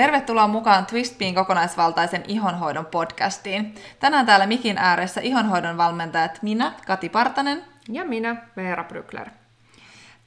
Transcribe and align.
Tervetuloa 0.00 0.46
mukaan 0.46 0.86
Twistpiin 0.86 1.34
kokonaisvaltaisen 1.34 2.24
ihonhoidon 2.28 2.86
podcastiin. 2.86 3.74
Tänään 3.98 4.26
täällä 4.26 4.46
mikin 4.46 4.78
ääressä 4.78 5.20
ihonhoidon 5.20 5.76
valmentajat 5.76 6.42
minä, 6.42 6.72
Kati 6.86 7.08
Partanen. 7.08 7.64
Ja 7.88 8.04
minä, 8.04 8.36
Veera 8.56 8.84
Brykler. 8.84 9.30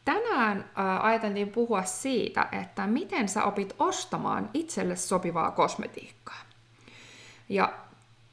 Tänään 0.06 0.58
äh, 0.58 1.06
ajateltiin 1.06 1.50
puhua 1.50 1.84
siitä, 1.84 2.48
että 2.52 2.88
miten 2.88 3.30
sä 3.30 3.44
opit 3.44 3.76
ostamaan 3.80 4.50
itselle 4.54 4.96
sopivaa 4.96 5.52
kosmetiikkaa. 5.52 6.42
Ja 7.50 7.74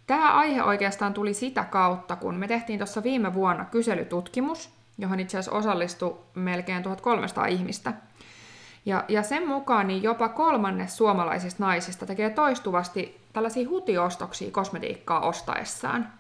tämä 0.06 0.32
aihe 0.32 0.62
oikeastaan 0.62 1.14
tuli 1.14 1.34
sitä 1.34 1.64
kautta, 1.64 2.16
kun 2.16 2.34
me 2.34 2.48
tehtiin 2.48 2.78
tuossa 2.78 3.02
viime 3.02 3.34
vuonna 3.34 3.64
kyselytutkimus, 3.64 4.70
johon 4.98 5.20
itse 5.20 5.38
asiassa 5.38 5.58
osallistui 5.58 6.18
melkein 6.34 6.82
1300 6.82 7.46
ihmistä– 7.46 7.92
ja, 8.86 9.04
ja 9.08 9.22
sen 9.22 9.48
mukaan 9.48 9.86
niin 9.86 10.02
jopa 10.02 10.28
kolmannes 10.28 10.96
suomalaisista 10.96 11.64
naisista 11.64 12.06
tekee 12.06 12.30
toistuvasti 12.30 13.20
tällaisia 13.32 13.68
hutiostoksia 13.68 14.50
kosmetiikkaa 14.50 15.20
ostaessaan. 15.20 16.12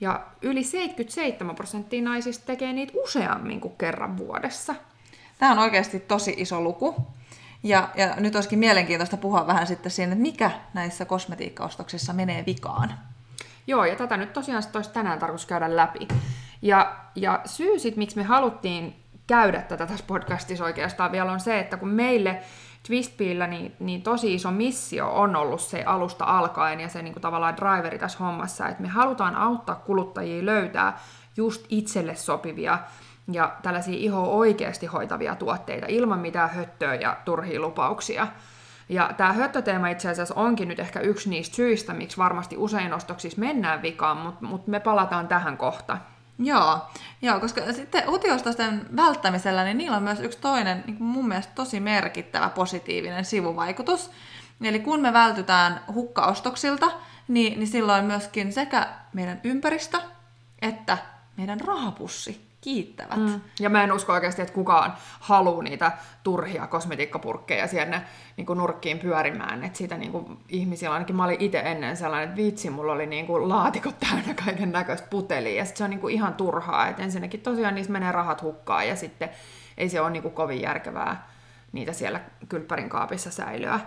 Ja 0.00 0.26
yli 0.42 0.64
77 0.64 1.54
prosenttia 1.54 2.02
naisista 2.02 2.46
tekee 2.46 2.72
niitä 2.72 2.92
useammin 3.04 3.60
kuin 3.60 3.76
kerran 3.76 4.18
vuodessa. 4.18 4.74
Tämä 5.38 5.52
on 5.52 5.58
oikeasti 5.58 6.00
tosi 6.00 6.34
iso 6.36 6.60
luku. 6.60 6.96
Ja, 7.62 7.88
ja 7.94 8.14
nyt 8.16 8.34
olisikin 8.34 8.58
mielenkiintoista 8.58 9.16
puhua 9.16 9.46
vähän 9.46 9.66
sitten 9.66 9.92
siinä, 9.92 10.12
että 10.12 10.22
mikä 10.22 10.50
näissä 10.74 11.04
kosmetiikkaostoksissa 11.04 12.12
menee 12.12 12.44
vikaan. 12.46 12.94
Joo, 13.66 13.84
ja 13.84 13.96
tätä 13.96 14.16
nyt 14.16 14.32
tosiaan 14.32 14.62
olisi 14.74 14.90
tänään 14.90 15.18
tarkoitus 15.18 15.46
käydä 15.46 15.76
läpi. 15.76 16.08
Ja, 16.62 16.96
ja 17.14 17.40
syy 17.44 17.78
sitten, 17.78 17.98
miksi 17.98 18.16
me 18.16 18.22
haluttiin 18.22 19.03
käydä 19.26 19.62
tätä 19.62 19.86
tässä 19.86 20.04
podcastissa 20.08 20.64
oikeastaan 20.64 21.12
vielä 21.12 21.32
on 21.32 21.40
se, 21.40 21.58
että 21.58 21.76
kun 21.76 21.88
meille 21.88 22.42
Twistpillä 22.86 23.46
niin, 23.46 23.76
niin 23.80 24.02
tosi 24.02 24.34
iso 24.34 24.50
missio 24.50 25.10
on 25.14 25.36
ollut 25.36 25.60
se 25.60 25.82
alusta 25.86 26.24
alkaen 26.24 26.80
ja 26.80 26.88
se 26.88 27.02
niin 27.02 27.12
kuin 27.12 27.22
tavallaan 27.22 27.56
driveri 27.56 27.98
tässä 27.98 28.18
hommassa, 28.18 28.68
että 28.68 28.82
me 28.82 28.88
halutaan 28.88 29.36
auttaa 29.36 29.74
kuluttajia 29.74 30.46
löytää 30.46 30.98
just 31.36 31.66
itselle 31.68 32.14
sopivia 32.14 32.78
ja 33.32 33.56
tällaisia 33.62 33.96
iho 33.96 34.36
oikeasti 34.36 34.86
hoitavia 34.86 35.34
tuotteita 35.34 35.86
ilman 35.88 36.18
mitään 36.18 36.50
höttöä 36.50 36.94
ja 36.94 37.16
turhia 37.24 37.60
lupauksia. 37.60 38.26
Ja 38.88 39.10
tämä 39.16 39.32
höttöteema 39.32 39.88
itse 39.88 40.10
asiassa 40.10 40.34
onkin 40.34 40.68
nyt 40.68 40.78
ehkä 40.78 41.00
yksi 41.00 41.30
niistä 41.30 41.56
syistä, 41.56 41.94
miksi 41.94 42.16
varmasti 42.16 42.56
usein 42.56 42.94
ostoksissa 42.94 43.40
mennään 43.40 43.82
vikaan, 43.82 44.16
mutta 44.16 44.46
mut 44.46 44.66
me 44.66 44.80
palataan 44.80 45.28
tähän 45.28 45.56
kohta. 45.56 45.98
Joo, 46.38 46.78
joo, 47.22 47.40
koska 47.40 47.72
sitten 47.72 48.06
hutiostosten 48.06 48.86
välttämisellä, 48.96 49.64
niin 49.64 49.78
niillä 49.78 49.96
on 49.96 50.02
myös 50.02 50.20
yksi 50.20 50.38
toinen, 50.38 50.84
niin 50.86 51.02
mun 51.02 51.28
mielestä 51.28 51.52
tosi 51.54 51.80
merkittävä 51.80 52.48
positiivinen 52.48 53.24
sivuvaikutus. 53.24 54.10
Eli 54.62 54.80
kun 54.80 55.00
me 55.00 55.12
vältytään 55.12 55.80
hukkaostoksilta, 55.94 56.90
niin, 57.28 57.58
niin 57.58 57.68
silloin 57.68 58.04
myöskin 58.04 58.52
sekä 58.52 58.88
meidän 59.12 59.40
ympäristö 59.44 60.00
että 60.62 60.98
meidän 61.36 61.60
rahapussi 61.60 62.43
kiittävät. 62.64 63.16
Mm. 63.16 63.40
Ja 63.60 63.70
mä 63.70 63.84
en 63.84 63.92
usko 63.92 64.12
oikeasti, 64.12 64.42
että 64.42 64.54
kukaan 64.54 64.94
haluaa 65.20 65.62
niitä 65.62 65.92
turhia 66.22 66.66
kosmetiikkapurkkeja 66.66 67.66
sinne 67.66 68.02
niin 68.36 68.46
nurkkiin 68.54 68.98
pyörimään. 68.98 69.64
Että 69.64 69.78
siitä 69.78 69.96
niin 69.96 70.12
kuin, 70.12 70.38
ihmisillä, 70.48 70.92
ainakin 70.92 71.16
mä 71.16 71.24
olin 71.24 71.40
itse 71.40 71.58
ennen 71.58 71.96
sellainen, 71.96 72.28
että 72.28 72.42
vitsi, 72.42 72.70
mulla 72.70 72.92
oli 72.92 73.06
niin 73.06 73.26
kuin, 73.26 73.48
laatikot 73.48 74.00
täynnä 74.00 74.34
kaiken 74.44 74.72
näköistä 74.72 75.08
putelia. 75.10 75.58
Ja 75.58 75.64
sit 75.64 75.76
se 75.76 75.84
on 75.84 75.90
niin 75.90 76.00
kuin, 76.00 76.14
ihan 76.14 76.34
turhaa. 76.34 76.88
Että 76.88 77.02
ensinnäkin 77.02 77.40
tosiaan 77.40 77.74
niissä 77.74 77.92
menee 77.92 78.12
rahat 78.12 78.42
hukkaan 78.42 78.88
ja 78.88 78.96
sitten 78.96 79.30
ei 79.78 79.88
se 79.88 80.00
ole 80.00 80.10
niin 80.10 80.22
kuin, 80.22 80.34
kovin 80.34 80.62
järkevää 80.62 81.28
niitä 81.72 81.92
siellä 81.92 82.20
kylppärin 82.48 82.88
kaapissa 82.88 83.30
säilyä. 83.30 83.80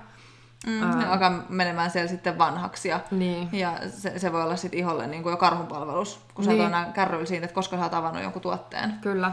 Mm, 0.66 1.00
ne 1.00 1.06
alkaa 1.06 1.44
menemään 1.50 1.92
siellä 1.92 2.08
sitten 2.08 2.38
vanhaksi 2.38 2.90
ja, 2.90 3.00
niin. 3.12 3.50
ja 3.52 3.80
se, 3.90 4.20
se 4.20 4.34
voi 4.34 4.44
olla 4.44 4.56
sitten 4.56 4.80
iholle 4.80 5.08
niin 5.08 5.24
kuin 5.24 5.32
jo 5.32 5.38
karhunpalvelus, 5.38 6.20
kun 6.34 6.46
niin. 6.46 6.70
sä 6.70 6.82
niin. 6.82 6.94
kärryillä 6.94 7.26
siitä, 7.26 7.46
että 7.46 7.56
koska 7.56 7.78
sä 7.78 7.84
oot 7.84 7.94
avannut 7.94 8.24
jonkun 8.24 8.42
tuotteen. 8.42 8.94
Kyllä. 9.02 9.32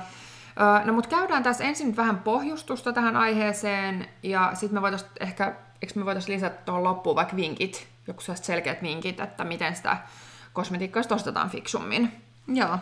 Ö, 0.61 0.85
no 0.85 0.93
mutta 0.93 1.11
käydään 1.11 1.43
tässä 1.43 1.65
ensin 1.65 1.97
vähän 1.97 2.19
pohjustusta 2.19 2.93
tähän 2.93 3.17
aiheeseen 3.17 4.09
ja 4.23 4.51
sitten 4.55 4.75
me 4.75 4.83
voitaisiin 4.83 5.11
ehkä, 5.21 5.57
eikö 5.83 5.93
me 5.97 6.05
voitaisiin 6.05 6.35
lisätä 6.35 6.63
tuohon 6.65 6.85
loppuun 6.85 7.17
vaikka 7.17 7.37
vinkit, 7.37 7.87
joku 8.07 8.21
sellaiset 8.21 8.47
selkeät 8.47 8.83
vinkit, 8.83 9.21
että 9.21 9.45
miten 9.45 9.77
sitä 9.77 9.97
kosmetiikkaa 10.53 11.03
ostetaan 11.11 11.51
fiksummin. 11.51 12.23
Joo. 12.49 12.79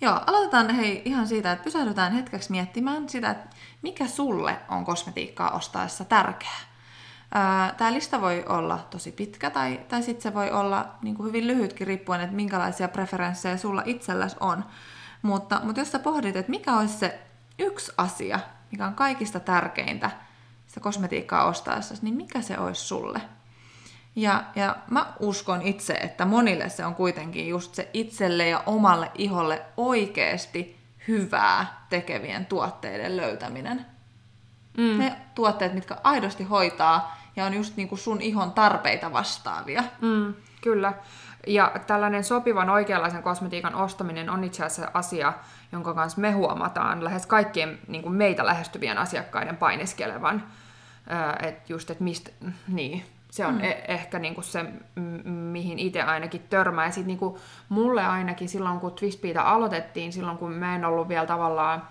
Joo, 0.00 0.20
aloitetaan 0.26 0.70
hei 0.74 1.02
ihan 1.04 1.26
siitä, 1.26 1.52
että 1.52 1.64
pysähdytään 1.64 2.12
hetkeksi 2.12 2.50
miettimään 2.50 3.08
sitä, 3.08 3.30
että 3.30 3.56
mikä 3.82 4.06
sulle 4.06 4.56
on 4.68 4.84
kosmetiikkaa 4.84 5.50
ostaessa 5.50 6.04
tärkeää. 6.04 6.73
Tämä 7.76 7.92
lista 7.92 8.20
voi 8.20 8.44
olla 8.48 8.86
tosi 8.90 9.12
pitkä 9.12 9.50
tai, 9.50 9.80
tai 9.88 10.02
sitten 10.02 10.22
se 10.22 10.34
voi 10.34 10.50
olla 10.50 10.86
niin 11.02 11.14
kuin 11.14 11.26
hyvin 11.26 11.46
lyhytkin 11.46 11.86
riippuen, 11.86 12.20
että 12.20 12.36
minkälaisia 12.36 12.88
preferenssejä 12.88 13.56
sulla 13.56 13.82
itselläsi 13.84 14.36
on. 14.40 14.64
Mutta, 15.22 15.60
mutta 15.62 15.80
jos 15.80 15.92
sä 15.92 15.98
pohdit, 15.98 16.36
että 16.36 16.50
mikä 16.50 16.76
olisi 16.78 16.98
se 16.98 17.18
yksi 17.58 17.92
asia, 17.96 18.40
mikä 18.72 18.86
on 18.86 18.94
kaikista 18.94 19.40
tärkeintä 19.40 20.10
sitä 20.66 20.80
kosmetiikkaa 20.80 21.44
ostaessa, 21.44 21.94
niin 22.02 22.14
mikä 22.14 22.42
se 22.42 22.58
olisi 22.58 22.84
sulle? 22.84 23.20
Ja, 24.16 24.44
ja 24.56 24.76
mä 24.90 25.12
uskon 25.20 25.62
itse, 25.62 25.92
että 25.92 26.24
monille 26.24 26.68
se 26.68 26.86
on 26.86 26.94
kuitenkin 26.94 27.48
just 27.48 27.74
se 27.74 27.90
itselle 27.92 28.48
ja 28.48 28.62
omalle 28.66 29.10
iholle 29.14 29.62
oikeasti 29.76 30.76
hyvää 31.08 31.86
tekevien 31.88 32.46
tuotteiden 32.46 33.16
löytäminen. 33.16 33.86
Mm. 34.76 34.98
Ne 34.98 35.16
tuotteet, 35.34 35.74
mitkä 35.74 35.96
aidosti 36.02 36.44
hoitaa 36.44 37.23
ja 37.36 37.44
on 37.44 37.54
just 37.54 37.76
niin 37.76 37.88
kuin 37.88 37.98
sun 37.98 38.20
ihon 38.20 38.52
tarpeita 38.52 39.12
vastaavia. 39.12 39.84
Mm, 40.00 40.34
kyllä. 40.62 40.92
Ja 41.46 41.72
tällainen 41.86 42.24
sopivan 42.24 42.70
oikeanlaisen 42.70 43.22
kosmetiikan 43.22 43.74
ostaminen 43.74 44.30
on 44.30 44.44
itse 44.44 44.64
asiassa 44.64 44.90
asia, 44.94 45.32
jonka 45.72 45.94
kanssa 45.94 46.20
me 46.20 46.30
huomataan 46.30 47.04
lähes 47.04 47.26
kaikkien 47.26 47.78
niin 47.88 48.02
kuin 48.02 48.14
meitä 48.14 48.46
lähestyvien 48.46 48.98
asiakkaiden 48.98 49.56
painiskelevan. 49.56 50.42
Että 51.42 51.72
just, 51.72 51.90
että 51.90 52.04
mistä, 52.04 52.30
niin, 52.68 53.04
se 53.30 53.46
on 53.46 53.54
mm. 53.54 53.64
e- 53.64 53.84
ehkä 53.88 54.18
niinku 54.18 54.42
se, 54.42 54.64
mihin 55.24 55.78
itse 55.78 56.02
ainakin 56.02 56.46
törmää. 56.50 56.84
Ja 56.86 56.90
sitten 56.90 57.06
niinku 57.06 57.38
mulle 57.68 58.06
ainakin 58.06 58.48
silloin, 58.48 58.80
kun 58.80 58.92
Twistbeata 58.92 59.42
aloitettiin, 59.42 60.12
silloin 60.12 60.38
kun 60.38 60.52
mä 60.52 60.74
en 60.74 60.84
ollut 60.84 61.08
vielä 61.08 61.26
tavallaan 61.26 61.82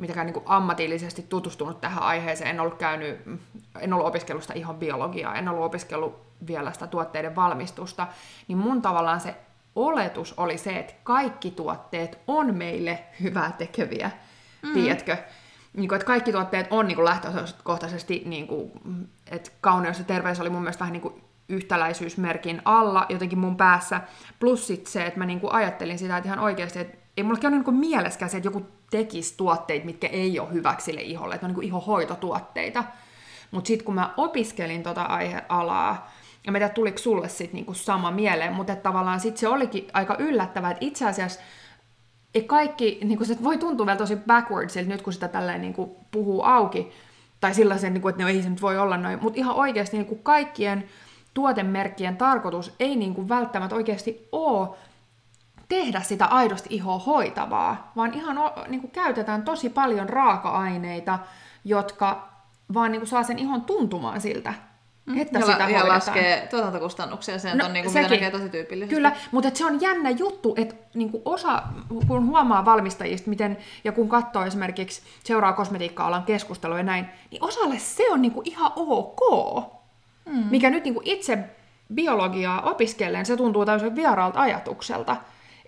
mitenkään 0.00 0.26
niin 0.26 0.34
kuin 0.34 0.44
ammatillisesti 0.48 1.22
tutustunut 1.22 1.80
tähän 1.80 2.02
aiheeseen. 2.02 2.50
En 2.50 2.60
ollut 2.60 2.78
käynyt, 2.78 3.20
en 3.80 3.92
ollut 3.92 4.06
opiskellut 4.06 4.42
sitä 4.42 4.54
ihan 4.54 4.76
biologiaa, 4.76 5.34
en 5.34 5.48
ollut 5.48 5.64
opiskellut 5.64 6.20
vielä 6.46 6.72
sitä 6.72 6.86
tuotteiden 6.86 7.36
valmistusta, 7.36 8.06
niin 8.48 8.58
mun 8.58 8.82
tavallaan 8.82 9.20
se 9.20 9.34
oletus 9.74 10.34
oli 10.36 10.58
se, 10.58 10.78
että 10.78 10.94
kaikki 11.02 11.50
tuotteet 11.50 12.18
on 12.26 12.54
meille 12.54 13.04
hyvää 13.22 13.52
tekeviä, 13.58 14.10
mm. 14.62 14.72
tiedätkö? 14.72 15.16
Niin 15.72 15.88
kuin, 15.88 15.96
että 15.96 16.06
kaikki 16.06 16.32
tuotteet 16.32 16.66
on 16.70 16.86
niin 16.86 16.96
kuin 16.96 17.04
lähtökohtaisesti, 17.04 18.22
niin 18.26 18.46
kuin, 18.46 18.70
että 19.30 19.50
kauneus 19.60 19.98
ja 19.98 20.04
terveys 20.04 20.40
oli 20.40 20.50
mun 20.50 20.62
mielestä 20.62 20.80
vähän 20.80 20.92
niin 20.92 21.02
kuin 21.02 21.24
yhtäläisyysmerkin 21.48 22.62
alla 22.64 23.06
jotenkin 23.08 23.38
mun 23.38 23.56
päässä. 23.56 24.00
Plus 24.40 24.66
sit 24.66 24.86
se, 24.86 25.06
että 25.06 25.18
mä 25.18 25.26
niin 25.26 25.40
kuin 25.40 25.52
ajattelin 25.52 25.98
sitä, 25.98 26.16
että 26.16 26.28
ihan 26.28 26.38
oikeasti, 26.38 26.78
että 26.78 26.98
ei 27.16 27.24
mulla 27.24 27.38
ole 27.42 27.50
niin 27.50 27.74
mieleskään 27.74 28.30
se, 28.30 28.36
että 28.36 28.46
joku 28.46 28.66
tekisi 28.90 29.34
tuotteita, 29.36 29.86
mitkä 29.86 30.06
ei 30.06 30.40
ole 30.40 30.52
hyväksi 30.52 30.84
sille 30.84 31.02
iholle, 31.02 31.34
että 31.34 31.46
ne 31.46 31.52
on 31.52 31.60
niin 31.60 31.68
ihohoitotuotteita. 31.68 32.84
Mutta 33.50 33.68
sitten 33.68 33.84
kun 33.84 33.94
mä 33.94 34.14
opiskelin 34.16 34.82
tota 34.82 35.02
aihealaa, 35.02 36.10
ja 36.46 36.52
mä 36.52 36.58
tiedän, 36.58 36.74
tuliko 36.74 36.98
sulle 36.98 37.28
sitten 37.28 37.54
niinku 37.54 37.74
sama 37.74 38.10
mieleen, 38.10 38.52
mutta 38.52 38.76
tavallaan 38.76 39.20
sitten 39.20 39.40
se 39.40 39.48
olikin 39.48 39.88
aika 39.92 40.16
yllättävää, 40.18 40.70
että 40.70 40.86
itse 40.86 41.06
asiassa 41.08 41.40
ei 42.34 42.42
kaikki, 42.42 42.98
niinku 43.04 43.24
se 43.24 43.36
voi 43.42 43.58
tuntua 43.58 43.86
vielä 43.86 43.98
tosi 43.98 44.16
backwardsilta 44.16 44.88
nyt, 44.88 45.02
kun 45.02 45.12
sitä 45.12 45.28
tälleen 45.28 45.60
niinku 45.60 45.96
puhuu 46.10 46.42
auki, 46.42 46.92
tai 47.40 47.54
sellaisen, 47.54 47.94
niinku, 47.94 48.08
että 48.08 48.22
no 48.22 48.28
ei 48.28 48.42
se 48.42 48.50
nyt 48.50 48.62
voi 48.62 48.78
olla 48.78 48.96
noin, 48.96 49.18
mutta 49.22 49.38
ihan 49.38 49.56
oikeasti 49.56 49.96
niinku 49.96 50.16
kaikkien 50.16 50.84
tuotemerkkien 51.34 52.16
tarkoitus 52.16 52.74
ei 52.80 52.96
niinku 52.96 53.28
välttämättä 53.28 53.76
oikeasti 53.76 54.28
ole 54.32 54.68
tehdä 55.70 56.00
sitä 56.00 56.24
aidosti 56.26 56.68
ihoa 56.70 56.98
hoitavaa, 56.98 57.92
vaan 57.96 58.14
ihan 58.14 58.36
niin 58.68 58.80
kuin 58.80 58.90
käytetään 58.90 59.42
tosi 59.42 59.70
paljon 59.70 60.08
raaka-aineita, 60.08 61.18
jotka 61.64 62.28
vaan 62.74 62.92
niin 62.92 63.00
kuin 63.00 63.08
saa 63.08 63.22
sen 63.22 63.38
ihon 63.38 63.62
tuntumaan 63.62 64.20
siltä, 64.20 64.54
mm. 65.06 65.20
että 65.20 65.38
ja, 65.38 65.46
sitä 65.46 65.68
ja 65.68 65.88
laskee 65.88 66.46
tuotantokustannuksia, 66.50 67.38
se 67.38 67.54
no, 67.54 67.66
on 67.66 67.72
niin 67.72 67.84
kuin, 67.84 67.92
sekin, 67.92 68.10
mitä 68.10 68.14
näkee 68.14 68.30
tosi 68.30 68.48
tyypillisesti. 68.48 68.94
Kyllä, 68.94 69.12
mutta 69.32 69.50
se 69.54 69.66
on 69.66 69.80
jännä 69.80 70.10
juttu, 70.10 70.54
että 70.56 70.74
niin 70.94 71.10
kuin 71.10 71.22
osa, 71.24 71.62
kun 72.08 72.26
huomaa 72.26 72.64
valmistajista, 72.64 73.30
miten, 73.30 73.58
ja 73.84 73.92
kun 73.92 74.08
katsoo 74.08 74.44
esimerkiksi 74.44 75.02
seuraa 75.24 75.52
kosmetiikka-alan 75.52 76.22
keskustelua 76.22 76.76
ja 76.76 76.82
näin, 76.82 77.06
niin 77.30 77.44
osalle 77.44 77.78
se 77.78 78.10
on 78.10 78.22
niin 78.22 78.32
kuin 78.32 78.48
ihan 78.48 78.72
ok. 78.76 79.20
Mm. 80.24 80.44
Mikä 80.50 80.70
nyt 80.70 80.84
niin 80.84 80.94
kuin 80.94 81.06
itse 81.06 81.38
biologiaa 81.94 82.60
opiskellen, 82.60 83.26
se 83.26 83.36
tuntuu 83.36 83.66
täysin 83.66 83.96
vieraalta 83.96 84.40
ajatukselta 84.40 85.16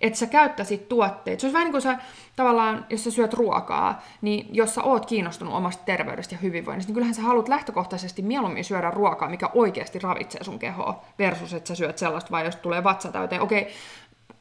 että 0.03 0.19
sä 0.19 0.27
käyttäisit 0.27 0.89
tuotteita. 0.89 1.41
Se 1.41 1.47
olisi 1.47 1.53
vähän 1.53 1.65
niin 1.65 1.71
kuin 1.71 1.81
sä, 1.81 1.97
tavallaan, 2.35 2.85
jos 2.89 3.03
sä 3.03 3.11
syöt 3.11 3.33
ruokaa, 3.33 4.01
niin 4.21 4.47
jos 4.51 4.75
sä 4.75 4.83
oot 4.83 5.05
kiinnostunut 5.05 5.53
omasta 5.53 5.83
terveydestä 5.85 6.35
ja 6.35 6.39
hyvinvoinnista, 6.39 6.89
niin 6.89 6.93
kyllähän 6.93 7.15
sä 7.15 7.21
haluat 7.21 7.47
lähtökohtaisesti 7.47 8.21
mieluummin 8.21 8.63
syödä 8.63 8.91
ruokaa, 8.91 9.29
mikä 9.29 9.49
oikeasti 9.53 9.99
ravitsee 9.99 10.43
sun 10.43 10.59
kehoa, 10.59 11.01
versus 11.19 11.53
että 11.53 11.67
sä 11.67 11.75
syöt 11.75 11.97
sellaista, 11.97 12.31
vai 12.31 12.45
jos 12.45 12.55
tulee 12.55 12.83
vatsa 12.83 13.11
täyteen. 13.11 13.41
Okei, 13.41 13.73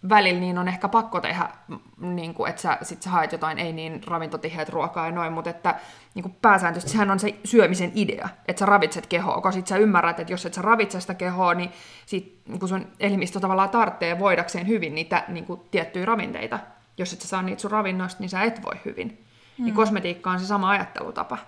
välillä 0.08 0.40
niin 0.40 0.58
on 0.58 0.68
ehkä 0.68 0.88
pakko 0.88 1.20
tehdä, 1.20 1.48
niin 1.96 2.34
kuin, 2.34 2.50
että 2.50 2.62
sä, 2.62 2.78
sit 2.82 3.02
sä 3.02 3.10
haet 3.10 3.32
jotain 3.32 3.58
ei 3.58 3.72
niin 3.72 4.00
ravintotiheät 4.06 4.68
ruokaa 4.68 5.06
ja 5.06 5.12
noin, 5.12 5.32
mutta 5.32 5.50
että 5.50 5.74
niin 6.14 6.22
kuin 6.22 6.36
pääsääntöisesti 6.42 6.92
sehän 6.92 7.10
on 7.10 7.20
se 7.20 7.34
syömisen 7.44 7.92
idea, 7.94 8.28
että 8.48 8.60
sä 8.60 8.66
ravitset 8.66 9.06
kehoa, 9.06 9.34
koska 9.34 9.52
sit 9.52 9.66
sä 9.66 9.76
ymmärrät, 9.76 10.20
että 10.20 10.32
jos 10.32 10.46
et 10.46 10.54
sä 10.54 10.62
ravitse 10.62 11.00
sitä 11.00 11.14
kehoa, 11.14 11.54
niin 11.54 11.70
sit, 12.06 12.40
niin 12.48 12.58
kun 12.58 12.68
sun 12.68 12.86
elimistö 13.00 13.40
tavallaan 13.40 13.70
tarvitsee 13.70 14.18
voidakseen 14.18 14.68
hyvin 14.68 14.94
niitä 14.94 15.24
niin 15.28 15.44
kuin, 15.44 15.60
tiettyjä 15.70 16.06
ravinteita. 16.06 16.58
Jos 16.98 17.12
et 17.12 17.20
sä 17.20 17.28
saa 17.28 17.42
niitä 17.42 17.62
sun 17.62 17.70
ravinnoista, 17.70 18.20
niin 18.20 18.30
sä 18.30 18.42
et 18.42 18.62
voi 18.64 18.80
hyvin. 18.84 19.08
Niin 19.08 19.18
hmm. 19.56 19.64
Niin 19.64 19.74
kosmetiikka 19.74 20.30
on 20.30 20.40
se 20.40 20.46
sama 20.46 20.70
ajattelutapa. 20.70 21.38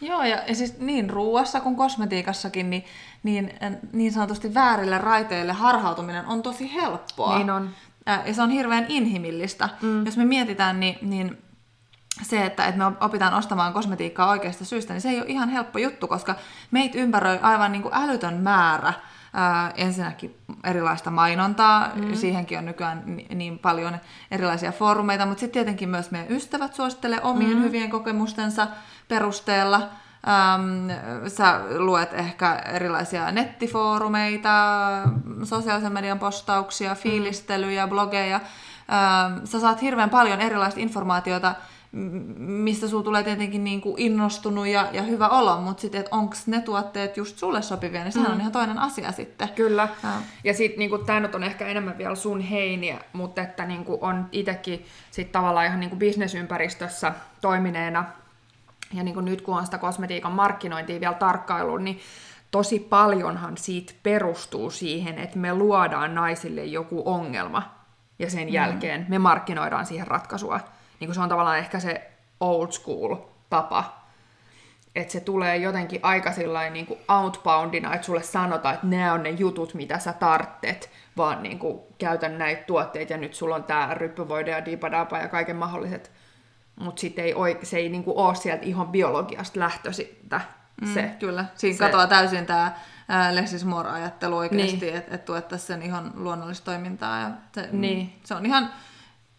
Joo, 0.00 0.22
ja, 0.22 0.42
ja 0.48 0.54
siis 0.54 0.78
niin 0.78 1.10
ruuassa 1.10 1.60
kuin 1.60 1.76
kosmetiikassakin, 1.76 2.70
niin, 2.70 2.84
niin, 3.22 3.52
niin 3.92 4.12
sanotusti 4.12 4.54
väärille 4.54 4.98
raiteille 4.98 5.52
harhautuminen 5.52 6.26
on 6.26 6.42
tosi 6.42 6.74
helppoa. 6.74 7.36
Niin 7.36 7.50
on. 7.50 7.70
Ja 8.26 8.34
se 8.34 8.42
on 8.42 8.50
hirveän 8.50 8.86
inhimillistä. 8.88 9.68
Mm. 9.82 10.06
Jos 10.06 10.16
me 10.16 10.24
mietitään, 10.24 10.80
niin, 10.80 10.98
niin 11.02 11.38
se, 12.22 12.44
että, 12.46 12.66
että 12.66 12.90
me 12.90 12.96
opitaan 13.00 13.34
ostamaan 13.34 13.72
kosmetiikkaa 13.72 14.30
oikeasta 14.30 14.64
syystä, 14.64 14.92
niin 14.92 15.00
se 15.00 15.08
ei 15.08 15.20
ole 15.20 15.28
ihan 15.28 15.48
helppo 15.48 15.78
juttu, 15.78 16.08
koska 16.08 16.34
meitä 16.70 16.98
ympäröi 16.98 17.38
aivan 17.42 17.72
niin 17.72 17.82
kuin 17.82 17.94
älytön 17.94 18.34
määrä 18.34 18.92
Ää, 19.34 19.72
ensinnäkin 19.74 20.36
erilaista 20.64 21.10
mainontaa, 21.10 21.90
mm. 21.94 22.14
siihenkin 22.14 22.58
on 22.58 22.64
nykyään 22.64 23.02
niin 23.34 23.58
paljon 23.58 23.98
erilaisia 24.30 24.72
foorumeita, 24.72 25.26
mutta 25.26 25.40
sitten 25.40 25.52
tietenkin 25.52 25.88
myös 25.88 26.10
meidän 26.10 26.32
ystävät 26.32 26.74
suosittelee 26.74 27.20
omien 27.22 27.56
mm. 27.56 27.62
hyvien 27.62 27.90
kokemustensa 27.90 28.66
perusteella. 29.08 29.76
Ähm, 30.28 30.90
sä 31.28 31.60
luet 31.78 32.12
ehkä 32.12 32.54
erilaisia 32.54 33.32
nettifoorumeita, 33.32 34.52
sosiaalisen 35.44 35.92
median 35.92 36.18
postauksia, 36.18 36.94
mm. 36.94 36.96
fiilistelyjä, 36.96 37.86
blogeja. 37.86 38.36
Ähm, 38.36 39.44
sä 39.44 39.60
saat 39.60 39.82
hirveän 39.82 40.10
paljon 40.10 40.40
erilaista 40.40 40.80
informaatiota, 40.80 41.54
mistä 41.92 42.88
sulla 42.88 43.04
tulee 43.04 43.22
tietenkin 43.22 43.64
niin 43.64 43.80
kuin 43.80 43.98
innostunut 43.98 44.66
ja, 44.66 44.88
ja 44.92 45.02
hyvä 45.02 45.28
olo, 45.28 45.60
mutta 45.60 45.80
sitten, 45.80 45.98
että 46.00 46.16
onko 46.16 46.34
ne 46.46 46.60
tuotteet 46.60 47.16
just 47.16 47.38
sulle 47.38 47.62
sopivia, 47.62 48.02
niin 48.04 48.12
sehän 48.12 48.28
mm. 48.28 48.34
on 48.34 48.40
ihan 48.40 48.52
toinen 48.52 48.78
asia 48.78 49.12
sitten. 49.12 49.48
Kyllä. 49.48 49.88
Ja, 50.02 50.08
ja 50.44 50.54
sitten 50.54 50.78
niin 50.78 51.06
tämä 51.06 51.20
nyt 51.20 51.34
on 51.34 51.42
ehkä 51.42 51.66
enemmän 51.66 51.98
vielä 51.98 52.14
sun 52.14 52.40
heiniä, 52.40 53.00
mutta 53.12 53.42
että 53.42 53.66
niin 53.66 53.84
kuin 53.84 53.98
on 54.02 54.28
itsekin 54.32 54.86
sit 55.10 55.32
tavallaan 55.32 55.66
ihan 55.66 55.80
niin 55.80 55.90
kuin 55.90 55.98
bisnesympäristössä 55.98 57.12
toimineena, 57.40 58.04
ja 58.94 59.02
niin 59.02 59.14
kuin 59.14 59.24
nyt 59.24 59.42
kun 59.42 59.58
on 59.58 59.64
sitä 59.64 59.78
kosmetiikan 59.78 60.32
markkinointia 60.32 61.00
vielä 61.00 61.14
tarkkailuun, 61.14 61.84
niin 61.84 62.00
tosi 62.50 62.78
paljonhan 62.78 63.56
siitä 63.56 63.92
perustuu 64.02 64.70
siihen, 64.70 65.18
että 65.18 65.38
me 65.38 65.54
luodaan 65.54 66.14
naisille 66.14 66.64
joku 66.64 67.02
ongelma, 67.04 67.62
ja 68.18 68.30
sen 68.30 68.48
mm. 68.48 68.54
jälkeen 68.54 69.06
me 69.08 69.18
markkinoidaan 69.18 69.86
siihen 69.86 70.06
ratkaisua 70.06 70.60
niin 71.00 71.08
kuin 71.08 71.14
se 71.14 71.20
on 71.20 71.28
tavallaan 71.28 71.58
ehkä 71.58 71.80
se 71.80 72.10
old 72.40 72.72
school 72.72 73.16
tapa, 73.50 74.00
että 74.94 75.12
se 75.12 75.20
tulee 75.20 75.56
jotenkin 75.56 76.00
aika 76.02 76.32
sillain 76.32 76.72
niin 76.72 76.86
kuin 76.86 77.00
outboundina, 77.08 77.94
että 77.94 78.06
sulle 78.06 78.22
sanotaan, 78.22 78.74
että 78.74 78.86
nämä 78.86 79.12
on 79.12 79.22
ne 79.22 79.30
jutut, 79.30 79.74
mitä 79.74 79.98
sä 79.98 80.12
tarttet, 80.12 80.90
vaan 81.16 81.42
niin 81.42 81.58
kuin 81.58 81.80
käytän 81.98 82.38
näitä 82.38 82.62
tuotteita 82.62 83.12
ja 83.12 83.18
nyt 83.18 83.34
sulla 83.34 83.54
on 83.54 83.64
tää 83.64 83.94
ryppyvoide 83.94 84.50
ja 84.50 84.64
dipadapa 84.64 85.18
ja 85.18 85.28
kaiken 85.28 85.56
mahdolliset. 85.56 86.12
Mutta 86.76 87.00
sitten 87.00 87.24
ei, 87.24 87.34
se 87.62 87.76
ei 87.76 87.88
niin 87.88 88.04
kuin 88.04 88.16
ole 88.16 88.34
sieltä 88.34 88.64
ihan 88.64 88.88
biologiasta 88.88 89.60
lähtöisintä. 89.60 90.40
Mm, 90.80 90.94
se, 90.94 91.10
kyllä, 91.18 91.44
siinä 91.54 91.78
se, 91.78 91.84
katoaa 91.84 92.06
täysin 92.06 92.46
tämä 92.46 92.72
less 93.30 93.52
is 93.52 93.64
more-ajattelu 93.64 94.36
oikeasti, 94.36 94.86
niin. 94.86 94.96
että 94.96 95.14
et 95.14 95.24
tuettaisiin 95.24 95.66
sen 95.66 95.82
ihan 95.82 96.12
luonnollista 96.14 96.64
toimintaa. 96.64 97.20
Ja 97.20 97.30
se, 97.52 97.68
niin. 97.72 98.20
se 98.24 98.34
on 98.34 98.46
ihan 98.46 98.70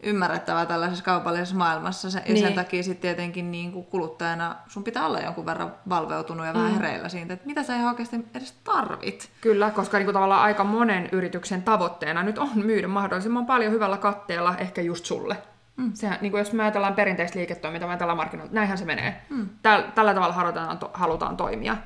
ymmärrettävää 0.03 0.65
tällaisessa 0.65 1.03
kaupallisessa 1.03 1.55
maailmassa. 1.55 2.11
Se, 2.11 2.19
niin. 2.19 2.29
Ja 2.29 2.35
sen 2.35 2.45
niin. 2.45 2.55
takia 2.55 2.83
sitten 2.83 3.01
tietenkin 3.01 3.51
niin 3.51 3.71
kuin 3.71 3.85
kuluttajana 3.85 4.55
sun 4.67 4.83
pitää 4.83 5.05
olla 5.05 5.19
jonkun 5.19 5.45
verran 5.45 5.73
valveutunut 5.89 6.45
ja 6.45 6.53
vähän 6.53 6.71
mm. 6.71 6.75
hereillä 6.75 7.09
siitä, 7.09 7.33
että 7.33 7.45
mitä 7.45 7.63
sä 7.63 7.75
ihan 7.75 7.89
oikeasti 7.89 8.25
edes 8.35 8.51
tarvit. 8.51 9.29
Kyllä, 9.41 9.71
koska 9.71 9.97
niin 9.97 10.05
kuin 10.05 10.13
tavallaan 10.13 10.41
aika 10.41 10.63
monen 10.63 11.09
yrityksen 11.11 11.63
tavoitteena 11.63 12.23
nyt 12.23 12.37
on 12.37 12.49
myydä 12.55 12.87
mahdollisimman 12.87 13.45
paljon 13.45 13.71
hyvällä 13.71 13.97
katteella 13.97 14.57
ehkä 14.57 14.81
just 14.81 15.05
sulle. 15.05 15.37
Mm. 15.77 15.91
Sehän, 15.93 16.17
niin 16.21 16.31
kuin 16.31 16.39
jos 16.39 16.53
me 16.53 16.63
ajatellaan 16.63 16.95
perinteistä 16.95 17.39
liiketoimintaa, 17.39 17.87
me 17.87 17.91
ajatellaan 17.91 18.17
markkinoilla, 18.17 18.53
näinhän 18.53 18.77
se 18.77 18.85
menee. 18.85 19.21
Mm. 19.29 19.49
Täl, 19.61 19.83
tällä 19.95 20.13
tavalla 20.13 20.33
halutaan, 20.33 20.77
to, 20.77 20.91
halutaan 20.93 21.37
toimia. 21.37 21.77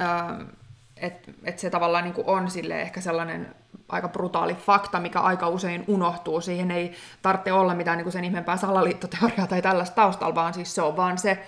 Öö, 0.00 0.46
että 0.96 1.32
et 1.44 1.58
se 1.58 1.70
tavallaan 1.70 2.04
niin 2.04 2.14
kuin 2.14 2.26
on 2.26 2.50
sille 2.50 2.80
ehkä 2.80 3.00
sellainen 3.00 3.54
aika 3.88 4.08
brutaali 4.08 4.54
fakta, 4.54 5.00
mikä 5.00 5.20
aika 5.20 5.48
usein 5.48 5.84
unohtuu. 5.86 6.40
Siihen 6.40 6.70
ei 6.70 6.94
tarvitse 7.22 7.52
olla 7.52 7.74
mitään 7.74 7.98
niin 7.98 8.04
kuin 8.04 8.12
sen 8.12 8.24
ihmeempää 8.24 8.56
salaliittoteoriaa 8.56 9.46
tai 9.46 9.62
tällaista 9.62 9.96
taustalla, 9.96 10.34
vaan 10.34 10.54
siis 10.54 10.74
se 10.74 10.82
on 10.82 10.96
vaan 10.96 11.18
se, 11.18 11.46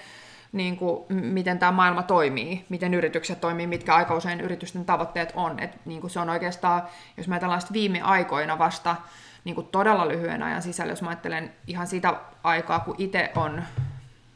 niin 0.52 0.76
kuin, 0.76 1.04
miten 1.08 1.58
tämä 1.58 1.72
maailma 1.72 2.02
toimii, 2.02 2.64
miten 2.68 2.94
yritykset 2.94 3.40
toimii, 3.40 3.66
mitkä 3.66 3.94
aika 3.94 4.14
usein 4.14 4.40
yritysten 4.40 4.84
tavoitteet 4.84 5.32
on. 5.34 5.58
Et, 5.58 5.86
niin 5.86 6.00
kuin 6.00 6.10
se 6.10 6.20
on 6.20 6.30
oikeastaan, 6.30 6.82
jos 7.16 7.28
mä 7.28 7.34
ajatellaan 7.34 7.62
viime 7.72 8.02
aikoina 8.02 8.58
vasta 8.58 8.96
niin 9.44 9.54
kuin 9.54 9.66
todella 9.66 10.08
lyhyen 10.08 10.42
ajan 10.42 10.62
sisällä, 10.62 10.92
jos 10.92 11.02
mä 11.02 11.08
ajattelen 11.08 11.52
ihan 11.66 11.86
sitä 11.86 12.14
aikaa, 12.44 12.80
kun 12.80 12.94
itse 12.98 13.30
on 13.36 13.62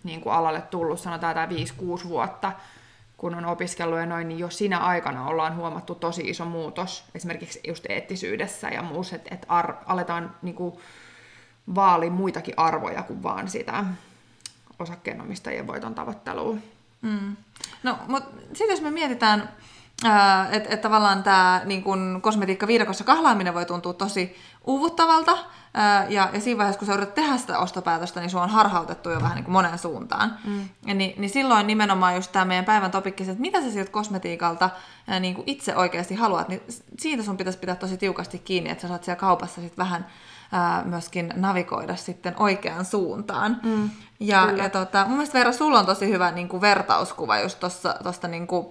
niin 0.05 0.21
kuin 0.21 0.33
alalle 0.33 0.61
tullut, 0.61 1.01
sanotaan 1.01 1.35
tämä 1.35 1.49
5-6 2.05 2.09
vuotta, 2.09 2.53
kun 3.25 3.35
on 3.35 3.47
opiskellut 3.47 3.99
ja 3.99 4.07
noin, 4.07 4.29
niin 4.29 4.39
jo 4.39 4.51
siinä 4.51 4.79
aikana 4.79 5.27
ollaan 5.27 5.57
huomattu 5.57 5.95
tosi 5.95 6.23
iso 6.23 6.45
muutos, 6.45 7.05
esimerkiksi 7.15 7.61
just 7.67 7.87
eettisyydessä 7.89 8.69
ja 8.69 8.83
muussa, 8.83 9.17
että, 9.17 9.35
että 9.35 9.47
ar- 9.49 9.77
aletaan 9.87 10.37
niin 10.43 10.55
kuin, 10.55 10.75
vaali 11.75 12.11
muitakin 12.11 12.55
arvoja 12.57 13.03
kuin 13.03 13.23
vaan 13.23 13.49
sitä 13.49 13.85
osakkeenomistajien 14.79 15.67
voiton 15.67 15.95
tavoittelua. 15.95 16.57
Mm. 17.03 17.37
No, 17.83 17.99
mutta 18.09 18.31
sitten 18.41 18.71
jos 18.75 18.81
me 18.81 18.91
mietitään, 18.91 19.49
että 20.51 20.75
et 20.75 20.81
tavallaan 20.81 21.23
tämä 21.23 21.61
niin 21.65 21.85
kosmetiikka 22.21 22.67
viidakossa 22.67 23.05
kahlaaminen 23.05 23.55
voi 23.55 23.67
tuntua 23.67 23.93
tosi 23.93 24.37
uuvuttavalta, 24.65 25.39
ja, 26.09 26.31
ja 26.33 26.41
siinä 26.41 26.59
vaiheessa, 26.59 26.79
kun 26.79 26.87
sä 26.87 26.95
yrität 26.95 27.15
tehdä 27.15 27.37
sitä 27.37 27.59
ostopäätöstä, 27.59 28.21
niin 28.21 28.31
sua 28.31 28.43
on 28.43 28.51
harhautettu 28.51 29.11
jo 29.11 29.21
vähän 29.23 29.35
niin 29.35 29.45
kuin 29.45 29.53
moneen 29.53 29.79
suuntaan. 29.79 30.39
Mm. 30.45 30.69
Ja 30.87 30.95
niin, 30.95 31.21
niin 31.21 31.31
silloin 31.31 31.67
nimenomaan 31.67 32.15
just 32.15 32.33
tämä 32.33 32.45
meidän 32.45 32.65
päivän 32.65 32.91
topikki, 32.91 33.23
että 33.23 33.41
mitä 33.41 33.63
sä 33.63 33.71
siltä 33.71 33.91
kosmetiikalta 33.91 34.71
ää, 35.07 35.21
niin 35.21 35.35
kuin 35.35 35.45
itse 35.47 35.77
oikeasti 35.77 36.15
haluat, 36.15 36.49
niin 36.49 36.63
siitä 36.99 37.23
sun 37.23 37.37
pitäisi 37.37 37.59
pitää 37.59 37.77
tosi 37.77 37.97
tiukasti 37.97 38.39
kiinni, 38.39 38.71
että 38.71 38.83
sä 38.83 38.89
saat 38.89 39.05
siellä 39.05 39.21
kaupassa 39.21 39.61
sitten 39.61 39.85
vähän 39.85 40.07
ää, 40.53 40.83
myöskin 40.85 41.33
navigoida 41.37 41.97
sitten 41.97 42.35
oikeaan 42.37 42.85
suuntaan. 42.85 43.61
Mm. 43.63 43.91
Ja, 44.21 44.51
ja 44.57 44.69
tota, 44.69 45.05
mun 45.05 45.13
mielestä 45.13 45.35
Veera, 45.35 45.53
sulla 45.53 45.79
on 45.79 45.87
tosi 45.87 46.09
hyvä 46.09 46.31
niin 46.31 46.49
kuin 46.49 46.61
vertauskuva 46.61 47.39
just 47.39 47.59
tuosta 48.03 48.29
niin 48.29 48.47
kuin, 48.47 48.67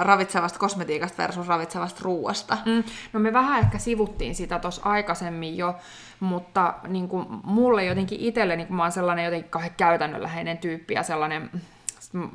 ravitsevasta 0.00 0.58
kosmetiikasta 0.58 1.22
versus 1.22 1.48
ravitsevasta 1.48 2.00
ruuasta. 2.04 2.58
Mm. 2.66 2.84
No 3.12 3.20
me 3.20 3.32
vähän 3.32 3.60
ehkä 3.60 3.78
sivuttiin 3.78 4.34
sitä 4.34 4.58
tuossa 4.58 4.82
aikaisemmin 4.84 5.56
jo, 5.56 5.76
mutta 6.20 6.74
niin 6.88 7.08
kuin 7.08 7.26
mulle 7.44 7.84
jotenkin 7.84 8.20
itselle, 8.20 8.56
niin 8.56 8.66
kuin 8.66 8.76
mä 8.76 8.82
oon 8.82 8.92
sellainen 8.92 9.24
jotenkin 9.24 9.50
kauhean 9.50 9.74
käytännönläheinen 9.76 10.58
tyyppi 10.58 10.94
ja 10.94 11.02
sellainen, 11.02 11.50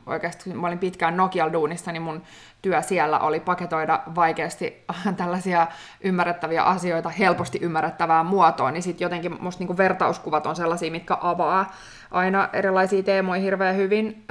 oikeasti 0.05 0.53
mä 0.53 0.67
olin 0.67 0.79
pitkään 0.79 1.17
Nokia 1.17 1.53
duunissa, 1.53 1.91
niin 1.91 2.01
mun 2.01 2.21
työ 2.61 2.81
siellä 2.81 3.19
oli 3.19 3.39
paketoida 3.39 4.01
vaikeasti 4.15 4.85
tällaisia 5.17 5.67
ymmärrettäviä 6.01 6.63
asioita 6.63 7.09
helposti 7.09 7.59
ymmärrettävään 7.61 8.25
muotoon, 8.25 8.73
niin 8.73 8.83
sitten 8.83 9.05
jotenkin 9.05 9.37
musta 9.39 9.61
niinku 9.61 9.77
vertauskuvat 9.77 10.45
on 10.45 10.55
sellaisia, 10.55 10.91
mitkä 10.91 11.17
avaa 11.21 11.73
aina 12.11 12.49
erilaisia 12.53 13.03
teemoja 13.03 13.41
hirveän 13.41 13.75
hyvin, 13.75 14.23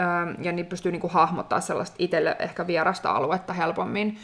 ja 0.42 0.52
niin 0.52 0.66
pystyy 0.66 0.92
niinku 0.92 1.08
hahmottaa 1.08 1.60
sellaista 1.60 1.96
itselle 1.98 2.36
ehkä 2.38 2.66
vierasta 2.66 3.10
aluetta 3.10 3.52
helpommin. 3.52 4.18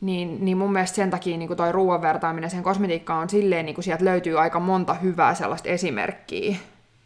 Niin, 0.00 0.44
niin 0.44 0.58
mun 0.58 0.72
mielestä 0.72 0.96
sen 0.96 1.10
takia 1.10 1.36
niin 1.36 1.56
toi 1.56 1.72
ruoan 1.72 2.02
vertaaminen 2.02 2.50
sen 2.50 2.62
kosmetiikkaan 2.62 3.22
on 3.22 3.30
silleen, 3.30 3.66
niin 3.66 3.82
sieltä 3.82 4.04
löytyy 4.04 4.40
aika 4.40 4.60
monta 4.60 4.94
hyvää 4.94 5.34
sellaista 5.34 5.68
esimerkkiä. 5.68 6.56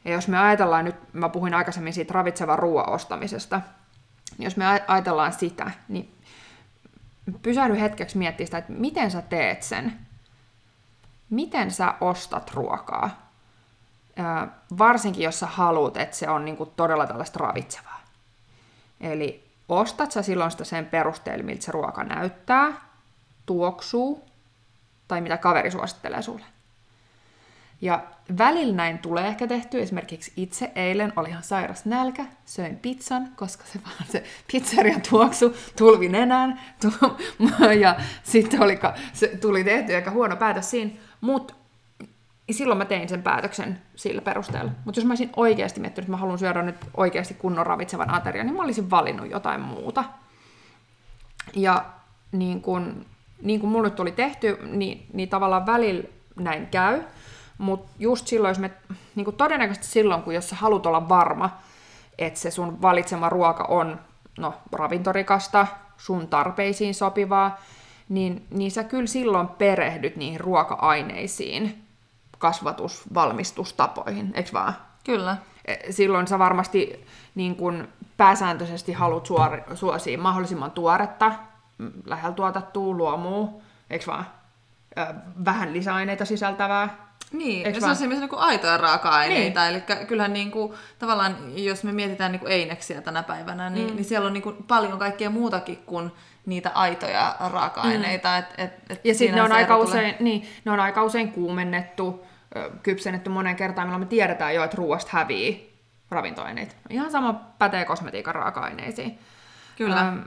Ja 0.04 0.12
jos 0.12 0.28
me 0.28 0.38
ajatellaan 0.38 0.84
nyt, 0.84 0.96
mä 1.12 1.28
puhuin 1.28 1.54
aikaisemmin 1.54 1.92
siitä 1.92 2.14
ravitsevan 2.14 2.58
ruoan 2.58 2.92
ostamisesta, 2.92 3.61
niin 4.38 4.44
jos 4.44 4.56
me 4.56 4.64
ajatellaan 4.88 5.32
sitä, 5.32 5.70
niin 5.88 6.14
pysähdy 7.42 7.80
hetkeksi 7.80 8.18
miettiä 8.18 8.46
sitä, 8.46 8.58
että 8.58 8.73
miten 8.73 9.11
sä 9.11 9.23
teet 9.23 9.62
sen. 9.62 9.99
Miten 11.30 11.70
sä 11.70 11.94
ostat 12.00 12.50
ruokaa? 12.54 13.25
varsinkin 14.78 15.23
jos 15.23 15.40
sä 15.40 15.46
haluat, 15.46 15.96
että 15.96 16.16
se 16.16 16.30
on 16.30 16.44
niinku 16.44 16.66
todella 16.66 17.06
tällaista 17.06 17.38
ravitsevaa. 17.38 18.00
Eli 19.00 19.50
ostat 19.68 20.12
sä 20.12 20.23
silloin 20.23 20.50
sitä 20.50 20.64
sen 20.64 20.87
perusteella, 20.87 21.44
miltä 21.44 21.64
se 21.64 21.73
ruoka 21.73 22.04
näyttää, 22.04 22.73
tuoksuu, 23.46 24.28
tai 25.08 25.20
mitä 25.20 25.37
kaveri 25.37 25.70
suosittelee 25.70 26.23
sulle. 26.23 26.44
Ja 27.80 28.02
välillä 28.38 28.76
näin 28.76 28.98
tulee 28.98 29.26
ehkä 29.26 29.46
tehty. 29.46 29.82
Esimerkiksi 29.82 30.32
itse 30.36 30.72
eilen 30.74 31.12
oli 31.16 31.28
ihan 31.28 31.42
sairas 31.42 31.84
nälkä, 31.84 32.26
söin 32.44 32.76
pizzan, 32.76 33.28
koska 33.36 33.64
se 33.64 33.80
vaan 33.84 34.06
se 34.08 34.24
pizzerian 34.52 35.02
tuoksu 35.10 35.56
tulvi 35.78 36.08
nenään. 36.08 36.60
Ja 37.80 37.96
sitten 38.22 38.62
oli, 38.62 38.78
se 39.12 39.28
tuli 39.28 39.64
tehty 39.64 39.94
aika 39.94 40.10
huono 40.10 40.36
päätös 40.36 40.70
siinä. 40.70 40.90
Mutta 41.20 41.54
silloin 42.50 42.78
mä 42.78 42.84
tein 42.84 43.08
sen 43.08 43.22
päätöksen 43.22 43.78
sillä 43.96 44.20
perusteella. 44.20 44.70
Mutta 44.84 45.00
jos 45.00 45.04
mä 45.04 45.10
olisin 45.10 45.30
oikeasti 45.36 45.80
miettinyt, 45.80 46.04
että 46.04 46.10
mä 46.10 46.16
haluan 46.16 46.38
syödä 46.38 46.62
nyt 46.62 46.76
oikeasti 46.96 47.34
kunnon 47.34 47.66
ravitsevan 47.66 48.14
aterian, 48.14 48.46
niin 48.46 48.56
mä 48.56 48.62
olisin 48.62 48.90
valinnut 48.90 49.30
jotain 49.30 49.60
muuta. 49.60 50.04
Ja 51.54 51.84
niin 52.32 52.62
kun, 52.62 53.06
niin 53.42 53.60
kun 53.60 53.68
mulle 53.68 53.90
tuli 53.90 54.12
tehty, 54.12 54.58
niin, 54.62 55.06
niin 55.12 55.28
tavallaan 55.28 55.66
välillä 55.66 56.04
näin 56.36 56.66
käy. 56.66 57.02
Mutta 57.58 57.90
just 57.99 58.26
silloin, 58.26 58.50
jos 58.50 58.58
me, 58.58 58.70
niin 59.14 59.25
kuin 59.25 59.37
todennäköisesti 59.37 59.87
silloin, 59.87 60.23
kun 60.23 60.34
jos 60.34 60.50
sä 60.50 60.56
haluat 60.56 60.87
olla 60.87 61.08
varma, 61.08 61.58
että 62.18 62.40
se 62.40 62.50
sun 62.50 62.82
valitsema 62.82 63.28
ruoka 63.28 63.64
on 63.64 64.00
no, 64.38 64.54
ravintorikasta, 64.73 65.66
sun 65.96 66.28
tarpeisiin 66.28 66.94
sopivaa, 66.94 67.61
niin, 68.08 68.46
niin 68.50 68.70
sä 68.70 68.84
kyllä 68.84 69.06
silloin 69.06 69.49
perehdyt 69.49 70.16
niihin 70.16 70.40
ruoka-aineisiin, 70.40 71.84
kasvatusvalmistustapoihin, 72.38 74.32
eikö 74.34 74.50
vaan? 74.52 74.75
Kyllä. 75.04 75.37
E, 75.64 75.92
silloin 75.92 76.26
sä 76.26 76.38
varmasti 76.38 77.06
niin 77.34 77.56
kun 77.56 77.88
pääsääntöisesti 78.16 78.92
haluat 78.92 79.26
suosia 79.75 80.18
mahdollisimman 80.18 80.70
tuoretta, 80.70 81.32
lähellä 82.04 82.34
tuotettua 82.34 82.94
luomua, 82.96 83.49
eikö 83.90 84.06
vaan? 84.06 84.26
Vähän 85.44 85.73
lisäaineita 85.73 86.25
sisältävää, 86.25 87.03
niin, 87.33 87.64
vaan? 87.64 87.80
se 87.80 87.87
on 87.87 87.97
se 87.97 88.06
niin 88.06 88.35
aitoja 88.37 88.76
raaka-aineita. 88.76 89.71
Niin. 89.71 89.75
Eli 89.75 90.06
kyllähän 90.06 90.33
niin 90.33 90.50
kuin, 90.50 90.73
tavallaan, 90.99 91.37
jos 91.56 91.85
me 91.85 91.92
mietitään 91.92 92.33
niin 92.33 92.40
kuin 92.40 92.52
eineksiä 92.52 93.00
tänä 93.00 93.23
päivänä, 93.23 93.71
niin, 93.71 93.90
mm. 93.90 93.97
niin 93.97 94.04
siellä 94.04 94.26
on 94.26 94.33
niin 94.33 94.42
kuin 94.42 94.56
paljon 94.68 94.99
kaikkea 94.99 95.30
muutakin 95.30 95.76
kuin 95.76 96.12
niitä 96.47 96.71
aitoja 96.75 97.37
raaka-aineita. 97.52 98.28
Mm. 98.28 98.38
Et, 98.38 98.47
et, 98.59 98.73
et 98.90 99.00
ja 99.04 99.14
sitten 99.14 99.37
ne 99.37 99.42
on, 99.42 99.52
aika 99.52 99.76
usein, 99.76 100.14
niin, 100.21 100.49
ne 100.64 100.73
on 100.73 100.80
aika 100.80 101.04
usein 101.04 101.33
kuumennettu, 101.33 102.26
kypsennetty 102.83 103.30
monen 103.30 103.56
kertaan, 103.56 103.88
milloin 103.88 104.02
me 104.02 104.06
tiedetään 104.06 104.54
jo, 104.54 104.64
että 104.64 104.76
ruoasta 104.76 105.11
hävii 105.12 105.75
ravintoaineita. 106.11 106.75
Ihan 106.90 107.11
sama 107.11 107.35
pätee 107.59 107.85
kosmetiikan 107.85 108.35
raaka-aineisiin. 108.35 109.18
Kyllä. 109.76 110.00
Ähm, 110.00 110.18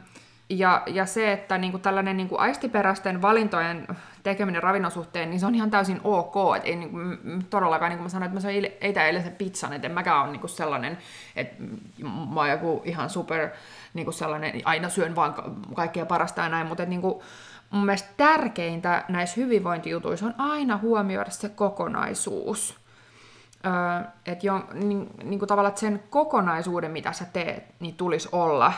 ja, 0.49 0.83
ja 0.85 1.05
se, 1.05 1.31
että 1.31 1.57
niinku 1.57 1.79
tällainen 1.79 2.17
niinku 2.17 2.35
aistiperäisten 2.37 3.21
valintojen 3.21 3.87
tekeminen 4.23 4.63
ravinnon 4.63 4.91
suhteen, 4.91 5.29
niin 5.29 5.39
se 5.39 5.45
on 5.45 5.55
ihan 5.55 5.71
täysin 5.71 6.01
ok. 6.03 6.55
Et 6.57 6.65
ei 6.65 6.75
niinku, 6.75 6.97
todellakaan, 7.49 7.89
niin 7.89 7.97
kuin 7.97 8.05
mä 8.05 8.09
sanoin, 8.09 8.25
että 8.25 8.35
mä 8.35 8.41
söin 8.41 8.67
eitä 8.81 9.05
eilen 9.05 9.23
sen 9.23 9.35
pizzan, 9.35 9.73
että 9.73 9.87
en 9.87 9.93
mäkään 9.93 10.21
ole 10.21 10.31
niinku 10.31 10.47
sellainen, 10.47 10.97
että 11.35 11.63
mä 12.33 12.39
oon 12.39 12.49
joku 12.49 12.81
ihan 12.85 13.09
super 13.09 13.49
niinku 13.93 14.11
sellainen, 14.11 14.61
aina 14.65 14.89
syön 14.89 15.15
vaan 15.15 15.33
kaikkea 15.75 16.05
parasta 16.05 16.41
ja 16.41 16.49
näin, 16.49 16.67
mutta 16.67 16.83
et 16.83 16.89
niinku, 16.89 17.23
mun 17.69 17.85
mielestä 17.85 18.09
tärkeintä 18.17 19.03
näissä 19.07 19.41
hyvinvointijutuissa 19.41 20.25
on 20.25 20.35
aina 20.37 20.77
huomioida 20.77 21.31
se 21.31 21.49
kokonaisuus. 21.49 22.77
Öö, 23.65 24.11
että 24.25 24.45
niin, 24.73 25.09
niin 25.23 25.39
kuin 25.39 25.49
tavallaan, 25.49 25.77
sen 25.77 26.03
kokonaisuuden, 26.09 26.91
mitä 26.91 27.11
sä 27.11 27.25
teet, 27.25 27.63
niin 27.79 27.95
tulisi 27.95 28.29
olla 28.31 28.73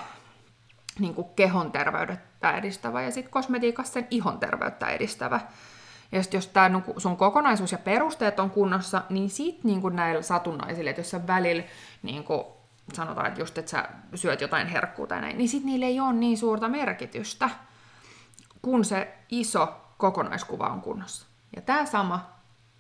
niin 0.99 1.15
kuin 1.15 1.27
kehon 1.35 1.71
terveyttä 1.71 2.51
edistävä 2.51 3.01
ja 3.01 3.11
sitten 3.11 3.31
kosmetiikassa 3.31 3.93
sen 3.93 4.07
ihon 4.09 4.39
terveyttä 4.39 4.87
edistävä. 4.87 5.39
Ja 6.11 6.23
sit 6.23 6.33
jos 6.33 6.47
tämä 6.47 6.81
sun 6.97 7.17
kokonaisuus 7.17 7.71
ja 7.71 7.77
perusteet 7.77 8.39
on 8.39 8.49
kunnossa, 8.49 9.01
niin 9.09 9.29
sitten 9.29 9.71
niin 9.71 9.95
näillä 9.95 10.21
satunnaisilla, 10.21 10.89
että 10.89 10.99
jos 10.99 11.09
sä 11.09 11.27
välillä 11.27 11.63
niin 12.03 12.23
kuin 12.23 12.43
sanotaan, 12.93 13.27
että 13.27 13.41
just, 13.41 13.57
että 13.57 13.71
sä 13.71 13.89
syöt 14.15 14.41
jotain 14.41 14.67
herkkuu 14.67 15.07
tai 15.07 15.21
näin, 15.21 15.37
niin 15.37 15.49
sitten 15.49 15.65
niillä 15.65 15.85
ei 15.85 15.99
ole 15.99 16.13
niin 16.13 16.37
suurta 16.37 16.69
merkitystä, 16.69 17.49
kun 18.61 18.85
se 18.85 19.17
iso 19.29 19.81
kokonaiskuva 19.97 20.67
on 20.67 20.81
kunnossa. 20.81 21.27
Ja 21.55 21.61
tämä 21.61 21.85
sama 21.85 22.29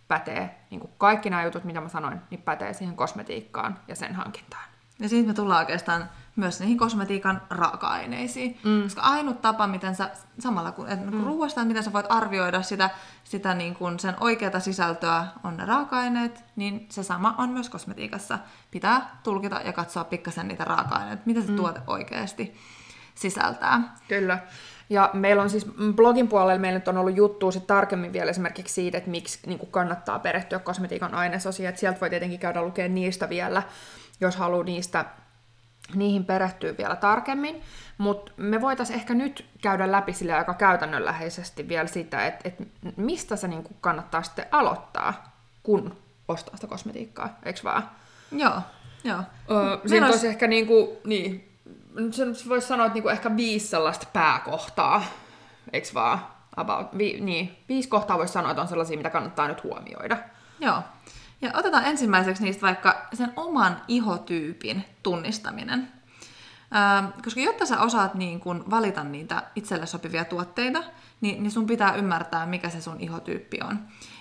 pätee, 0.07 0.55
niin 0.69 0.79
kuin 0.79 0.91
kaikki 0.97 1.29
nämä 1.29 1.43
jutut, 1.43 1.63
mitä 1.63 1.81
mä 1.81 1.89
sanoin, 1.89 2.21
niin 2.29 2.41
pätee 2.41 2.73
siihen 2.73 2.95
kosmetiikkaan 2.95 3.79
ja 3.87 3.95
sen 3.95 4.15
hankintaan. 4.15 4.63
Ja 4.99 5.09
sitten 5.09 5.27
me 5.27 5.33
tullaan 5.33 5.59
oikeastaan 5.59 6.09
myös 6.39 6.59
niihin 6.59 6.77
kosmetiikan 6.77 7.41
raaka-aineisiin. 7.49 8.59
Mm. 8.63 8.83
Koska 8.83 9.01
ainut 9.01 9.41
tapa, 9.41 9.67
miten 9.67 9.95
sä, 9.95 10.09
samalla 10.39 10.71
kun, 10.71 10.89
et, 10.89 11.11
mm. 11.11 11.23
ruoasta, 11.23 11.65
miten 11.65 11.83
sä 11.83 11.93
voit 11.93 12.05
arvioida 12.09 12.61
sitä, 12.61 12.89
sitä 13.23 13.53
niin 13.53 13.75
kuin 13.75 13.99
sen 13.99 14.15
oikeata 14.19 14.59
sisältöä 14.59 15.25
on 15.43 15.57
ne 15.57 15.65
raaka-aineet, 15.65 16.43
niin 16.55 16.85
se 16.89 17.03
sama 17.03 17.35
on 17.37 17.49
myös 17.49 17.69
kosmetiikassa. 17.69 18.39
Pitää 18.71 19.19
tulkita 19.23 19.61
ja 19.65 19.73
katsoa 19.73 20.03
pikkasen 20.03 20.47
niitä 20.47 20.63
raaka-aineita, 20.63 21.23
mitä 21.25 21.41
se 21.41 21.51
mm. 21.51 21.55
tuote 21.55 21.81
oikeasti 21.87 22.55
sisältää. 23.15 23.95
Kyllä. 24.07 24.39
Ja 24.89 25.09
meillä 25.13 25.43
on 25.43 25.49
siis 25.49 25.67
blogin 25.95 26.27
puolella 26.27 26.59
meillä 26.59 26.79
nyt 26.79 26.87
on 26.87 26.97
ollut 26.97 27.15
juttua 27.15 27.51
sit 27.51 27.67
tarkemmin 27.67 28.13
vielä 28.13 28.31
esimerkiksi 28.31 28.73
siitä, 28.73 28.97
että 28.97 29.09
miksi 29.09 29.39
niin 29.45 29.59
kannattaa 29.71 30.19
perehtyä 30.19 30.59
kosmetiikan 30.59 31.13
ainesosiin. 31.13 31.77
Sieltä 31.77 31.99
voi 32.01 32.09
tietenkin 32.09 32.39
käydä 32.39 32.61
lukemaan 32.61 32.95
niistä 32.95 33.29
vielä, 33.29 33.63
jos 34.21 34.35
haluaa 34.35 34.63
niistä 34.63 35.05
niihin 35.95 36.25
perehtyy 36.25 36.77
vielä 36.77 36.95
tarkemmin, 36.95 37.61
mutta 37.97 38.31
me 38.37 38.61
voitaisiin 38.61 38.99
ehkä 38.99 39.13
nyt 39.13 39.45
käydä 39.61 39.91
läpi 39.91 40.13
sille 40.13 40.33
aika 40.33 40.53
käytännönläheisesti 40.53 41.67
vielä 41.67 41.87
sitä, 41.87 42.25
että, 42.25 42.49
että 42.49 42.63
mistä 42.95 43.35
se 43.35 43.47
niin 43.47 43.63
kannattaa 43.81 44.23
sitten 44.23 44.45
aloittaa, 44.51 45.33
kun 45.63 45.97
ostaa 46.27 46.55
sitä 46.55 46.67
kosmetiikkaa, 46.67 47.39
eikö 47.45 47.59
vaan? 47.63 47.89
Joo, 48.31 48.61
joo. 49.03 49.19
Öö, 49.51 49.77
siinä 49.85 50.07
olisi 50.07 50.27
ehkä 50.27 50.47
niin 50.47 50.67
kuin, 50.67 50.89
niin, 51.03 51.49
sen 52.11 52.35
voisi 52.49 52.67
sanoa, 52.67 52.85
että 52.85 52.93
niin 52.93 53.03
kuin 53.03 53.13
ehkä 53.13 53.35
viisi 53.35 53.67
sellaista 53.67 54.07
pääkohtaa, 54.13 55.03
eikö 55.73 55.87
vaan? 55.93 56.19
About, 56.55 56.97
vi, 56.97 57.17
niin, 57.21 57.57
viisi 57.69 57.89
kohtaa 57.89 58.17
voisi 58.17 58.33
sanoa, 58.33 58.51
että 58.51 58.61
on 58.61 58.67
sellaisia, 58.67 58.97
mitä 58.97 59.09
kannattaa 59.09 59.47
nyt 59.47 59.63
huomioida. 59.63 60.17
Joo. 60.59 60.83
Ja 61.41 61.51
otetaan 61.53 61.85
ensimmäiseksi 61.85 62.43
niistä 62.43 62.61
vaikka 62.61 63.07
sen 63.13 63.33
oman 63.35 63.81
ihotyypin 63.87 64.85
tunnistaminen. 65.03 65.91
Ähm, 66.75 67.05
koska 67.23 67.39
jotta 67.39 67.65
sä 67.65 67.79
osaat 67.79 68.13
niin 68.13 68.39
kun 68.39 68.63
valita 68.69 69.03
niitä 69.03 69.43
itselle 69.55 69.85
sopivia 69.85 70.25
tuotteita, 70.25 70.83
niin, 71.21 71.43
niin 71.43 71.51
sun 71.51 71.67
pitää 71.67 71.95
ymmärtää, 71.95 72.45
mikä 72.45 72.69
se 72.69 72.81
sun 72.81 72.99
ihotyyppi 72.99 73.59
on. 73.63 73.79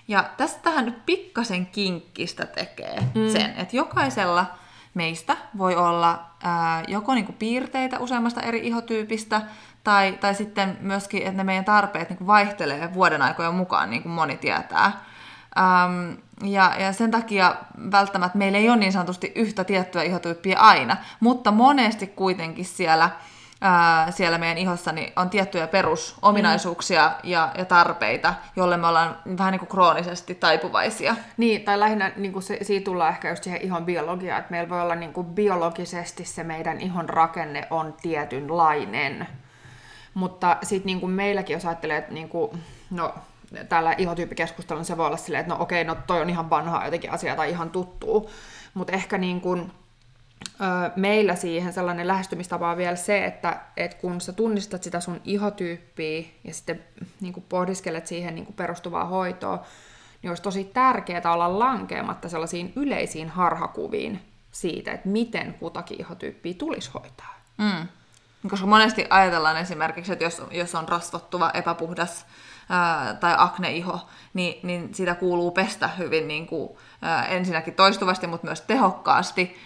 Ja 0.08 0.30
tästä 0.36 0.60
tähän 0.62 0.84
nyt 0.84 1.06
pikkasen 1.06 1.66
kinkkistä 1.66 2.46
tekee 2.46 3.00
mm. 3.00 3.32
sen, 3.32 3.54
että 3.56 3.76
jokaisella 3.76 4.46
meistä 4.94 5.36
voi 5.58 5.76
olla 5.76 6.30
ää, 6.42 6.82
joko 6.88 7.14
niinku 7.14 7.32
piirteitä 7.32 7.98
useammasta 7.98 8.40
eri 8.40 8.66
ihotyypistä, 8.66 9.42
tai, 9.84 10.12
tai 10.20 10.34
sitten 10.34 10.78
myöskin, 10.80 11.22
että 11.22 11.36
ne 11.36 11.44
meidän 11.44 11.64
tarpeet 11.64 12.08
niinku 12.08 12.26
vaihtelee 12.26 12.94
vuoden 12.94 13.22
aikojen 13.22 13.54
mukaan, 13.54 13.90
niin 13.90 14.02
kuin 14.02 14.12
moni 14.12 14.36
tietää. 14.36 15.04
Ähm, 15.58 16.12
ja, 16.42 16.74
ja 16.78 16.92
sen 16.92 17.10
takia 17.10 17.56
välttämättä 17.90 18.38
meillä 18.38 18.58
ei 18.58 18.68
ole 18.68 18.76
niin 18.76 18.92
sanotusti 18.92 19.32
yhtä 19.34 19.64
tiettyä 19.64 20.02
ihotyyppiä 20.02 20.58
aina, 20.58 20.96
mutta 21.20 21.50
monesti 21.50 22.06
kuitenkin 22.06 22.64
siellä, 22.64 23.10
ää, 23.60 24.10
siellä 24.10 24.38
meidän 24.38 24.58
ihossa 24.58 24.92
niin 24.92 25.12
on 25.16 25.30
tiettyjä 25.30 25.66
perusominaisuuksia 25.66 27.08
mm. 27.08 27.30
ja, 27.30 27.52
ja 27.58 27.64
tarpeita, 27.64 28.34
jolle 28.56 28.76
me 28.76 28.86
ollaan 28.86 29.16
vähän 29.38 29.52
niin 29.52 29.58
kuin 29.58 29.68
kroonisesti 29.68 30.34
taipuvaisia. 30.34 31.16
Niin, 31.36 31.62
tai 31.62 31.80
lähinnä 31.80 32.12
niin 32.16 32.32
kuin 32.32 32.42
se, 32.42 32.58
siitä 32.62 32.84
tullaan 32.84 33.12
ehkä 33.12 33.30
just 33.30 33.42
siihen 33.42 33.62
ihon 33.62 33.84
biologiaan, 33.84 34.38
että 34.38 34.50
meillä 34.50 34.68
voi 34.68 34.80
olla 34.80 34.94
niin 34.94 35.12
kuin 35.12 35.26
biologisesti 35.26 36.24
se 36.24 36.44
meidän 36.44 36.80
ihon 36.80 37.08
rakenne 37.08 37.66
on 37.70 37.94
tietynlainen. 38.02 39.26
Mutta 40.14 40.56
sitten 40.62 40.86
niin 40.86 41.10
meilläkin, 41.10 41.54
jos 41.54 41.66
ajattelee, 41.66 41.96
että 41.96 42.14
niin 42.14 42.28
kuin, 42.28 42.50
no, 42.90 43.14
täällä 43.68 43.94
ihotyyppikeskustelun 43.98 44.84
se 44.84 44.96
voi 44.96 45.06
olla 45.06 45.16
silleen, 45.16 45.40
että 45.40 45.54
no 45.54 45.62
okei, 45.62 45.84
no 45.84 45.96
toi 46.06 46.20
on 46.20 46.30
ihan 46.30 46.50
vanhaa 46.50 46.84
jotenkin 46.84 47.10
asia 47.10 47.36
tai 47.36 47.50
ihan 47.50 47.70
tuttuu. 47.70 48.30
Mutta 48.74 48.92
ehkä 48.92 49.18
niin 49.18 49.40
kun, 49.40 49.72
ö, 50.60 50.90
meillä 50.96 51.34
siihen 51.34 51.72
sellainen 51.72 52.08
lähestymistapa 52.08 52.70
on 52.70 52.76
vielä 52.76 52.96
se, 52.96 53.24
että 53.24 53.60
et 53.76 53.94
kun 53.94 54.20
sä 54.20 54.32
tunnistat 54.32 54.82
sitä 54.82 55.00
sun 55.00 55.20
ihotyyppiä 55.24 56.22
ja 56.44 56.54
sitten 56.54 56.84
niin 57.20 57.44
pohdiskelet 57.48 58.06
siihen 58.06 58.34
niin 58.34 58.52
perustuvaa 58.56 59.04
hoitoa, 59.04 59.64
niin 60.22 60.30
olisi 60.30 60.42
tosi 60.42 60.64
tärkeää 60.64 61.32
olla 61.32 61.58
lankeamatta 61.58 62.28
sellaisiin 62.28 62.72
yleisiin 62.76 63.28
harhakuviin 63.28 64.20
siitä, 64.50 64.92
että 64.92 65.08
miten 65.08 65.54
kutakin 65.54 66.00
ihotyyppiä 66.00 66.54
tulisi 66.54 66.90
hoitaa. 66.94 67.40
Mm. 67.58 67.88
Koska 68.50 68.66
monesti 68.66 69.06
ajatellaan 69.10 69.56
esimerkiksi, 69.56 70.12
että 70.12 70.24
jos, 70.24 70.42
jos 70.50 70.74
on 70.74 70.88
rasvottuva, 70.88 71.50
epäpuhdas 71.54 72.26
ää, 72.68 73.14
tai 73.14 73.34
akneiho, 73.38 74.00
niin, 74.34 74.60
niin 74.62 74.94
sitä 74.94 75.14
kuuluu 75.14 75.50
pestä 75.50 75.88
hyvin 75.88 76.28
niin 76.28 76.46
kuin, 76.46 76.70
ää, 77.02 77.26
ensinnäkin 77.26 77.74
toistuvasti, 77.74 78.26
mutta 78.26 78.46
myös 78.46 78.60
tehokkaasti. 78.60 79.56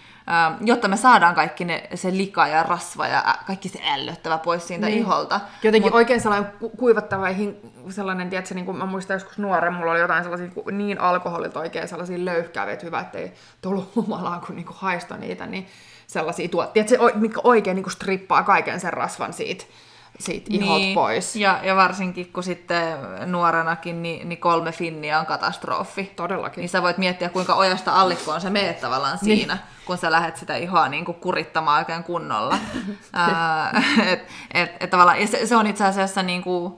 jotta 0.61 0.87
me 0.87 0.97
saadaan 0.97 1.35
kaikki 1.35 1.65
ne, 1.65 1.89
se 1.95 2.11
lika 2.11 2.47
ja 2.47 2.63
rasva 2.63 3.07
ja 3.07 3.35
kaikki 3.47 3.69
se 3.69 3.79
ällöttävä 3.93 4.37
pois 4.37 4.67
siitä 4.67 4.85
niin. 4.85 4.97
iholta. 4.97 5.39
Jotenkin 5.63 5.91
Mut... 5.91 5.95
oikein 5.95 6.21
sellainen 6.21 6.51
ku- 6.59 6.69
kuivattava 6.69 7.27
sellainen, 7.89 8.29
tiedätkö, 8.29 8.55
niin 8.55 8.65
kuin 8.65 8.77
mä 8.77 8.85
muistan 8.85 9.15
joskus 9.15 9.37
nuoren, 9.37 9.73
mulla 9.73 9.91
oli 9.91 9.99
jotain 9.99 10.23
sellaisia 10.23 10.49
niin 10.71 11.01
alkoholilta 11.01 11.59
oikein 11.59 11.87
sellaisia 11.87 12.25
löyhkääviä, 12.25 12.73
että 12.73 12.85
hyvä, 12.85 12.99
ettei 12.99 13.33
tullut 13.61 13.91
humalaan, 13.95 14.41
kun 14.41 14.55
niin 14.55 14.65
kuin 14.65 14.77
haisto 14.77 15.17
niitä, 15.17 15.45
niin 15.45 15.67
sellaisia 16.07 16.47
tuotteita, 16.47 16.95
mitkä 17.13 17.39
oikein 17.43 17.75
niin 17.75 17.83
kuin 17.83 17.93
strippaa 17.93 18.43
kaiken 18.43 18.79
sen 18.79 18.93
rasvan 18.93 19.33
siitä 19.33 19.65
siitä 20.19 20.47
ihot 20.49 20.77
niin, 20.77 20.95
pois. 20.95 21.35
Ja, 21.35 21.59
ja 21.63 21.75
varsinkin 21.75 22.33
kun 22.33 22.43
sitten 22.43 22.97
nuorenakin, 23.25 24.03
niin, 24.03 24.29
niin 24.29 24.39
kolme 24.39 24.71
finniä 24.71 25.19
on 25.19 25.25
katastrofi. 25.25 26.13
Todellakin. 26.15 26.61
Niin 26.61 26.69
sä 26.69 26.81
voit 26.81 26.97
miettiä, 26.97 27.29
kuinka 27.29 27.55
ojasta 27.55 28.01
allikkoon 28.01 28.41
sä 28.41 28.49
meet 28.49 28.81
tavallaan 28.81 29.19
niin. 29.21 29.37
siinä, 29.37 29.57
kun 29.85 29.97
sä 29.97 30.11
lähdet 30.11 30.37
sitä 30.37 30.55
ihoa 30.55 30.89
niin 30.89 31.05
kuin 31.05 31.15
kurittamaan 31.15 31.79
oikein 31.79 32.03
kunnolla. 32.03 32.57
Ää, 33.13 33.83
et, 34.11 34.27
et, 34.53 34.71
et 34.79 34.89
tavallaan, 34.89 35.21
ja 35.21 35.27
se, 35.27 35.45
se 35.45 35.55
on 35.55 35.67
itse 35.67 35.85
asiassa 35.85 36.23
niin 36.23 36.41
kuin, 36.41 36.73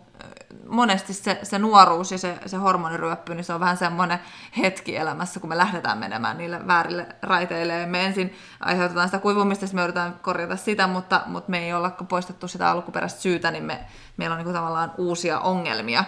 monesti 0.67 1.13
se, 1.13 1.39
se 1.43 1.59
nuoruus 1.59 2.11
ja 2.11 2.17
se, 2.17 2.37
se 2.45 2.57
hormoniryöppy, 2.57 3.35
niin 3.35 3.43
se 3.43 3.53
on 3.53 3.59
vähän 3.59 3.77
semmoinen 3.77 4.19
hetki 4.57 4.97
elämässä, 4.97 5.39
kun 5.39 5.49
me 5.49 5.57
lähdetään 5.57 5.97
menemään 5.97 6.37
niille 6.37 6.67
väärille 6.67 7.07
raiteille. 7.21 7.73
Ja 7.73 7.87
me 7.87 8.05
ensin 8.05 8.33
aiheutetaan 8.59 9.07
sitä 9.07 9.19
kuivumista, 9.19 9.65
me 9.73 9.83
yritetään 9.83 10.19
korjata 10.21 10.55
sitä, 10.55 10.87
mutta, 10.87 11.21
mutta 11.25 11.51
me 11.51 11.65
ei 11.65 11.73
olla 11.73 11.89
poistettu 11.89 12.47
sitä 12.47 12.71
alkuperäistä 12.71 13.21
syytä, 13.21 13.51
niin 13.51 13.63
me, 13.63 13.85
meillä 14.17 14.33
on 14.33 14.37
niin 14.37 14.45
kuin 14.45 14.55
tavallaan 14.55 14.91
uusia 14.97 15.39
ongelmia. 15.39 16.03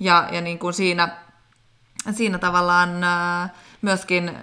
Ja, 0.00 0.28
ja 0.32 0.40
niin 0.40 0.58
kuin 0.58 0.74
siinä, 0.74 1.08
siinä 2.10 2.38
tavallaan 2.38 2.90
myöskin 3.82 4.36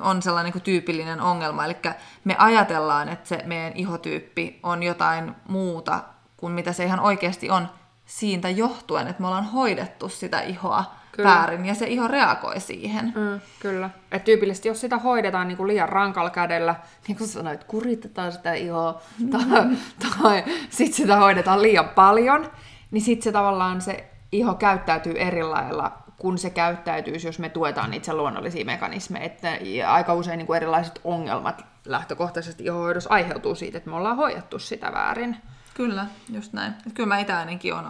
on 0.00 0.22
sellainen 0.22 0.52
niin 0.52 0.62
tyypillinen 0.62 1.20
ongelma, 1.20 1.64
eli 1.64 1.76
me 2.24 2.36
ajatellaan, 2.38 3.08
että 3.08 3.28
se 3.28 3.42
meidän 3.46 3.72
ihotyyppi 3.72 4.60
on 4.62 4.82
jotain 4.82 5.34
muuta 5.48 6.00
kuin 6.36 6.52
mitä 6.52 6.72
se 6.72 6.84
ihan 6.84 7.00
oikeasti 7.00 7.50
on, 7.50 7.68
siitä 8.08 8.50
johtuen, 8.50 9.08
että 9.08 9.22
me 9.22 9.26
ollaan 9.26 9.44
hoidettu 9.44 10.08
sitä 10.08 10.40
ihoa 10.40 10.84
kyllä. 11.12 11.28
väärin 11.28 11.66
ja 11.66 11.74
se 11.74 11.86
iho 11.86 12.08
reagoi 12.08 12.60
siihen. 12.60 13.04
Mm, 13.04 13.40
kyllä. 13.60 13.90
Et 14.12 14.24
tyypillisesti 14.24 14.68
jos 14.68 14.80
sitä 14.80 14.98
hoidetaan 14.98 15.48
niin 15.48 15.56
kuin 15.56 15.68
liian 15.68 15.88
rankalla 15.88 16.30
kädellä, 16.30 16.74
niin 17.08 17.18
kuin 17.18 17.28
sanoit, 17.28 17.64
kuritetaan 17.64 18.32
sitä 18.32 18.52
ihoa, 18.52 19.00
mm. 19.18 19.30
tai, 19.30 19.66
tai 20.00 20.44
sitten 20.70 20.96
sitä 20.96 21.16
hoidetaan 21.16 21.62
liian 21.62 21.88
paljon, 21.88 22.50
niin 22.90 23.02
sitten 23.02 23.24
se 23.24 23.32
tavallaan 23.32 23.80
se 23.80 24.10
iho 24.32 24.54
käyttäytyy 24.54 25.14
eri 25.18 25.42
lailla 25.42 25.92
kun 26.18 26.38
se 26.38 26.50
käyttäytyisi, 26.50 27.28
jos 27.28 27.38
me 27.38 27.48
tuetaan 27.48 27.94
itse 27.94 28.12
luonnollisia 28.12 28.64
mekanismeja. 28.64 29.24
Että 29.24 29.58
aika 29.86 30.14
usein 30.14 30.38
niin 30.38 30.46
kuin 30.46 30.56
erilaiset 30.56 31.00
ongelmat 31.04 31.64
lähtökohtaisesti 31.84 32.64
ihohoidossa 32.64 33.10
aiheutuu 33.10 33.54
siitä, 33.54 33.78
että 33.78 33.90
me 33.90 33.96
ollaan 33.96 34.16
hoidettu 34.16 34.58
sitä 34.58 34.92
väärin. 34.92 35.36
Kyllä, 35.78 36.06
just 36.32 36.52
näin. 36.52 36.74
Et 36.86 36.92
kyllä 36.92 37.06
mä 37.06 37.18
itse 37.18 37.32
ainakin 37.32 37.74
olen 37.74 37.86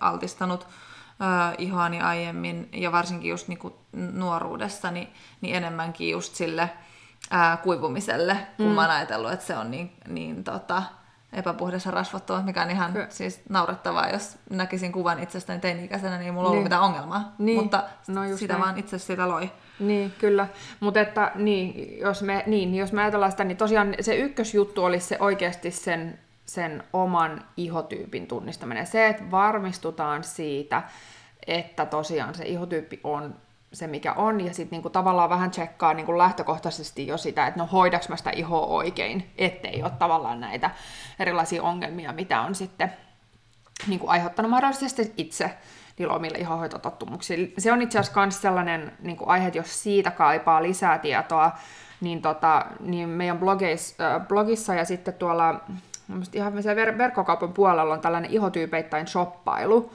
altistanut 0.00 0.66
äh, 1.22 1.54
ihoani 1.58 2.00
aiemmin, 2.00 2.68
ja 2.72 2.92
varsinkin 2.92 3.30
just 3.30 3.48
niinku 3.48 3.76
nuoruudessa, 3.92 4.90
niin, 4.90 5.08
niin 5.40 5.56
enemmänkin 5.56 6.10
just 6.10 6.34
sille 6.34 6.70
äh, 7.34 7.62
kuivumiselle, 7.62 8.36
kun 8.56 8.66
mm. 8.66 8.72
mä 8.72 8.80
oon 8.80 8.90
ajatellut, 8.90 9.32
että 9.32 9.46
se 9.46 9.56
on 9.56 9.70
niin, 9.70 9.92
niin 10.08 10.44
tota, 10.44 10.82
epäpuhdas 11.32 11.84
ja 11.84 11.90
rasvattua, 11.90 12.42
mikä 12.42 12.62
on 12.62 12.70
ihan 12.70 12.92
Ky- 12.92 13.06
siis 13.08 13.40
naurettavaa, 13.48 14.10
jos 14.10 14.38
näkisin 14.50 14.92
kuvan 14.92 15.22
itsestäni 15.22 15.60
teini-ikäisenä, 15.60 16.18
niin 16.18 16.26
ei 16.26 16.32
mulla 16.32 16.44
niin. 16.44 16.52
ollut 16.52 16.64
mitään 16.64 16.82
ongelmaa. 16.82 17.34
Niin. 17.38 17.60
Mutta 17.60 17.84
no 18.08 18.36
sitä 18.36 18.54
näin. 18.54 18.64
vaan 18.64 18.78
itse 18.78 18.98
sitä 18.98 19.28
loi. 19.28 19.50
Niin, 19.80 20.12
kyllä. 20.18 20.46
Mutta 20.80 21.00
että 21.00 21.32
niin, 21.34 21.98
jos 22.00 22.22
me, 22.22 22.42
niin, 22.46 22.74
jos 22.74 22.92
me 22.92 23.02
ajatellaan 23.02 23.30
sitä, 23.30 23.44
niin 23.44 23.56
tosiaan 23.56 23.94
se 24.00 24.16
ykkösjuttu 24.16 24.84
olisi 24.84 25.06
se 25.06 25.16
oikeasti 25.20 25.70
sen 25.70 26.18
sen 26.48 26.84
oman 26.92 27.44
ihotyypin 27.56 28.26
tunnistaminen. 28.26 28.86
Se, 28.86 29.06
että 29.06 29.30
varmistutaan 29.30 30.24
siitä, 30.24 30.82
että 31.46 31.86
tosiaan 31.86 32.34
se 32.34 32.44
ihotyyppi 32.44 33.00
on 33.04 33.34
se, 33.72 33.86
mikä 33.86 34.12
on, 34.12 34.40
ja 34.40 34.54
sitten 34.54 34.76
niinku 34.76 34.90
tavallaan 34.90 35.30
vähän 35.30 35.50
tsekkaa 35.50 35.94
niinku 35.94 36.18
lähtökohtaisesti 36.18 37.06
jo 37.06 37.18
sitä, 37.18 37.46
että 37.46 37.60
no 37.60 37.66
hoidaks 37.66 38.08
mä 38.08 38.16
sitä 38.16 38.30
ihoa 38.30 38.66
oikein, 38.66 39.30
ettei 39.38 39.82
ole 39.82 39.92
tavallaan 39.98 40.40
näitä 40.40 40.70
erilaisia 41.18 41.62
ongelmia, 41.62 42.12
mitä 42.12 42.40
on 42.40 42.54
sitten 42.54 42.92
niinku 43.86 44.08
aiheuttanut 44.08 44.50
mahdollisesti 44.50 45.12
itse 45.16 45.50
niillä 45.98 46.14
omilla 46.14 46.38
ihohoitotottumuksilla. 46.38 47.48
Se 47.58 47.72
on 47.72 47.82
itse 47.82 47.98
asiassa 47.98 48.20
myös 48.20 48.42
sellainen 48.42 48.92
niinku 49.02 49.24
aihe, 49.26 49.46
että 49.46 49.58
jos 49.58 49.82
siitä 49.82 50.10
kaipaa 50.10 50.62
lisää 50.62 50.98
tietoa, 50.98 51.52
niin, 52.00 52.22
tota, 52.22 52.66
niin 52.80 53.08
meidän 53.08 53.38
blogeis, 53.38 53.96
äh, 54.00 54.26
blogissa 54.28 54.74
ja 54.74 54.84
sitten 54.84 55.14
tuolla 55.14 55.60
ihan 56.32 56.52
ver- 56.52 56.98
verkkokaupan 56.98 57.52
puolella 57.52 57.94
on 57.94 58.00
tällainen 58.00 58.30
ihotyypeittäin 58.30 59.06
shoppailu, 59.06 59.92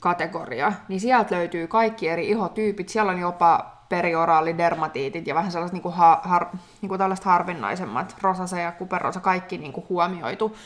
kategoria, 0.00 0.72
niin 0.88 1.00
sieltä 1.00 1.34
löytyy 1.34 1.66
kaikki 1.66 2.08
eri 2.08 2.28
ihotyypit. 2.28 2.88
Siellä 2.88 3.12
on 3.12 3.20
jopa 3.20 3.78
perioraalidermatiitit 3.88 5.26
ja 5.26 5.34
vähän 5.34 5.52
sellaiset 5.52 5.72
niin 5.72 5.82
kuin 5.82 5.94
ha, 5.94 6.20
har, 6.24 6.46
niin 6.82 6.88
kuin 6.88 6.98
tällaiset 6.98 7.24
harvinaisemmat, 7.24 8.16
rosase 8.22 8.62
ja 8.62 8.72
kuperosa, 8.72 9.20
kaikki 9.20 9.58
niin 9.58 9.72
kuin 9.72 9.86
huomioitu. 9.88 10.56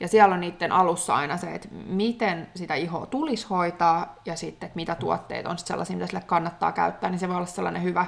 Ja 0.00 0.08
siellä 0.08 0.34
on 0.34 0.40
niiden 0.40 0.72
alussa 0.72 1.14
aina 1.14 1.36
se, 1.36 1.54
että 1.54 1.68
miten 1.86 2.48
sitä 2.54 2.74
ihoa 2.74 3.06
tulisi 3.06 3.46
hoitaa 3.50 4.14
ja 4.24 4.36
sitten, 4.36 4.66
että 4.66 4.76
mitä 4.76 4.94
tuotteet 4.94 5.46
on 5.46 5.58
sellaisia, 5.58 5.96
mitä 5.96 6.06
sille 6.06 6.22
kannattaa 6.26 6.72
käyttää, 6.72 7.10
niin 7.10 7.18
se 7.18 7.28
voi 7.28 7.36
olla 7.36 7.46
sellainen 7.46 7.82
hyvä, 7.82 8.06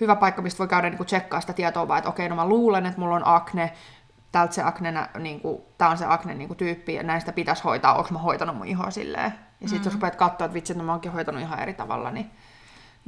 hyvä 0.00 0.16
paikka, 0.16 0.42
mistä 0.42 0.58
voi 0.58 0.68
käydä 0.68 0.90
niin 0.90 0.96
kuin 0.96 1.06
tsekkaa 1.06 1.40
sitä 1.40 1.52
tietoa, 1.52 1.88
vaan 1.88 1.98
että 1.98 2.10
okei, 2.10 2.28
no 2.28 2.36
mä 2.36 2.48
luulen, 2.48 2.86
että 2.86 3.00
mulla 3.00 3.16
on 3.16 3.26
akne, 3.26 3.72
tältä 4.32 4.54
se 4.54 4.62
akne, 4.62 5.08
niin 5.18 5.40
kuin, 5.40 5.62
tää 5.78 5.88
on 5.88 5.98
se 5.98 6.04
akne 6.08 6.34
niin 6.34 6.48
kuin, 6.48 6.58
tyyppi, 6.58 6.94
ja 6.94 7.02
näistä 7.02 7.32
pitäisi 7.32 7.62
hoitaa, 7.64 7.94
onko 7.94 8.10
mä 8.12 8.18
hoitanut 8.18 8.56
mun 8.56 8.66
ihoa 8.66 8.90
silleen. 8.90 9.34
Ja 9.60 9.68
sitten 9.68 9.80
mm. 9.80 9.84
jos 9.84 9.94
rupeat 9.94 10.16
katsoa, 10.16 10.44
että 10.44 10.54
vitsi, 10.54 10.72
että 10.72 10.84
mä 10.84 10.92
oonkin 10.92 11.12
hoitanut 11.12 11.40
ihan 11.40 11.60
eri 11.60 11.74
tavalla, 11.74 12.10
niin 12.10 12.30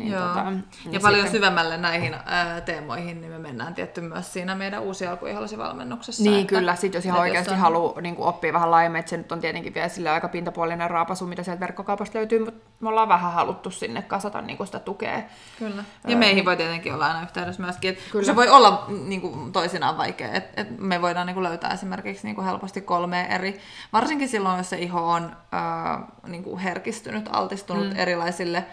niin 0.00 0.12
Joo. 0.12 0.28
Tota, 0.28 0.50
niin 0.50 0.64
ja 0.90 1.00
paljon 1.00 1.22
sitten... 1.22 1.40
syvemmälle 1.40 1.76
näihin 1.76 2.16
ää, 2.26 2.60
teemoihin, 2.60 3.20
niin 3.20 3.32
me 3.32 3.38
mennään 3.38 3.74
tietty 3.74 4.00
myös 4.00 4.32
siinä 4.32 4.54
meidän 4.54 4.82
uusi 4.82 5.06
alkuihallasi-valmennuksessa. 5.06 6.22
Niin 6.22 6.40
että, 6.40 6.48
kyllä, 6.48 6.76
sitten 6.76 6.98
jos 6.98 7.04
ihan 7.04 7.20
oikeasti 7.20 7.52
on... 7.52 7.58
haluaa 7.58 8.00
niin 8.00 8.14
oppia 8.18 8.52
vähän 8.52 8.70
laajemmin, 8.70 8.98
että 8.98 9.10
se 9.10 9.16
nyt 9.16 9.32
on 9.32 9.40
tietenkin 9.40 9.74
vielä 9.74 9.88
sille 9.88 10.10
aika 10.10 10.28
pintapuolinen 10.28 10.90
raapasu, 10.90 11.26
mitä 11.26 11.42
sieltä 11.42 11.60
verkkokaupasta 11.60 12.18
löytyy, 12.18 12.44
mutta 12.44 12.60
me 12.80 12.88
ollaan 12.88 13.08
vähän 13.08 13.32
haluttu 13.32 13.70
sinne 13.70 14.02
kasata 14.02 14.42
niin 14.42 14.66
sitä 14.66 14.78
tukea. 14.78 15.22
Kyllä. 15.58 15.84
Ja 16.04 16.10
öö, 16.10 16.16
meihin 16.16 16.44
voi 16.44 16.56
tietenkin 16.56 16.94
olla 16.94 17.06
aina 17.06 17.22
yhteydessä 17.22 17.62
myöskin, 17.62 17.90
että 17.90 18.02
kyllä. 18.12 18.24
se 18.24 18.36
voi 18.36 18.48
olla 18.48 18.86
niin 18.88 19.20
kuin, 19.20 19.52
toisinaan 19.52 19.98
vaikea, 19.98 20.32
että, 20.32 20.60
että 20.60 20.74
me 20.78 21.02
voidaan 21.02 21.26
niin 21.26 21.34
kuin, 21.34 21.44
löytää 21.44 21.72
esimerkiksi 21.72 22.26
niin 22.26 22.34
kuin, 22.34 22.44
helposti 22.44 22.80
kolme 22.80 23.26
eri, 23.30 23.60
varsinkin 23.92 24.28
silloin, 24.28 24.58
jos 24.58 24.70
se 24.70 24.78
iho 24.78 25.10
on 25.10 25.36
äh, 25.54 26.08
niin 26.26 26.44
kuin, 26.44 26.58
herkistynyt, 26.58 27.28
altistunut 27.32 27.90
mm. 27.90 27.96
erilaisille 27.96 28.64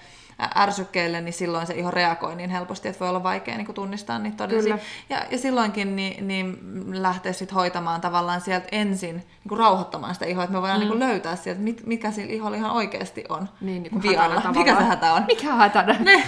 ärsykkeille, 0.58 1.22
niin 1.22 1.34
silloin 1.34 1.68
se 1.68 1.74
iho 1.74 1.92
reagoi 1.92 2.36
niin 2.36 2.50
helposti, 2.50 2.88
että 2.88 3.00
voi 3.00 3.10
olla 3.10 3.24
vaikea 3.24 3.58
niin 3.58 3.74
tunnistaa 3.74 4.20
niitä 4.20 4.38
todellisia. 4.38 4.78
Ja, 5.10 5.26
ja 5.32 5.38
silloinkin 5.38 5.96
niin, 5.96 6.28
niin 6.28 6.58
lähtee 7.04 7.34
sitten 7.34 7.56
hoitamaan 7.56 8.02
tavallaan 8.02 8.42
sieltä 8.42 8.68
ensin 8.72 9.16
niin 9.16 9.50
kuin 9.50 9.60
rauhoittamaan 9.60 10.14
sitä 10.14 10.26
ihoa, 10.26 10.44
että 10.44 10.54
me 10.54 10.62
voidaan 10.62 10.80
mm. 10.80 10.82
niin 10.82 11.00
kuin 11.00 11.00
löytää 11.00 11.36
sieltä, 11.36 11.62
mit, 11.62 11.86
mikä 11.86 12.12
sillä 12.12 12.34
iholla 12.34 12.58
ihan 12.58 12.72
oikeasti 12.72 13.24
on 13.30 13.50
niin, 13.62 13.84
niin 13.84 14.02
vialla. 14.02 14.52
Mikä 14.56 14.76
se 14.76 14.84
hätä 14.84 15.14
on? 15.14 15.24
Mikä 15.28 15.56
hätä? 15.56 15.84
Ne, 16.00 16.24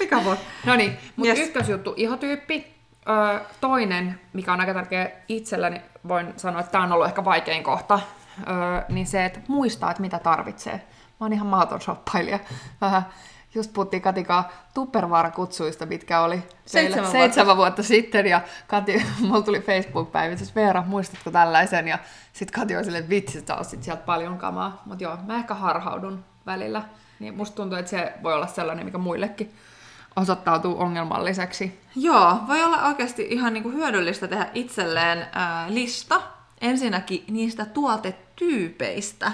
mikä 0.00 0.24
voi? 0.24 0.36
No 0.66 0.76
niin, 0.76 0.98
mutta 1.16 1.34
yes. 1.34 1.48
ykkösjuttu, 1.48 1.94
ihotyyppi. 1.96 2.76
Öö, 3.08 3.40
toinen, 3.60 4.20
mikä 4.32 4.52
on 4.52 4.60
aika 4.60 4.74
tärkeä 4.74 5.10
itselläni, 5.28 5.80
voin 6.08 6.32
sanoa, 6.36 6.60
että 6.60 6.72
tämä 6.72 6.84
on 6.84 6.92
ollut 6.92 7.06
ehkä 7.06 7.24
vaikein 7.24 7.62
kohta, 7.62 8.00
öö, 8.48 8.82
niin 8.88 9.06
se, 9.06 9.24
että 9.24 9.40
muistaa, 9.48 9.90
että 9.90 10.00
mitä 10.00 10.18
tarvitsee. 10.18 10.74
Mä 11.20 11.24
oon 11.24 11.32
ihan 11.32 11.46
mahdoton 11.46 11.80
shoppailija. 11.80 12.38
Vähän 12.80 13.02
just 13.56 13.72
puhuttiin 13.72 14.02
Katikaa 14.02 14.52
Tupperware-kutsuista, 14.74 15.86
mitkä 15.86 16.20
oli 16.20 16.42
seitsemän, 16.66 17.10
seitsemän 17.10 17.46
vuotta. 17.46 17.56
vuotta 17.56 17.82
sitten, 17.82 18.26
ja 18.26 18.40
Kati, 18.66 19.02
mulla 19.20 19.42
tuli 19.42 19.60
Facebook-päivitys, 19.60 20.54
Veera, 20.54 20.84
muistatko 20.86 21.30
tällaisen, 21.30 21.88
ja 21.88 21.98
sitten 22.32 22.60
Kati 22.60 22.76
oli 22.76 22.84
silleen, 22.84 23.08
vitsi, 23.08 23.38
että 23.38 23.62
sit 23.62 23.82
sieltä 23.82 24.02
paljon 24.02 24.38
kamaa, 24.38 24.82
mutta 24.84 25.04
joo, 25.04 25.18
mä 25.26 25.36
ehkä 25.36 25.54
harhaudun 25.54 26.24
välillä, 26.46 26.82
niin 27.18 27.36
musta 27.36 27.56
tuntuu, 27.56 27.78
että 27.78 27.90
se 27.90 28.12
voi 28.22 28.34
olla 28.34 28.46
sellainen, 28.46 28.84
mikä 28.84 28.98
muillekin 28.98 29.54
osoittautuu 30.16 30.80
ongelmalliseksi. 30.80 31.80
Joo, 31.96 32.40
voi 32.46 32.62
olla 32.62 32.82
oikeasti 32.86 33.26
ihan 33.30 33.52
niinku 33.52 33.70
hyödyllistä 33.70 34.28
tehdä 34.28 34.48
itselleen 34.54 35.26
ää, 35.32 35.66
lista 35.68 36.22
ensinnäkin 36.60 37.24
niistä 37.30 37.64
tuotetyypeistä, 37.64 39.32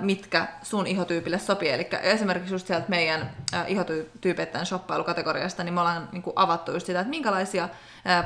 mitkä 0.00 0.46
sun 0.62 0.86
ihotyypille 0.86 1.38
sopii. 1.38 1.70
Eli 1.70 1.88
esimerkiksi 2.02 2.54
just 2.54 2.66
sieltä 2.66 2.86
meidän 2.88 3.30
ihotyypeittäin 3.66 4.66
shoppailukategoriasta, 4.66 5.64
niin 5.64 5.74
me 5.74 5.80
ollaan 5.80 6.08
niin 6.12 6.22
kuin 6.22 6.34
avattu 6.36 6.72
just 6.72 6.86
sitä, 6.86 7.00
että 7.00 7.10
minkälaisia 7.10 7.68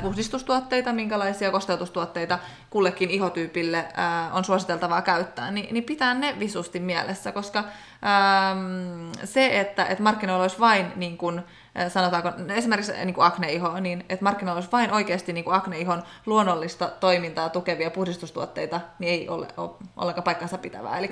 puhdistustuotteita, 0.01 0.93
minkälaisia 0.93 1.51
kosteutustuotteita 1.51 2.39
kullekin 2.71 3.11
ihotyypille 3.11 3.89
on 4.33 4.45
suositeltavaa 4.45 5.03
käyttää, 5.03 5.51
niin, 5.51 5.85
pitää 5.85 6.15
ne 6.15 6.37
visusti 6.39 6.81
mielessä, 6.81 7.33
koska 7.33 7.65
se, 9.25 9.61
että, 9.61 9.85
että 9.85 10.03
markkinoilla 10.03 10.45
olisi 10.45 10.61
vain 10.61 10.93
niin 10.97 11.19
kuin, 11.19 11.43
sanotaanko 11.89 12.33
esimerkiksi 12.55 12.93
niin 12.93 13.15
kuin 13.15 13.27
akneiho, 13.27 13.81
niin 13.81 14.05
että 14.09 14.25
markkinoilla 14.25 14.59
olisi 14.59 14.73
vain 14.73 14.93
oikeasti 14.93 15.33
niin 15.33 15.45
kuin 15.45 15.55
akneihon 15.55 16.03
luonnollista 16.27 16.91
toimintaa 17.01 17.49
tukevia 17.49 17.91
puhdistustuotteita, 17.91 18.81
niin 18.99 19.13
ei 19.13 19.29
ole, 19.29 19.49
ole 19.57 19.71
ollenkaan 19.97 20.25
paikkansa 20.25 20.59
pitävää. 20.59 20.99
Eli 20.99 21.09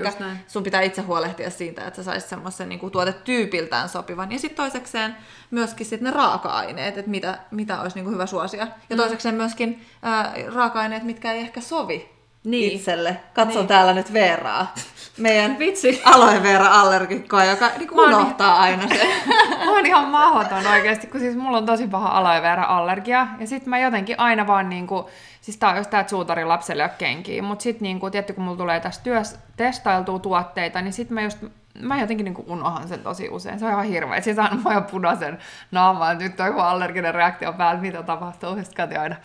sun 0.48 0.62
pitää 0.62 0.82
itse 0.82 1.02
huolehtia 1.02 1.50
siitä, 1.50 1.86
että 1.86 1.96
sä 1.96 2.02
saisit 2.02 2.30
semmoisen 2.30 2.68
niin 2.68 2.78
kuin 2.78 2.92
tuotetyypiltään 2.92 3.88
sopivan. 3.88 4.32
Ja 4.32 4.38
sitten 4.38 4.56
toisekseen 4.56 5.16
myöskin 5.50 5.86
sit 5.86 6.00
ne 6.00 6.10
raaka-aineet, 6.10 6.98
että 6.98 7.10
mitä, 7.10 7.38
mitä 7.50 7.80
olisi 7.80 7.96
niin 7.96 8.04
kuin 8.04 8.14
hyvä 8.14 8.26
suosia. 8.26 8.66
Ja 8.90 8.96
toisekseen 8.96 9.34
myöskin 9.34 9.86
äh, 10.06 10.54
raaka-aineet, 10.54 11.02
mitkä 11.02 11.32
ei 11.32 11.40
ehkä 11.40 11.60
sovi 11.60 12.15
Niin. 12.46 12.72
itselle. 12.72 13.16
Katson 13.34 13.56
niin. 13.56 13.68
täällä 13.68 13.92
nyt 13.92 14.12
Veeraa, 14.12 14.74
meidän 15.18 15.58
Vitsi. 15.58 16.02
aloe 16.04 16.42
Veera 16.42 16.80
allergikkoa, 16.80 17.44
joka 17.44 17.70
niin 17.78 17.88
oon 17.92 18.14
unohtaa 18.14 18.60
aina 18.60 18.88
sen. 18.88 19.08
Mä 19.64 19.70
oon 19.70 19.86
ihan 19.86 20.08
mahdoton 20.08 20.66
oikeasti, 20.66 21.06
kun 21.06 21.20
siis 21.20 21.36
mulla 21.36 21.58
on 21.58 21.66
tosi 21.66 21.88
paha 21.88 22.08
aloe 22.08 22.42
vera 22.42 22.64
allergia. 22.64 23.26
Ja 23.40 23.46
sit 23.46 23.66
mä 23.66 23.78
jotenkin 23.78 24.20
aina 24.20 24.46
vaan 24.46 24.68
niinku, 24.68 25.10
siis 25.40 25.56
tää 25.56 25.70
on 25.70 25.76
just 25.76 25.90
tää, 25.90 26.00
että 26.00 26.10
suutarin 26.10 26.48
lapselle 26.48 26.82
ole 26.82 26.92
kenkiä. 26.98 27.42
Mut 27.42 27.60
sit 27.60 27.80
niinku, 27.80 28.10
tietty 28.10 28.32
kun 28.32 28.44
mulla 28.44 28.56
tulee 28.56 28.80
tässä 28.80 29.00
työssä 29.02 29.38
testailtua 29.56 30.18
tuotteita, 30.18 30.82
niin 30.82 30.92
sit 30.92 31.10
mä 31.10 31.22
just 31.22 31.38
mä 31.80 32.00
jotenkin 32.00 32.24
niinku 32.24 32.44
unohan 32.48 32.88
sen 32.88 33.00
tosi 33.00 33.28
usein. 33.28 33.58
Se 33.58 33.64
on 33.64 33.72
ihan 33.72 33.84
hirveä. 33.84 34.20
Siis 34.20 34.38
aina 34.38 34.56
mä 34.64 34.74
oon 34.74 34.84
punaisen 34.84 35.38
naamaan, 35.70 36.12
että 36.12 36.24
nyt 36.24 36.40
on 36.40 36.46
joku 36.46 36.60
allerginen 36.60 37.14
reaktio 37.14 37.52
päällä, 37.52 37.80
mitä 37.80 38.02
tapahtuu. 38.02 38.56
Sitten 38.56 38.74
katsoin 38.76 39.00
aina, 39.00 39.16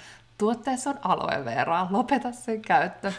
tuotteessa 0.41 0.89
on 0.89 0.99
aloe 1.04 1.45
vera, 1.45 1.88
lopeta 1.89 2.32
sen 2.32 2.62
käyttö. 2.62 3.12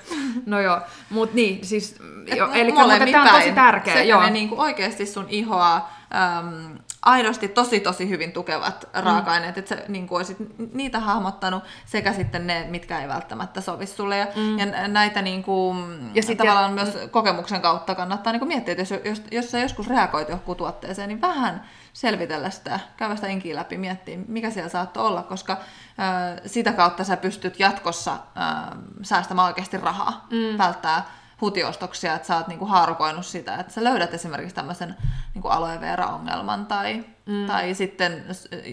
No 0.47 0.61
joo, 0.61 0.81
mut 1.11 1.35
niin, 1.35 1.67
siis, 1.67 1.99
jo, 2.37 2.51
eli 2.53 2.73
tämä 3.13 3.23
on 3.23 3.41
tosi 3.41 3.53
tärkeä. 3.53 3.95
Sekä 3.95 4.05
joo. 4.05 4.23
ne 4.23 4.31
niin 4.31 4.49
kuin 4.49 4.61
oikeasti 4.61 5.07
sun 5.07 5.27
ihoa 5.29 5.77
äm, 5.77 6.79
aidosti 7.03 7.49
tosi 7.49 7.81
tosi 7.81 8.09
hyvin 8.09 8.33
tukevat 8.33 8.89
raaka-aineet, 8.95 9.59
että 9.59 9.77
sä 9.77 9.83
niin 9.89 10.09
kuin 10.09 10.17
olisit 10.17 10.37
niitä 10.73 11.01
hahmottanut, 11.01 11.63
sekä 11.87 12.13
sitten 12.13 12.47
ne, 12.47 12.67
mitkä 12.71 13.01
ei 13.01 13.09
välttämättä 13.09 13.61
sovi 13.61 13.87
sulle. 13.87 14.19
Ja, 14.19 14.27
mm. 14.37 14.59
ja 14.59 14.89
näitä 14.89 15.23
niin 15.23 15.43
kuin, 15.45 15.79
Ja 15.79 16.09
ja 16.15 16.23
sit- 16.23 16.39
tavallaan 16.39 16.73
myös 16.73 16.99
kokemuksen 17.11 17.61
kautta 17.61 17.95
kannattaa 17.95 18.33
niin 18.33 18.41
kuin 18.41 18.49
miettiä, 18.49 18.73
että 18.73 18.95
jos, 18.95 19.05
jos, 19.05 19.23
jos 19.31 19.51
sä 19.51 19.59
joskus 19.59 19.89
reagoit 19.89 20.29
johonkin 20.29 20.57
tuotteeseen, 20.57 21.09
niin 21.09 21.21
vähän 21.21 21.63
selvitellä 21.93 22.51
sitä, 22.51 22.81
käydä 22.97 23.17
sitä 23.17 23.29
inkiä 23.29 23.57
läpi, 23.57 23.79
miettiä, 23.79 24.19
mikä 24.29 24.51
siellä 24.51 24.69
saattoi 24.69 25.07
olla, 25.07 25.23
koska 25.23 25.53
äh, 25.53 26.41
sitä 26.47 26.73
kautta 26.73 27.05
sä 27.05 27.17
pystyt 27.17 27.61
jatkossa 27.61 28.13
äh, 28.13 28.79
säästämään 29.03 29.49
oikeasti 29.49 29.79
rahaa, 29.79 30.27
mm. 30.31 30.59
välttää 30.59 31.07
hutiostoksia, 31.41 32.15
että 32.15 32.29
sä 32.29 32.37
oot 32.37 32.49
niinku 32.49 32.67
haarukoinut 32.67 33.27
sitä, 33.27 33.57
että 33.57 33.73
sä 33.73 33.85
löydät 33.85 34.15
esimerkiksi 34.15 34.55
tämmöisen 34.55 34.97
niinku 35.35 35.49
aloe 35.49 35.81
vera-ongelman 35.81 36.67
tai, 36.67 37.05
mm. 37.27 37.47
tai 37.47 37.75
sitten 37.75 38.25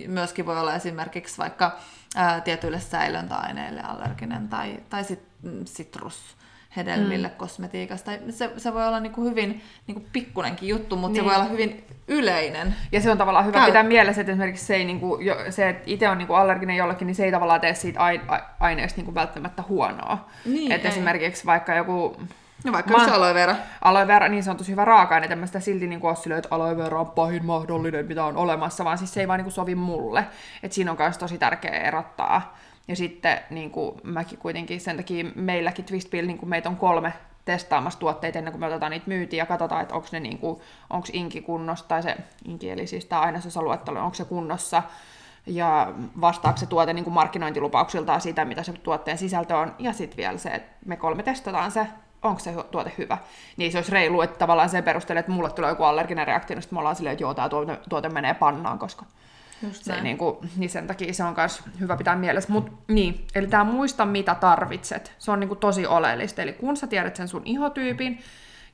myöskin 0.07 0.45
voi 0.45 0.59
olla 0.59 0.75
esimerkiksi 0.75 1.37
vaikka 1.37 1.77
ää, 2.15 2.41
tietyille 2.41 2.79
säilöntäaineille 2.79 3.81
allerginen 3.81 4.47
tai, 4.47 4.79
tai 4.89 5.03
sit, 5.03 5.23
mm, 5.41 5.65
citrus 5.65 6.38
hedelmille 6.75 7.27
mm. 7.27 7.33
kosmetiikasta. 7.37 8.05
Tai 8.05 8.19
Se, 8.29 8.51
se 8.57 8.73
voi 8.73 8.87
olla 8.87 8.99
niinku 8.99 9.23
hyvin 9.23 9.61
niinku 9.87 10.03
pikkunenkin 10.13 10.69
juttu, 10.69 10.95
mutta 10.95 11.13
niin. 11.13 11.23
Niin. 11.23 11.33
se 11.33 11.37
voi 11.37 11.41
olla 11.41 11.51
hyvin 11.51 11.83
yleinen. 12.07 12.75
Ja 12.91 13.01
se 13.01 13.11
on 13.11 13.17
tavallaan 13.17 13.45
hyvä 13.45 13.57
Käy- 13.57 13.65
pitää 13.65 13.83
mielessä, 13.83 14.21
että 14.21 14.31
esimerkiksi 14.31 14.65
se, 14.65 14.75
ei, 14.75 14.85
niinku, 14.85 15.17
jo, 15.21 15.35
se 15.49 15.69
että 15.69 15.83
itse 15.85 16.09
on 16.09 16.17
niinku 16.17 16.33
allerginen 16.33 16.77
jollekin, 16.77 17.05
niin 17.07 17.15
se 17.15 17.25
ei 17.25 17.31
tavallaan 17.31 17.61
tee 17.61 17.73
siitä 17.73 17.99
ai, 17.99 18.21
ai, 18.27 18.39
aineesta 18.59 18.97
niinku 18.97 19.15
välttämättä 19.15 19.63
huonoa. 19.69 20.29
Niin, 20.45 20.71
että 20.71 20.87
ei. 20.87 20.91
esimerkiksi 20.91 21.45
vaikka 21.45 21.75
joku 21.75 22.17
No 22.63 22.71
vaikka 22.71 22.93
just 22.93 23.11
aloe 23.11 23.33
vera. 23.33 23.55
aloe 23.81 24.07
vera, 24.07 24.27
niin 24.27 24.43
se 24.43 24.51
on 24.51 24.57
tosi 24.57 24.71
hyvä 24.71 24.85
raaka-aine, 24.85 25.25
että 25.25 25.35
mä 25.35 25.45
sitä 25.45 25.59
silti 25.59 25.87
niinku 25.87 26.07
ole 26.07 26.15
silleen, 26.15 26.39
että 26.39 26.55
aloe 26.55 26.77
vera 26.77 26.99
on 26.99 27.11
pahin 27.11 27.45
mahdollinen, 27.45 28.05
mitä 28.05 28.25
on 28.25 28.37
olemassa, 28.37 28.85
vaan 28.85 28.97
siis 28.97 29.13
se 29.13 29.19
ei 29.19 29.27
vaan 29.27 29.37
niinku 29.37 29.51
sovi 29.51 29.75
mulle. 29.75 30.25
Että 30.63 30.75
siinä 30.75 30.91
on 30.91 30.97
myös 30.99 31.17
tosi 31.17 31.37
tärkeää 31.37 31.87
erottaa. 31.87 32.57
Ja 32.89 32.95
sitten 32.95 33.39
niin 33.49 33.71
kuin 33.71 34.01
mäkin 34.03 34.39
kuitenkin 34.39 34.81
sen 34.81 34.97
takia 34.97 35.25
meilläkin 35.35 35.85
Twistbill, 35.85 36.27
niin 36.27 36.37
kuin 36.37 36.49
meitä 36.49 36.69
on 36.69 36.75
kolme 36.75 37.13
testaamassa 37.45 37.99
tuotteita 37.99 38.37
ennen 38.37 38.51
kuin 38.51 38.59
me 38.59 38.67
otetaan 38.67 38.91
niitä 38.91 39.07
myytiin 39.07 39.37
ja 39.37 39.45
katsotaan, 39.45 39.81
että 39.81 39.95
onko 39.95 40.07
ne 40.11 40.19
niin 40.19 40.37
kuin, 40.37 40.61
onko 40.89 41.07
inki 41.13 41.41
kunnossa, 41.41 41.87
tai 41.87 42.03
se 42.03 42.17
inki 42.45 42.69
eli 42.69 42.87
siis 42.87 43.05
tämä 43.05 43.21
ainesosaluettelo, 43.21 43.99
onko 43.99 44.13
se 44.13 44.25
kunnossa, 44.25 44.83
ja 45.45 45.93
vastaako 46.21 46.57
se 46.57 46.65
tuote 46.65 46.93
niin 46.93 47.03
kuin 47.03 47.13
markkinointilupauksiltaan 47.13 48.21
sitä, 48.21 48.45
mitä 48.45 48.63
se 48.63 48.73
tuotteen 48.73 49.17
sisältö 49.17 49.57
on, 49.57 49.75
ja 49.79 49.93
sitten 49.93 50.17
vielä 50.17 50.37
se, 50.37 50.49
että 50.49 50.75
me 50.85 50.97
kolme 50.97 51.23
testataan 51.23 51.71
se, 51.71 51.87
onko 52.23 52.39
se 52.39 52.53
tuote 52.71 52.91
hyvä. 52.97 53.17
Niin 53.57 53.71
se 53.71 53.77
olisi 53.77 53.91
reilu, 53.91 54.21
että 54.21 54.39
tavallaan 54.39 54.69
sen 54.69 54.83
perusteella, 54.83 55.19
että 55.19 55.31
mulle 55.31 55.49
tulee 55.49 55.69
joku 55.69 55.83
allerginen 55.83 56.27
reaktio, 56.27 56.55
niin 56.55 56.61
sitten 56.61 56.75
me 56.75 56.79
ollaan 56.79 56.95
silleen, 56.95 57.13
että 57.13 57.23
joo, 57.23 57.33
tämä 57.33 57.49
tuote, 57.49 57.77
tuote 57.89 58.09
menee 58.09 58.33
pannaan, 58.33 58.79
koska 58.79 59.05
Just 59.63 59.83
se 59.83 59.91
näin. 59.91 60.03
niin, 60.03 60.17
kuin, 60.17 60.37
niin 60.57 60.69
sen 60.69 60.87
takia 60.87 61.13
se 61.13 61.23
on 61.23 61.33
myös 61.37 61.63
hyvä 61.79 61.97
pitää 61.97 62.15
mielessä. 62.15 62.51
Mut, 62.51 62.71
niin, 62.87 63.27
eli 63.35 63.47
tämä 63.47 63.63
muista 63.63 64.05
mitä 64.05 64.35
tarvitset, 64.35 65.13
se 65.19 65.31
on 65.31 65.39
niin 65.39 65.47
kuin 65.47 65.59
tosi 65.59 65.85
oleellista. 65.85 66.41
Eli 66.41 66.53
kun 66.53 66.77
sä 66.77 66.87
tiedät 66.87 67.15
sen 67.15 67.27
sun 67.27 67.41
ihotyypin 67.45 68.19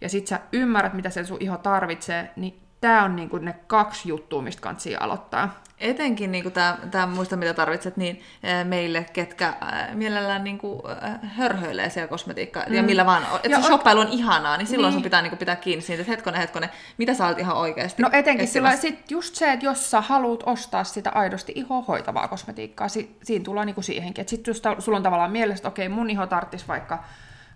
ja 0.02 0.10
sit 0.10 0.28
sä 0.28 0.40
ymmärrät 0.52 0.94
mitä 0.94 1.10
sen 1.10 1.26
sun 1.26 1.38
iho 1.40 1.58
tarvitsee, 1.58 2.32
niin 2.36 2.65
tämä 2.86 3.04
on 3.04 3.16
niin 3.16 3.30
kuin 3.30 3.46
ne 3.46 3.56
kaksi 3.68 4.10
juttua, 4.10 4.42
mistä 4.42 4.62
kannattaa 4.62 4.92
aloittaa. 5.00 5.62
Etenkin 5.80 6.32
niin 6.32 6.52
tämä, 6.52 6.78
tämä 6.92 7.06
muista 7.06 7.36
mitä 7.36 7.54
tarvitset, 7.54 7.98
niin 7.98 8.22
meille, 8.64 9.06
ketkä 9.14 9.54
mielellään 9.94 10.44
niin 10.44 10.58
kuin, 10.58 10.82
äh, 11.04 11.20
hörhöilee 11.36 11.90
siellä 11.90 12.08
kosmetiikkaa, 12.08 12.64
mm. 12.68 12.74
ja 12.74 12.84
millä 12.84 13.06
vaan, 13.06 13.24
että 13.44 13.62
se 13.62 13.68
shoppailu 13.68 14.00
on 14.00 14.08
ihanaa, 14.08 14.58
niin 14.58 14.68
silloin 14.68 14.92
Niin. 14.92 14.94
sun 14.94 15.04
pitää 15.04 15.22
niin 15.22 15.30
kuin, 15.30 15.40
pitää 15.40 15.56
kiinni 15.56 15.82
siitä, 15.82 16.02
että 16.02 16.12
hetkonen, 16.12 16.42
hetkonen, 16.42 16.70
mitä 16.98 17.14
sä 17.14 17.28
olet 17.28 17.40
ihan 17.40 17.58
oikeasti 17.58 18.02
No 18.04 18.10
etenkin 18.12 18.48
sillä 18.48 18.76
sit 18.76 19.12
just 19.12 19.36
se, 19.36 19.52
että 19.52 19.66
jos 19.66 19.92
sä 19.92 20.02
haluat 20.02 20.44
ostaa 20.46 20.84
sitä 20.84 21.10
aidosti 21.10 21.52
ihoa 21.56 21.82
hoitavaa 21.82 22.28
kosmetiikkaa, 22.28 22.88
si- 22.88 23.18
siinä 23.24 23.46
tullaan 23.46 23.68
niinku 23.68 23.82
siihenkin. 23.82 24.22
Että 24.22 24.30
sit 24.30 24.48
just 24.48 24.62
ta- 24.62 24.76
sulla 24.80 24.98
on 24.98 25.04
tavallaan 25.04 25.32
mielessä, 25.32 25.60
että 25.60 25.68
okei, 25.70 25.90
mun 25.90 26.10
iho 26.10 26.28
tarttis 26.28 26.68
vaikka 26.68 27.04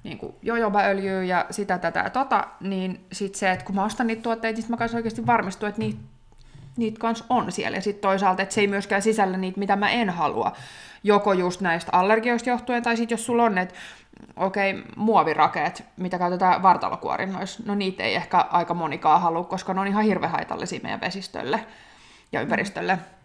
niinku 0.03 0.35
jojobaöljyä 0.41 1.23
ja 1.23 1.45
sitä, 1.51 1.77
tätä 1.77 1.99
ja 1.99 2.09
tota, 2.09 2.47
niin 2.59 3.05
sit 3.11 3.35
se, 3.35 3.51
että 3.51 3.65
kun 3.65 3.75
mä 3.75 3.85
ostan 3.85 4.07
niitä 4.07 4.21
tuotteita, 4.21 4.59
niin 4.59 4.71
mä 4.71 4.77
kanssa 4.77 4.97
oikeasti 4.97 5.25
varmistua, 5.25 5.69
että 5.69 5.79
niitä 5.79 5.99
niitä 6.79 6.99
kans 6.99 7.23
on 7.29 7.51
siellä. 7.51 7.77
Ja 7.77 7.81
sitten 7.81 8.01
toisaalta, 8.01 8.41
että 8.41 8.55
se 8.55 8.61
ei 8.61 8.67
myöskään 8.67 9.01
sisällä 9.01 9.37
niitä, 9.37 9.59
mitä 9.59 9.75
mä 9.75 9.89
en 9.89 10.09
halua. 10.09 10.51
Joko 11.03 11.33
just 11.33 11.61
näistä 11.61 11.91
allergioista 11.93 12.49
johtuen, 12.49 12.83
tai 12.83 12.97
sitten 12.97 13.13
jos 13.15 13.25
sulla 13.25 13.43
on, 13.43 13.57
että 13.57 13.75
okei, 14.35 14.71
okay, 14.71 14.83
muovirakeet, 14.95 15.83
mitä 15.97 16.19
käytetään 16.19 16.63
vartalokuorinnoissa, 16.63 17.63
no 17.65 17.75
niitä 17.75 18.03
ei 18.03 18.15
ehkä 18.15 18.37
aika 18.37 18.73
monikaan 18.73 19.21
halua, 19.21 19.43
koska 19.43 19.73
ne 19.73 19.81
on 19.81 19.87
ihan 19.87 20.03
hirveän 20.03 20.31
haitallisia 20.31 20.79
meidän 20.83 21.01
vesistölle 21.01 21.65
ja 22.31 22.41
ympäristölle. 22.41 22.95
Mm. 22.95 23.18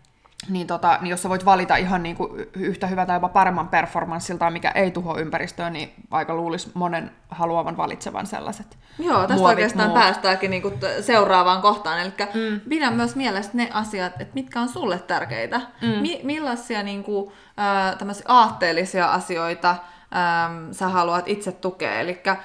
Niin, 0.48 0.66
tota, 0.66 0.98
niin 1.00 1.10
jos 1.10 1.22
sä 1.22 1.28
voit 1.28 1.44
valita 1.44 1.76
ihan 1.76 2.02
niinku 2.02 2.34
y- 2.36 2.50
yhtä 2.54 2.86
hyvää 2.86 3.06
tai 3.06 3.16
jopa 3.16 3.28
paremman 3.28 3.68
performanssiltaan, 3.68 4.52
mikä 4.52 4.70
ei 4.70 4.90
tuho 4.90 5.18
ympäristöä, 5.18 5.70
niin 5.70 5.94
aika 6.10 6.34
luulisi 6.34 6.70
monen 6.74 7.10
haluavan 7.28 7.76
valitsevan 7.76 8.26
sellaiset 8.26 8.78
Joo, 8.98 9.18
tästä 9.20 9.34
muovit 9.34 9.48
oikeastaan 9.54 9.88
muut. 9.88 10.00
päästäänkin 10.00 10.50
niinku 10.50 10.70
t- 10.70 11.04
seuraavaan 11.04 11.62
kohtaan. 11.62 12.00
Eli 12.00 12.12
mm. 12.34 12.60
pidä 12.68 12.90
myös 12.90 13.16
mielessä 13.16 13.50
ne 13.54 13.70
asiat, 13.72 14.12
että 14.20 14.34
mitkä 14.34 14.60
on 14.60 14.68
sulle 14.68 14.98
tärkeitä. 14.98 15.60
Mm. 15.82 15.88
Mi- 15.88 16.20
millaisia 16.22 16.82
niinku, 16.82 17.32
äh, 17.58 17.98
tämmöisiä 17.98 18.24
aatteellisia 18.28 19.12
asioita 19.12 19.70
ähm, 19.70 20.72
sä 20.72 20.88
haluat 20.88 21.28
itse 21.28 21.52
tukea. 21.52 22.00
Eli 22.00 22.22
äh, 22.26 22.38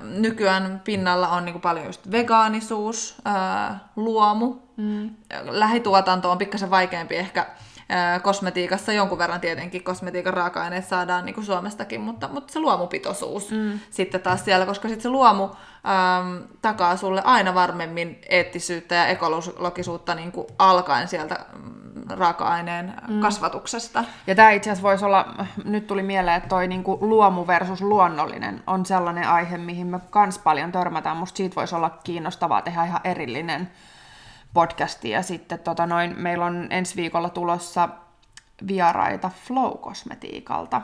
nykyään 0.00 0.80
pinnalla 0.84 1.28
on 1.28 1.44
niinku 1.44 1.60
paljon 1.60 1.86
just 1.86 2.10
vegaanisuus, 2.10 3.16
äh, 3.26 3.80
luomu. 3.96 4.54
Mm. 4.76 5.10
Lähituotanto 5.42 6.30
on 6.30 6.38
pikkasen 6.38 6.70
vaikeampi 6.70 7.16
ehkä 7.16 7.40
äh, 7.40 8.22
kosmetiikassa 8.22 8.92
jonkun 8.92 9.18
verran 9.18 9.40
tietenkin 9.40 9.84
kosmetiikan 9.84 10.34
raaka-aineet 10.34 10.88
saadaan 10.88 11.24
niin 11.24 11.34
kuin 11.34 11.44
Suomestakin, 11.44 12.00
mutta, 12.00 12.28
mutta 12.28 12.52
se 12.52 12.60
luomupitoisuus 12.60 13.50
mm. 13.50 13.80
sitten 13.90 14.20
taas 14.20 14.44
siellä, 14.44 14.66
koska 14.66 14.88
sitten 14.88 15.02
se 15.02 15.08
luomu 15.08 15.48
äm, 15.84 16.42
takaa 16.62 16.96
sulle 16.96 17.22
aina 17.24 17.54
varmemmin 17.54 18.20
eettisyyttä 18.28 18.94
ja 18.94 19.06
ekologisuutta 19.06 20.14
niin 20.14 20.32
kuin 20.32 20.46
alkaen 20.58 21.08
sieltä 21.08 21.38
mm, 21.52 21.88
raaka-aineen 22.10 22.94
mm. 23.08 23.20
kasvatuksesta. 23.20 24.04
Ja 24.26 24.34
tämä 24.34 24.50
itse 24.50 24.70
asiassa 24.70 24.88
voisi 24.88 25.04
olla, 25.04 25.34
nyt 25.64 25.86
tuli 25.86 26.02
mieleen, 26.02 26.36
että 26.36 26.48
toi 26.48 26.68
niinku 26.68 26.98
luomu 27.00 27.46
versus 27.46 27.80
luonnollinen 27.80 28.62
on 28.66 28.86
sellainen 28.86 29.28
aihe, 29.28 29.58
mihin 29.58 29.86
me 29.86 30.00
kans 30.10 30.38
paljon 30.38 30.72
törmätään. 30.72 31.16
Musta 31.16 31.36
siitä 31.36 31.56
voisi 31.56 31.74
olla 31.74 31.98
kiinnostavaa 32.04 32.62
tehdä 32.62 32.84
ihan 32.84 33.00
erillinen 33.04 33.70
podcasti. 34.54 35.10
Ja 35.10 35.22
sitten 35.22 35.58
tota 35.58 35.86
noin, 35.86 36.14
meillä 36.18 36.44
on 36.44 36.66
ensi 36.70 36.96
viikolla 36.96 37.30
tulossa 37.30 37.88
vieraita 38.68 39.30
Flow-kosmetiikalta. 39.46 40.82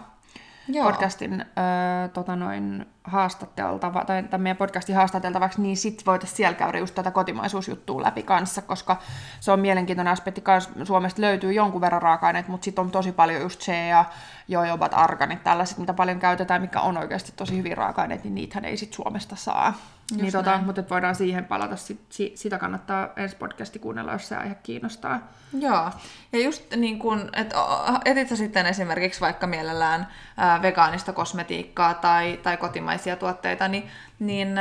Joo. 0.68 0.90
Podcastin 0.90 1.40
ö, 1.40 2.08
tota 2.08 2.36
noin, 2.36 2.86
haastateltava, 3.04 4.04
tai 4.04 4.22
tämän 4.22 4.40
meidän 4.40 4.56
podcastin 4.56 4.96
haastateltavaksi, 4.96 5.60
niin 5.60 5.76
sit 5.76 6.02
voitaisiin 6.06 6.36
siellä 6.36 6.54
käydä 6.54 6.78
just 6.78 6.94
tätä 6.94 7.10
kotimaisuusjuttua 7.10 8.02
läpi 8.02 8.22
kanssa, 8.22 8.62
koska 8.62 8.96
se 9.40 9.52
on 9.52 9.60
mielenkiintoinen 9.60 10.12
aspekti 10.12 10.40
kanssa. 10.40 10.70
Suomesta 10.84 11.22
löytyy 11.22 11.52
jonkun 11.52 11.80
verran 11.80 12.02
raaka-aineet, 12.02 12.48
mutta 12.48 12.64
sitten 12.64 12.84
on 12.84 12.90
tosi 12.90 13.12
paljon 13.12 13.42
just 13.42 13.62
shea, 13.62 14.04
jojobat, 14.48 14.94
arganit, 14.94 15.44
tällaiset, 15.44 15.78
mitä 15.78 15.94
paljon 15.94 16.18
käytetään, 16.18 16.60
mikä 16.60 16.80
on 16.80 16.98
oikeasti 16.98 17.32
tosi 17.36 17.56
hyvin 17.56 17.76
raaka-aineet, 17.76 18.24
niin 18.24 18.34
niitähän 18.34 18.64
ei 18.64 18.76
sit 18.76 18.92
Suomesta 18.92 19.36
saa. 19.36 19.74
niin 20.16 20.32
tota, 20.32 20.60
mutta 20.66 20.82
voidaan 20.90 21.14
siihen 21.14 21.44
palata, 21.44 21.76
sit, 21.76 22.00
sitä 22.34 22.58
kannattaa 22.58 23.08
ensi 23.16 23.36
podcasti 23.36 23.78
kuunnella, 23.78 24.12
jos 24.12 24.28
se 24.28 24.36
aihe 24.36 24.54
kiinnostaa. 24.54 25.20
Joo, 25.58 25.90
ja 26.32 26.38
just 26.44 26.76
niin 26.76 26.98
kuin, 26.98 27.20
että 27.32 27.56
etit 28.04 28.28
sä 28.28 28.36
sitten 28.36 28.66
esimerkiksi 28.66 29.20
vaikka 29.20 29.46
mielellään 29.46 30.08
ää, 30.36 30.62
vegaanista 30.62 31.12
kosmetiikkaa 31.12 31.94
tai, 31.94 32.40
tai 32.42 32.56
kotimaisia 32.94 33.16
tuotteita, 33.16 33.68
niin, 33.68 33.90
niin 34.18 34.54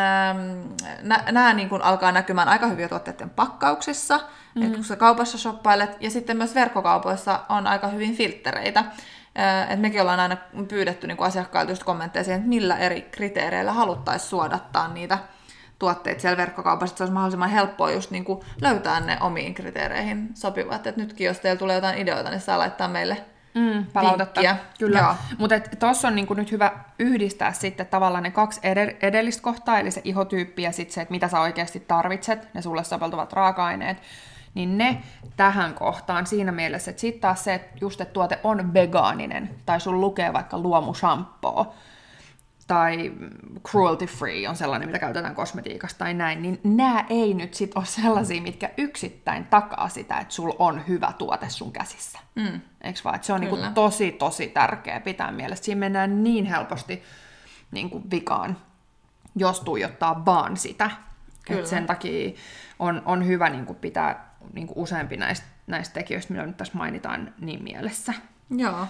nämä 1.31 1.53
niin 1.53 1.69
kuin 1.69 1.81
alkaa 1.81 2.11
näkymään 2.11 2.47
aika 2.47 2.67
hyviä 2.67 2.89
tuotteiden 2.89 3.29
pakkauksissa, 3.29 4.17
mm-hmm. 4.17 4.63
että 4.63 4.75
kun 4.75 4.85
sä 4.85 4.95
kaupassa 4.95 5.37
shoppailet, 5.37 5.97
ja 5.99 6.09
sitten 6.09 6.37
myös 6.37 6.55
verkkokaupoissa 6.55 7.39
on 7.49 7.67
aika 7.67 7.87
hyvin 7.87 8.15
filtreitä. 8.15 8.83
Et 9.69 9.79
mekin 9.79 10.01
ollaan 10.01 10.19
aina 10.19 10.37
pyydetty 10.67 11.07
niin 11.07 11.17
asiakkailta 11.19 11.71
just 11.71 11.83
kommentteja 11.83 12.23
siihen, 12.23 12.39
että 12.39 12.49
millä 12.49 12.77
eri 12.77 13.01
kriteereillä 13.01 13.71
haluttaisiin 13.71 14.29
suodattaa 14.29 14.87
niitä 14.87 15.17
tuotteita 15.79 16.21
siellä 16.21 16.37
verkkokaupassa, 16.37 16.93
että 16.93 16.97
se 16.97 17.03
olisi 17.03 17.13
mahdollisimman 17.13 17.49
helppoa 17.49 17.91
just 17.91 18.11
niin 18.11 18.25
kuin 18.25 18.39
löytää 18.61 18.99
ne 18.99 19.17
omiin 19.21 19.53
kriteereihin 19.53 20.29
sopivat. 20.33 20.87
Et 20.87 20.97
nytkin, 20.97 21.27
jos 21.27 21.39
teillä 21.39 21.59
tulee 21.59 21.75
jotain 21.75 21.97
ideoita, 21.97 22.29
niin 22.29 22.41
saa 22.41 22.59
laittaa 22.59 22.87
meille 22.87 23.25
mm, 23.55 23.85
palautetta. 23.93 24.41
Vinkkiä. 24.41 24.65
Kyllä. 24.79 25.15
Mutta 25.37 25.59
tuossa 25.79 26.07
on 26.07 26.15
niinku 26.15 26.33
nyt 26.33 26.51
hyvä 26.51 26.71
yhdistää 26.99 27.53
sitten 27.53 27.87
tavallaan 27.87 28.23
ne 28.23 28.31
kaksi 28.31 28.59
edellistä 29.01 29.43
kohtaa, 29.43 29.79
eli 29.79 29.91
se 29.91 30.01
ihotyyppi 30.03 30.61
ja 30.61 30.71
sitten 30.71 30.93
se, 30.93 31.01
että 31.01 31.11
mitä 31.11 31.27
sä 31.27 31.39
oikeasti 31.39 31.79
tarvitset, 31.79 32.53
ne 32.53 32.61
sulle 32.61 32.83
soveltuvat 32.83 33.33
raaka-aineet 33.33 33.97
niin 34.53 34.77
ne 34.77 35.03
tähän 35.37 35.73
kohtaan 35.73 36.25
siinä 36.25 36.51
mielessä, 36.51 36.91
että 36.91 37.01
sitten 37.01 37.21
taas 37.21 37.43
se, 37.43 37.53
että 37.53 37.77
just 37.81 38.01
että 38.01 38.13
tuote 38.13 38.39
on 38.43 38.73
vegaaninen, 38.73 39.49
tai 39.65 39.79
sun 39.79 40.01
lukee 40.01 40.33
vaikka 40.33 40.57
luomushampoo, 40.57 41.73
tai 42.67 43.13
cruelty 43.67 44.06
free 44.06 44.47
on 44.49 44.56
sellainen, 44.56 44.89
mitä 44.89 44.99
käytetään 44.99 45.36
kosmetiikassa 45.36 45.97
tai 45.97 46.13
näin, 46.13 46.41
niin 46.41 46.60
nämä 46.63 47.06
ei 47.10 47.34
nyt 47.34 47.54
sit 47.54 47.71
ole 47.76 47.86
sellaisia, 47.86 48.41
mitkä 48.41 48.69
yksittäin 48.78 49.45
takaa 49.45 49.89
sitä, 49.89 50.17
että 50.17 50.34
sulla 50.34 50.56
on 50.60 50.88
hyvä 50.88 51.13
tuote 51.17 51.49
sun 51.49 51.71
käsissä. 51.71 52.19
Mm. 52.36 52.62
Eikö 52.82 52.99
vaan? 53.04 53.15
Että 53.15 53.28
se 53.28 53.34
on 53.34 53.41
niinku 53.41 53.58
tosi, 53.73 54.12
tosi 54.12 54.47
tärkeä 54.47 54.99
pitää 54.99 55.32
mielessä. 55.32 55.63
Siinä 55.63 55.80
mennään 55.80 56.23
niin 56.23 56.45
helposti 56.45 57.04
niinku 57.71 58.02
vikaan, 58.12 58.58
jos 59.36 59.60
tuijottaa 59.60 60.26
vaan 60.26 60.58
sitä. 60.58 60.91
Et 61.49 61.67
sen 61.67 61.86
takia 61.86 62.32
on, 62.80 63.02
on 63.06 63.28
hyvä 63.28 63.49
niinku 63.49 63.73
pitää 63.73 64.36
niinku 64.54 64.73
useampi 64.76 65.17
näistä, 65.17 65.47
näistä 65.67 65.93
tekijöistä, 65.93 66.34
mitä 66.34 66.45
nyt 66.45 66.58
tässä 66.58 66.78
mainitaan, 66.78 67.34
niin 67.39 67.63
mielessä. 67.63 68.13
Joo. 68.49 68.88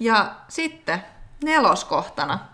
Ja 0.00 0.34
sitten 0.48 1.02
neloskohtana 1.44 2.53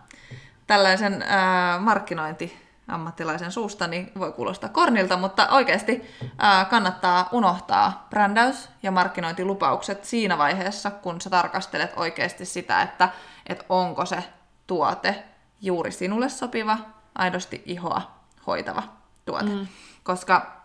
tällaisen 0.71 1.23
äh, 1.23 1.81
markkinointi 1.81 2.67
ammattilaisen 2.89 3.53
suusta, 3.53 3.87
niin 3.87 4.13
voi 4.19 4.33
kuulostaa 4.33 4.69
kornilta, 4.69 5.17
mutta 5.17 5.49
oikeasti 5.49 6.03
ää, 6.39 6.65
kannattaa 6.65 7.29
unohtaa 7.33 8.07
brändäys 8.11 8.69
ja 8.83 8.91
markkinointilupaukset 8.91 10.05
siinä 10.05 10.39
vaiheessa, 10.39 10.91
kun 10.91 11.21
sä 11.21 11.31
tarkastelet 11.31 11.93
oikeasti 11.97 12.45
sitä, 12.45 12.83
että 12.83 13.09
et 13.47 13.67
onko 13.69 14.07
se 14.07 14.25
tuote 14.67 15.25
juuri 15.61 15.93
sinulle 15.93 16.29
sopiva, 16.29 16.79
aidosti 17.15 17.63
ihoa 17.67 18.03
hoitava 18.47 18.83
tuote. 19.25 19.51
Mm. 19.51 19.67
Koska 20.03 20.63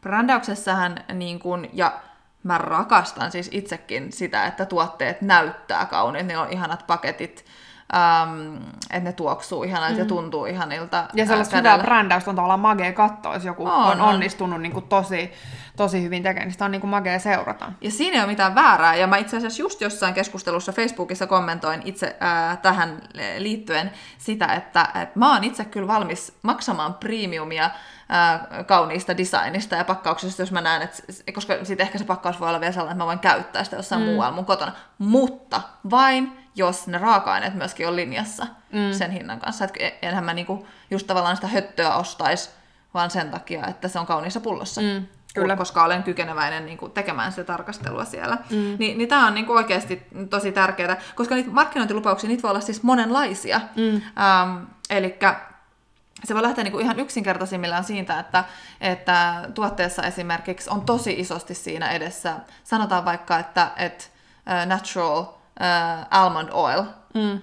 brändäyksessähän 0.00 1.04
niin 1.14 1.38
kun, 1.38 1.68
ja 1.72 2.00
mä 2.42 2.58
rakastan 2.58 3.30
siis 3.30 3.48
itsekin 3.52 4.12
sitä, 4.12 4.46
että 4.46 4.66
tuotteet 4.66 5.22
näyttää 5.22 5.86
kauniit, 5.86 6.26
ne 6.26 6.38
on 6.38 6.52
ihanat 6.52 6.86
paketit, 6.86 7.44
Um, 7.92 8.56
että 8.90 9.00
ne 9.00 9.12
tuoksuu 9.12 9.62
ihanalta 9.62 9.92
mm. 9.92 9.98
ja 9.98 10.04
tuntuu 10.04 10.46
ihanilta. 10.46 11.04
Ja 11.14 11.26
sellaista 11.26 11.56
hyvää 11.56 11.78
brändäystä 11.78 12.30
on 12.30 12.36
tavallaan 12.36 12.60
magea 12.60 12.92
katsoa, 12.92 13.34
jos 13.34 13.44
joku 13.44 13.66
on, 13.66 13.72
on 13.72 14.00
onnistunut 14.00 14.60
niin 14.60 14.72
kuin 14.72 14.88
tosi, 14.88 15.32
tosi 15.76 16.02
hyvin 16.02 16.22
tekemään, 16.22 16.46
niin 16.46 16.52
sitä 16.52 16.64
on 16.64 16.70
niin 16.70 16.80
kuin 16.80 16.90
magea 16.90 17.18
seurata. 17.18 17.72
Ja 17.80 17.90
siinä 17.90 18.14
ei 18.16 18.20
ole 18.20 18.26
mitään 18.26 18.54
väärää, 18.54 18.94
ja 18.94 19.06
mä 19.06 19.16
itse 19.16 19.36
asiassa 19.36 19.62
just 19.62 19.80
jossain 19.80 20.14
keskustelussa 20.14 20.72
Facebookissa 20.72 21.26
kommentoin 21.26 21.82
itse 21.84 22.16
ää, 22.20 22.56
tähän 22.56 23.02
liittyen 23.38 23.90
sitä, 24.18 24.46
että 24.46 24.88
et 25.02 25.16
mä 25.16 25.32
oon 25.32 25.44
itse 25.44 25.64
kyllä 25.64 25.88
valmis 25.88 26.38
maksamaan 26.42 26.94
premiumia 26.94 27.70
kauniista 28.66 29.16
designista 29.16 29.76
ja 29.76 29.84
pakkauksesta, 29.84 30.42
jos 30.42 30.52
mä 30.52 30.60
näen, 30.60 30.82
että, 30.82 31.02
koska 31.34 31.54
sitten 31.62 31.86
ehkä 31.86 31.98
se 31.98 32.04
pakkaus 32.04 32.40
voi 32.40 32.48
olla 32.48 32.60
vielä 32.60 32.72
sellainen, 32.72 32.92
että 32.92 33.02
mä 33.02 33.06
voin 33.06 33.18
käyttää 33.18 33.64
sitä 33.64 33.76
jossain 33.76 34.02
mm. 34.02 34.08
muualla 34.08 34.34
mun 34.34 34.44
kotona, 34.44 34.72
mutta 34.98 35.60
vain 35.90 36.45
jos 36.56 36.86
ne 36.86 36.98
raaka-aineet 36.98 37.54
myöskin 37.54 37.88
on 37.88 37.96
linjassa 37.96 38.46
mm. 38.72 38.92
sen 38.92 39.10
hinnan 39.10 39.40
kanssa. 39.40 39.64
Et 39.64 39.74
enhän 40.02 40.24
mä 40.24 40.34
niinku 40.34 40.66
just 40.90 41.06
tavallaan 41.06 41.36
sitä 41.36 41.48
höttöä 41.48 41.94
ostaisi, 41.94 42.50
vaan 42.94 43.10
sen 43.10 43.30
takia, 43.30 43.66
että 43.66 43.88
se 43.88 43.98
on 43.98 44.06
kauniissa 44.06 44.40
pullossa. 44.40 44.80
Mm. 44.80 45.06
Kyllä. 45.34 45.56
koska 45.56 45.84
olen 45.84 46.02
kykeneväinen 46.02 46.66
niin 46.66 46.78
kuin, 46.78 46.92
tekemään 46.92 47.32
sitä 47.32 47.44
tarkastelua 47.44 48.04
siellä. 48.04 48.38
Mm. 48.50 48.76
Ni, 48.78 48.94
niin 48.94 49.08
tämä 49.08 49.26
on 49.26 49.34
niin 49.34 49.46
kuin, 49.46 49.56
oikeasti 49.56 50.06
tosi 50.30 50.52
tärkeää, 50.52 51.00
koska 51.14 51.34
niitä 51.34 51.50
markkinointilupauksia 51.50 52.28
niitä 52.28 52.42
voi 52.42 52.50
olla 52.50 52.60
siis 52.60 52.82
monenlaisia. 52.82 53.60
Mm. 53.76 53.94
Ähm, 53.94 54.64
Eli 54.90 55.18
se 56.24 56.34
voi 56.34 56.42
lähteä 56.42 56.64
niin 56.64 56.72
kuin 56.72 56.84
ihan 56.84 57.00
yksinkertaisimmillaan 57.00 57.84
siitä, 57.84 58.18
että, 58.18 58.44
että 58.80 59.48
tuotteessa 59.54 60.02
esimerkiksi 60.02 60.70
on 60.70 60.80
tosi 60.80 61.12
isosti 61.18 61.54
siinä 61.54 61.90
edessä. 61.90 62.36
Sanotaan 62.64 63.04
vaikka, 63.04 63.38
että, 63.38 63.70
että 63.76 64.04
natural 64.66 65.24
uh, 65.60 66.06
almond 66.10 66.48
oil, 66.52 66.82
mm. 67.14 67.40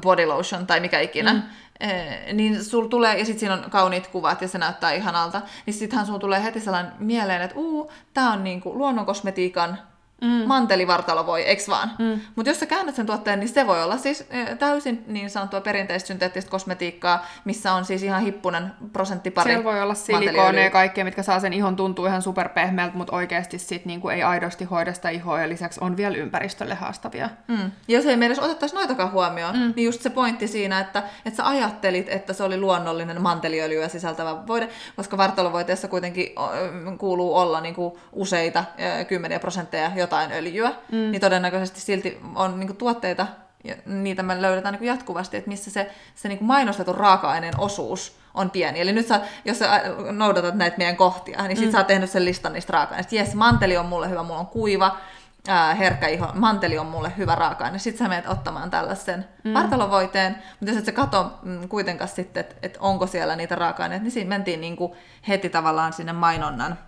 body 0.00 0.26
lotion 0.26 0.66
tai 0.66 0.80
mikä 0.80 1.00
ikinä, 1.00 1.32
mm. 1.32 1.42
Eh, 1.80 2.32
niin 2.32 2.64
sul 2.64 2.86
tulee, 2.86 3.18
ja 3.18 3.24
sitten 3.24 3.40
siinä 3.40 3.54
on 3.54 3.70
kauniit 3.70 4.06
kuvat 4.06 4.42
ja 4.42 4.48
se 4.48 4.58
näyttää 4.58 4.92
ihanalta, 4.92 5.42
niin 5.66 5.74
sittenhän 5.74 6.06
sulla 6.06 6.18
tulee 6.18 6.44
heti 6.44 6.60
sellainen 6.60 6.92
mieleen, 6.98 7.42
että 7.42 7.56
uu, 7.56 7.92
tää 8.14 8.30
on 8.30 8.44
niinku 8.44 8.78
luonnonkosmetiikan 8.78 9.78
mm. 10.24 10.46
mantelivartalo 10.46 11.26
voi, 11.26 11.50
eks 11.50 11.68
vaan? 11.68 11.90
Mm. 11.98 12.20
Mutta 12.36 12.50
jos 12.50 12.60
sä 12.60 12.66
käännät 12.66 12.94
sen 12.94 13.06
tuotteen, 13.06 13.40
niin 13.40 13.48
se 13.48 13.66
voi 13.66 13.82
olla 13.82 13.96
siis 13.96 14.26
eh, 14.30 14.58
täysin 14.58 15.04
niin 15.06 15.30
sanottua 15.30 15.60
perinteistä 15.60 16.06
synteettistä 16.06 16.50
kosmetiikkaa, 16.50 17.26
missä 17.44 17.72
on 17.72 17.84
siis 17.84 18.02
ihan 18.02 18.22
hippunen 18.22 18.72
prosenttipari 18.92 19.50
Siellä 19.50 19.64
voi 19.64 19.82
olla 19.82 19.94
silikooneja 19.94 20.64
ja 20.64 20.70
kaikkea, 20.70 21.04
mitkä 21.04 21.22
saa 21.22 21.40
sen 21.40 21.52
ihon 21.52 21.76
tuntua 21.76 22.08
ihan 22.08 22.22
superpehmeältä, 22.22 22.96
mutta 22.96 23.16
oikeasti 23.16 23.58
sit 23.58 23.84
niinku 23.84 24.08
ei 24.08 24.22
aidosti 24.22 24.64
hoida 24.64 24.92
sitä 24.92 25.08
ihoa 25.08 25.40
ja 25.40 25.48
lisäksi 25.48 25.80
on 25.82 25.96
vielä 25.96 26.16
ympäristölle 26.16 26.74
haastavia. 26.74 27.30
Mm. 27.48 27.70
Ja 27.88 27.96
jos 27.96 28.06
ei 28.06 28.16
me 28.16 28.26
edes 28.26 28.38
otettaisi 28.38 28.74
noitakaan 28.74 29.12
huomioon, 29.12 29.56
mm. 29.56 29.72
niin 29.76 29.86
just 29.86 30.02
se 30.02 30.10
pointti 30.10 30.48
siinä, 30.48 30.80
että, 30.80 31.02
että 31.24 31.36
sä 31.36 31.48
ajattelit, 31.48 32.08
että 32.08 32.32
se 32.32 32.42
oli 32.42 32.60
luonnollinen 32.60 33.22
manteliöljyä 33.22 33.88
sisältävä 33.88 34.46
voide, 34.46 34.68
koska 34.96 35.16
vartalovoiteessa 35.16 35.88
kuitenkin 35.88 36.34
kuuluu 36.98 37.36
olla 37.36 37.60
niinku 37.60 37.98
useita 38.12 38.64
kymmeniä 39.08 39.40
prosentteja 39.40 39.90
jotain 39.94 40.13
öljyä, 40.32 40.68
mm. 40.68 40.96
niin 40.96 41.20
todennäköisesti 41.20 41.80
silti 41.80 42.20
on 42.34 42.60
niin 42.60 42.66
kuin, 42.66 42.76
tuotteita, 42.76 43.26
ja 43.64 43.74
niitä 43.86 44.22
me 44.22 44.42
löydetään 44.42 44.72
niin 44.72 44.78
kuin, 44.78 44.88
jatkuvasti, 44.88 45.36
että 45.36 45.48
missä 45.48 45.70
se, 45.70 45.90
se 46.14 46.28
niin 46.28 46.38
kuin 46.38 46.46
mainostetun 46.46 46.94
raaka-aineen 46.94 47.60
osuus 47.60 48.16
on 48.34 48.50
pieni. 48.50 48.80
Eli 48.80 48.92
nyt 48.92 49.06
sä, 49.06 49.20
jos 49.44 49.58
sä 49.58 49.82
noudatat 50.10 50.54
näitä 50.54 50.78
meidän 50.78 50.96
kohtia, 50.96 51.42
niin 51.42 51.56
sit 51.56 51.66
mm. 51.66 51.72
sä 51.72 51.78
oot 51.78 51.86
tehnyt 51.86 52.10
sen 52.10 52.24
listan 52.24 52.52
niistä 52.52 52.72
raaka-aineista. 52.72 53.14
Jes, 53.14 53.34
manteli 53.34 53.76
on 53.76 53.86
mulle 53.86 54.10
hyvä, 54.10 54.22
mulla 54.22 54.40
on 54.40 54.46
kuiva, 54.46 54.96
ää, 55.48 55.74
herkkä 55.74 56.08
iho, 56.08 56.28
manteli 56.34 56.78
on 56.78 56.86
mulle 56.86 57.12
hyvä 57.16 57.34
raaka-aine. 57.34 57.78
Sitten 57.78 57.98
sä 57.98 58.08
menet 58.08 58.28
ottamaan 58.28 58.70
tällaisen 58.70 59.28
mm. 59.44 59.54
vartalovoiteen, 59.54 60.36
mutta 60.60 60.70
jos 60.70 60.78
et 60.78 60.84
sä 60.84 60.92
katso 60.92 61.30
mm, 61.42 61.68
kuitenkaan 61.68 62.08
sitten, 62.08 62.40
että 62.40 62.54
et 62.62 62.76
onko 62.80 63.06
siellä 63.06 63.36
niitä 63.36 63.54
raaka-aineita, 63.54 64.02
niin 64.02 64.12
siinä 64.12 64.28
mentiin 64.28 64.60
niin 64.60 64.76
kuin 64.76 64.92
heti 65.28 65.48
tavallaan 65.48 65.92
sinne 65.92 66.12
mainonnan, 66.12 66.78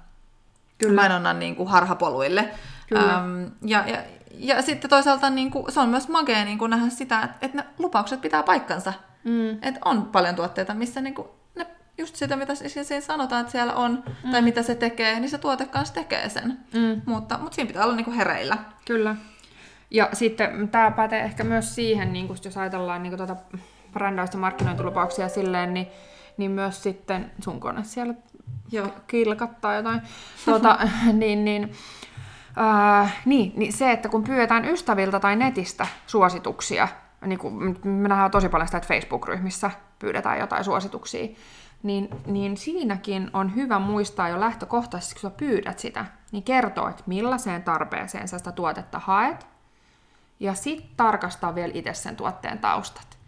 Kyllä. 0.79 1.03
mainonnan 1.03 1.39
niin 1.39 1.57
kuin 1.57 1.69
harhapoluille. 1.69 2.51
Ähm, 2.95 3.45
ja, 3.63 3.85
ja, 3.89 4.03
ja 4.39 4.63
sitten 4.63 4.91
toisaalta 4.91 5.31
niin 5.31 5.51
kuin, 5.51 5.73
se 5.73 5.81
on 5.81 5.89
myös 5.89 6.09
magea 6.09 6.45
niin 6.45 6.59
kuin 6.59 6.71
nähdä 6.71 6.89
sitä, 6.89 7.23
että, 7.23 7.37
että 7.43 7.57
ne 7.57 7.65
lupaukset 7.79 8.21
pitää 8.21 8.43
paikkansa. 8.43 8.93
Mm. 9.25 9.51
Että 9.63 9.81
on 9.85 10.07
paljon 10.07 10.35
tuotteita, 10.35 10.75
missä 10.75 11.01
niin 11.01 11.15
kuin, 11.15 11.29
ne, 11.55 11.67
just 11.99 12.17
sitä, 12.17 12.37
mitä 12.37 12.55
siinä 12.55 13.01
sanotaan, 13.01 13.41
että 13.41 13.53
siellä 13.53 13.75
on, 13.75 14.03
mm. 14.25 14.31
tai 14.31 14.43
mitä 14.43 14.63
se 14.63 14.75
tekee, 14.75 15.21
niin 15.21 15.31
se 15.31 15.39
tuote 15.39 15.67
kanssa 15.67 15.95
tekee 15.95 16.29
sen. 16.29 16.59
Mm. 16.75 17.03
Mutta, 17.07 17.39
mutta 17.39 17.55
siinä 17.55 17.69
pitää 17.69 17.85
olla 17.85 17.97
niin 17.97 18.05
kuin 18.05 18.17
hereillä. 18.17 18.59
Kyllä. 18.85 19.17
Ja 19.91 20.09
sitten 20.13 20.69
tämä 20.69 20.91
pätee 20.91 21.21
ehkä 21.21 21.45
myös 21.45 21.75
siihen, 21.75 22.13
niin 22.13 22.27
kuin, 22.27 22.39
jos 22.45 22.57
ajatellaan 22.57 23.03
niin 23.03 23.17
kuin, 23.17 23.27
tuota 23.27 23.43
brändäystä 23.93 24.37
markkinointilupauksia 24.37 25.29
silleen, 25.29 25.75
niin, 25.75 25.87
niin 26.37 26.51
myös 26.51 26.83
sitten 26.83 27.31
sun 27.45 27.61
kone 27.61 27.85
siellä 27.85 28.15
Joo. 28.73 28.89
kilkattaa 29.07 29.75
jotain, 29.75 30.01
tuota, 30.45 30.79
niin, 31.13 31.45
niin 31.45 31.73
Uh, 32.57 33.09
niin, 33.25 33.53
niin 33.57 33.73
se, 33.73 33.93
että 33.93 34.09
kun 34.09 34.25
pyydetään 34.25 34.65
ystäviltä 34.65 35.21
tai 35.21 35.37
netistä 35.37 35.87
suosituksia, 36.07 36.89
niin 37.27 37.39
kuin, 37.39 37.79
me 37.85 38.09
nähdään 38.09 38.31
tosi 38.31 38.49
paljon 38.49 38.69
sitä, 38.69 38.79
että 38.79 38.89
Facebook-ryhmissä 38.89 39.71
pyydetään 39.99 40.39
jotain 40.39 40.65
suosituksia, 40.65 41.29
niin, 41.83 42.09
niin 42.27 42.57
siinäkin 42.57 43.31
on 43.33 43.55
hyvä 43.55 43.79
muistaa 43.79 44.29
jo 44.29 44.41
lähtökohtaisesti, 44.41 45.15
kun 45.15 45.31
sä 45.31 45.37
pyydät 45.37 45.79
sitä, 45.79 46.07
niin 46.33 46.43
kertoo, 46.43 46.89
että 46.89 47.03
millaiseen 47.07 47.63
tarpeeseen 47.63 48.29
sä 48.29 48.39
sitä 48.39 48.53
tuotetta 48.53 48.99
haet, 48.99 49.47
ja 50.41 50.55
sitten 50.55 50.91
tarkastaa 50.97 51.55
vielä 51.55 51.73
itse 51.75 51.95
sen 51.95 52.17
tuotteen 52.17 52.59
taustat. 52.59 53.19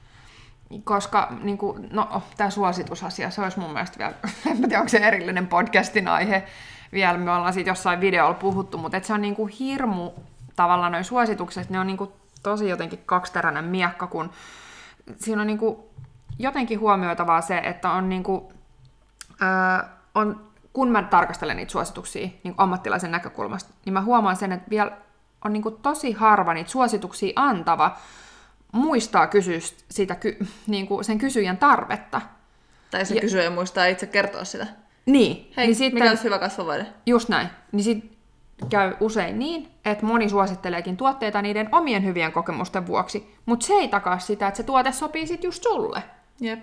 Koska 0.84 1.32
niin 1.42 1.58
kuin, 1.58 1.88
no, 1.92 2.22
tämä 2.36 2.50
suositusasia, 2.50 3.30
se 3.30 3.42
olisi 3.42 3.60
mun 3.60 3.72
mielestä 3.72 3.98
vielä, 3.98 4.14
en 4.50 4.56
tiedä 4.56 4.78
onko 4.78 4.88
se 4.88 4.98
erillinen 4.98 5.46
podcastin 5.46 6.08
aihe 6.08 6.44
vielä, 6.92 7.18
me 7.18 7.30
ollaan 7.30 7.52
siitä 7.52 7.70
jossain 7.70 8.00
videolla 8.00 8.34
puhuttu, 8.34 8.78
mutta 8.78 9.00
se 9.02 9.12
on 9.12 9.22
niin 9.22 9.36
kuin 9.36 9.52
hirmu 9.52 10.10
tavallaan 10.56 10.92
noin 10.92 11.04
suositukset, 11.04 11.70
ne 11.70 11.80
on 11.80 11.86
niin 11.86 11.96
kuin 11.96 12.10
tosi 12.42 12.68
jotenkin 12.68 13.02
kaksiteräinen 13.06 13.64
miekka, 13.64 14.06
kun 14.06 14.30
siinä 15.16 15.40
on 15.40 15.46
niin 15.46 15.58
kuin 15.58 15.76
jotenkin 16.38 16.80
huomioitavaa 16.80 17.40
se, 17.40 17.58
että 17.58 17.90
on, 17.90 18.08
niin 18.08 18.22
kuin, 18.22 18.44
ää, 19.40 19.96
on 20.14 20.48
kun 20.72 20.88
mä 20.88 21.02
tarkastelen 21.02 21.56
niitä 21.56 21.72
suosituksia 21.72 22.28
niin 22.44 22.54
ammattilaisen 22.56 23.10
näkökulmasta, 23.10 23.74
niin 23.84 23.92
mä 23.92 24.02
huomaan 24.02 24.36
sen, 24.36 24.52
että 24.52 24.70
vielä 24.70 24.90
on 25.44 25.52
niin 25.52 25.62
kuin 25.62 25.76
tosi 25.76 26.12
harva 26.12 26.54
niitä 26.54 26.70
suosituksia 26.70 27.32
antava 27.36 27.96
muistaa 28.72 29.26
kysyä 29.26 29.58
sitä, 29.90 30.14
ky, 30.14 30.38
niin 30.66 30.86
kuin 30.86 31.04
sen 31.04 31.18
kysyjän 31.18 31.56
tarvetta. 31.56 32.20
Tai 32.90 33.06
se 33.06 33.14
ja, 33.14 33.20
kysyjä 33.20 33.50
muistaa 33.50 33.86
itse 33.86 34.06
kertoa 34.06 34.44
sitä. 34.44 34.66
Niin. 35.08 35.52
Hei, 35.56 35.66
niin 35.66 35.76
sitten, 35.76 36.02
mikä 36.02 36.10
olisi 36.10 36.24
hyvä 36.24 36.38
kasvavaide? 36.38 36.86
Just 37.06 37.28
näin. 37.28 37.48
Niin 37.72 37.84
sit 37.84 38.18
käy 38.68 38.94
usein 39.00 39.38
niin, 39.38 39.68
että 39.84 40.06
moni 40.06 40.28
suositteleekin 40.28 40.96
tuotteita 40.96 41.42
niiden 41.42 41.68
omien 41.72 42.04
hyvien 42.04 42.32
kokemusten 42.32 42.86
vuoksi, 42.86 43.34
mutta 43.46 43.66
se 43.66 43.72
ei 43.72 43.88
takaa 43.88 44.18
sitä, 44.18 44.48
että 44.48 44.56
se 44.56 44.62
tuote 44.62 44.92
sopii 44.92 45.26
sitten 45.26 45.48
just 45.48 45.62
sulle. 45.62 46.02
Jep. 46.40 46.60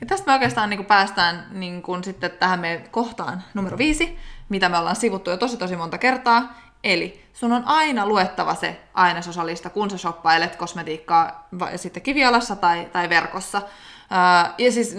Ja 0.00 0.06
tästä 0.06 0.26
me 0.26 0.32
oikeastaan 0.32 0.70
niin 0.70 0.78
kuin 0.78 0.86
päästään 0.86 1.46
niin 1.50 1.82
kuin 1.82 2.04
sitten 2.04 2.30
tähän 2.30 2.60
meidän 2.60 2.88
kohtaan 2.90 3.42
numero 3.54 3.78
viisi, 3.78 4.18
mitä 4.48 4.68
me 4.68 4.78
ollaan 4.78 4.96
sivuttu 4.96 5.30
jo 5.30 5.36
tosi 5.36 5.56
tosi 5.56 5.76
monta 5.76 5.98
kertaa. 5.98 6.60
Eli 6.84 7.24
sun 7.32 7.52
on 7.52 7.62
aina 7.66 8.06
luettava 8.06 8.54
se 8.54 8.80
ainesosalista, 8.94 9.70
kun 9.70 9.90
sä 9.90 9.98
shoppailet 9.98 10.56
kosmetiikkaa 10.56 11.48
sitten 11.76 12.02
kivialassa 12.02 12.56
tai, 12.56 12.88
tai 12.92 13.08
verkossa. 13.08 13.62
Ja 14.58 14.72
siis 14.72 14.96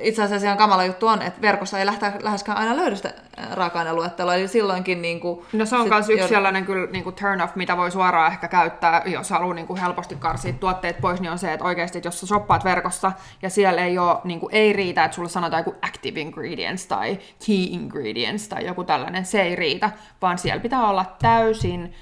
itse 0.00 0.22
asiassa 0.22 0.46
ihan 0.46 0.58
kamala 0.58 0.84
juttu 0.84 1.06
on, 1.06 1.22
että 1.22 1.40
verkossa 1.40 1.78
ei 1.78 1.86
lähteä 1.86 2.12
läheskään 2.22 2.58
aina 2.58 2.76
löydy 2.76 2.96
sitä 2.96 3.14
raaka-aineluettelua, 3.52 4.34
eli 4.34 4.48
silloinkin... 4.48 5.02
Niin 5.02 5.20
kuin, 5.20 5.46
no 5.52 5.66
se 5.66 5.76
on 5.76 5.88
myös 5.88 6.08
yksi 6.08 6.22
jo... 6.22 6.28
sellainen 6.28 6.64
kyllä 6.64 6.90
niin 6.90 7.04
kuin 7.04 7.16
turn 7.16 7.40
off, 7.40 7.56
mitä 7.56 7.76
voi 7.76 7.90
suoraan 7.90 8.32
ehkä 8.32 8.48
käyttää, 8.48 9.02
jos 9.06 9.30
haluaa 9.30 9.54
niin 9.54 9.66
kuin 9.66 9.80
helposti 9.80 10.14
karsia 10.14 10.52
tuotteet 10.52 11.00
pois, 11.00 11.20
niin 11.20 11.30
on 11.30 11.38
se, 11.38 11.52
että 11.52 11.64
oikeasti, 11.64 11.98
että 11.98 12.06
jos 12.06 12.20
sä 12.20 12.26
shoppaat 12.26 12.64
verkossa 12.64 13.12
ja 13.42 13.50
siellä 13.50 13.84
ei 13.84 13.98
ole, 13.98 14.18
niin 14.24 14.40
kuin, 14.40 14.54
ei 14.54 14.72
riitä, 14.72 15.04
että 15.04 15.14
sulle 15.14 15.28
sanotaan 15.28 15.60
joku 15.60 15.74
active 15.82 16.20
ingredients 16.20 16.86
tai 16.86 17.18
key 17.46 17.64
ingredients 17.70 18.48
tai 18.48 18.66
joku 18.66 18.84
tällainen, 18.84 19.24
se 19.24 19.42
ei 19.42 19.56
riitä, 19.56 19.90
vaan 20.22 20.38
siellä 20.38 20.60
pitää 20.60 20.88
olla 20.88 21.16
täysin 21.22 21.94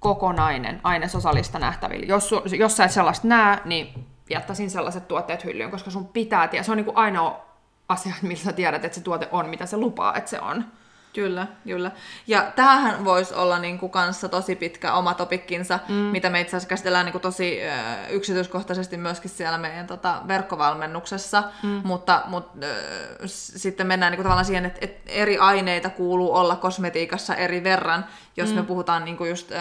kokonainen 0.00 0.80
ainesosalista 0.84 1.58
nähtävillä. 1.58 2.06
Jos, 2.06 2.34
jos 2.58 2.76
sä 2.76 2.84
et 2.84 2.90
sellaista 2.90 3.28
näe, 3.28 3.58
niin 3.64 4.11
jättäisin 4.32 4.70
sellaiset 4.70 5.08
tuotteet 5.08 5.44
hyllyyn, 5.44 5.70
koska 5.70 5.90
sun 5.90 6.08
pitää 6.08 6.48
tietää, 6.48 6.64
se 6.64 6.70
on 6.70 6.76
niin 6.76 6.84
kuin 6.84 6.96
ainoa 6.96 7.46
asia, 7.88 8.14
millä 8.22 8.44
sä 8.44 8.52
tiedät, 8.52 8.84
että 8.84 8.94
se 8.98 9.04
tuote 9.04 9.28
on, 9.32 9.48
mitä 9.48 9.66
se 9.66 9.76
lupaa, 9.76 10.14
että 10.16 10.30
se 10.30 10.40
on. 10.40 10.64
Kyllä, 11.12 11.46
kyllä. 11.64 11.90
Ja 12.26 12.52
tämähän 12.56 13.04
voisi 13.04 13.34
olla 13.34 13.58
niin 13.58 13.78
kuin 13.78 13.92
kanssa 13.92 14.28
tosi 14.28 14.56
pitkä 14.56 14.94
oma 14.94 15.14
topikkinsa, 15.14 15.78
mm. 15.88 15.94
mitä 15.94 16.30
me 16.30 16.40
itse 16.40 16.56
asiassa 16.56 16.68
käsitellään 16.68 17.04
niin 17.06 17.12
kuin 17.12 17.22
tosi 17.22 17.60
ö, 17.62 17.68
yksityiskohtaisesti 18.10 18.96
myöskin 18.96 19.30
siellä 19.30 19.58
meidän 19.58 19.86
tota, 19.86 20.22
verkkovalmennuksessa, 20.28 21.42
mm. 21.62 21.80
mutta, 21.84 22.22
mutta 22.26 22.66
ö, 22.66 23.22
sitten 23.26 23.86
mennään 23.86 24.10
niin 24.10 24.16
kuin 24.16 24.24
tavallaan 24.24 24.44
siihen, 24.44 24.64
että, 24.64 24.78
että 24.82 25.12
eri 25.12 25.38
aineita 25.38 25.90
kuuluu 25.90 26.34
olla 26.34 26.56
kosmetiikassa 26.56 27.34
eri 27.34 27.64
verran, 27.64 28.04
jos 28.36 28.48
mm. 28.50 28.54
me 28.54 28.62
puhutaan 28.62 29.04
niin 29.04 29.16
kuin 29.16 29.30
just 29.30 29.52
ö, 29.52 29.56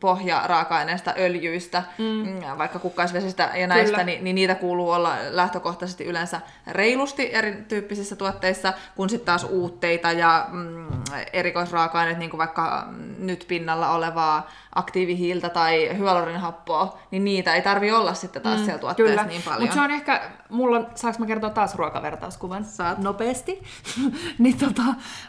pohjaraaka-aineista, 0.00 1.14
öljyistä, 1.18 1.82
mm. 1.98 2.04
mm 2.04 2.58
vaikka 2.58 2.78
kukkaisvesistä 2.78 3.50
ja 3.54 3.66
näistä, 3.66 4.04
niin, 4.04 4.24
niin 4.24 4.34
niitä 4.34 4.54
kuuluu 4.54 4.90
olla 4.90 5.16
lähtökohtaisesti 5.30 6.04
yleensä 6.04 6.40
reilusti 6.66 7.34
erityyppisissä 7.34 8.16
tuotteissa, 8.16 8.72
kun 8.96 9.10
sitten 9.10 9.26
taas 9.26 9.44
uutteita 9.44 10.12
ja 10.12 10.46
mm, 10.50 10.91
erikoisraaka-aineet, 11.32 12.18
niin 12.18 12.30
kuin 12.30 12.38
vaikka 12.38 12.86
nyt 13.18 13.44
pinnalla 13.48 13.90
olevaa 13.90 14.50
aktiivihiiltä 14.74 15.48
tai 15.48 15.98
hyaluronihappoa, 15.98 16.98
niin 17.10 17.24
niitä 17.24 17.54
ei 17.54 17.62
tarvi 17.62 17.92
olla 17.92 18.14
sitten 18.14 18.42
taas 18.42 18.58
mm, 18.58 18.64
siellä 18.64 18.80
tuotteessa 18.80 19.10
kyllä. 19.10 19.28
niin 19.28 19.42
paljon. 19.42 19.60
Mutta 19.60 19.74
se 19.74 19.80
on 19.80 19.90
ehkä, 19.90 20.30
mulla 20.48 20.76
on, 20.76 20.86
saanko 20.94 21.20
mä 21.20 21.26
kertoa 21.26 21.50
taas 21.50 21.74
ruokavertauskuvan? 21.74 22.64
Saat 22.64 22.98
nopeasti. 22.98 23.62
niin 24.38 24.58
tota, 24.58 24.82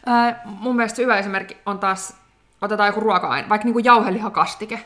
äh, 0.07 0.35
mun 0.45 0.75
mielestä 0.75 1.01
hyvä 1.01 1.17
esimerkki 1.17 1.57
on 1.65 1.79
taas, 1.79 2.17
otetaan 2.61 2.87
joku 2.87 2.99
ruoka-aine, 2.99 3.49
vaikka 3.49 3.65
niinku 3.65 3.79
jauhelihakastike, 3.79 4.79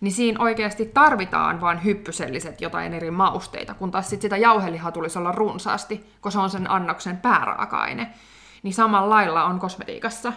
niin 0.00 0.12
siinä 0.12 0.44
oikeasti 0.44 0.84
tarvitaan 0.86 1.60
vain 1.60 1.84
hyppyselliset 1.84 2.60
jotain 2.60 2.94
eri 2.94 3.10
mausteita, 3.10 3.74
kun 3.74 3.90
taas 3.90 4.10
sit 4.10 4.22
sitä 4.22 4.36
jauhelihaa 4.36 4.92
tulisi 4.92 5.18
olla 5.18 5.32
runsaasti, 5.32 6.14
koska 6.20 6.30
se 6.30 6.38
on 6.38 6.50
sen 6.50 6.70
annoksen 6.70 7.16
pääraaka-aine 7.16 8.14
niin 8.62 8.74
samalla 8.74 9.10
lailla 9.10 9.44
on 9.44 9.58
kosmetiikassa. 9.58 10.32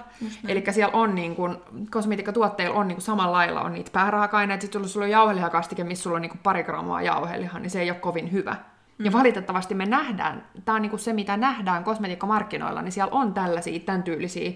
Eli 0.48 0.64
siellä 0.72 0.98
on 0.98 1.16
niin 1.16 1.36
kun, 1.36 1.62
kosmetiikkatuotteilla 1.90 2.76
on 2.76 2.88
niin 2.88 2.96
kun 2.96 3.02
samalla 3.02 3.38
lailla 3.38 3.62
on 3.62 3.74
niitä 3.74 3.92
pääraaka-aineita, 3.94 4.62
sitten 4.62 4.90
sulla 4.90 5.06
on 5.06 5.10
jauhelihakastike, 5.10 5.84
missä 5.84 6.04
sulla 6.04 6.16
on 6.16 6.22
niin 6.22 6.40
pari 6.44 6.64
grammaa 6.64 7.02
jauhelihaa, 7.02 7.60
niin 7.60 7.70
se 7.70 7.82
ei 7.82 7.92
ole 7.92 8.00
kovin 8.00 8.32
hyvä. 8.32 8.56
Mm. 8.98 9.06
Ja 9.06 9.12
valitettavasti 9.12 9.74
me 9.74 9.86
nähdään, 9.86 10.46
tämä 10.66 10.76
on 10.76 10.82
niin 10.82 11.00
se 11.00 11.14
mitä 11.14 11.38
nähdään 11.38 11.84
kosmetiikkamarkkinoilla, 11.84 12.82
niin 12.82 12.92
siellä 12.92 13.14
on 13.14 13.34
tällaisia, 13.34 13.80
tämän 13.80 14.04
tyylisiä, 14.04 14.52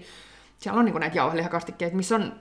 siellä 0.58 0.78
on 0.78 0.84
niin 0.84 1.00
näitä 1.00 1.16
jauhelihakastikkeita, 1.16 1.96
missä 1.96 2.14
on 2.14 2.32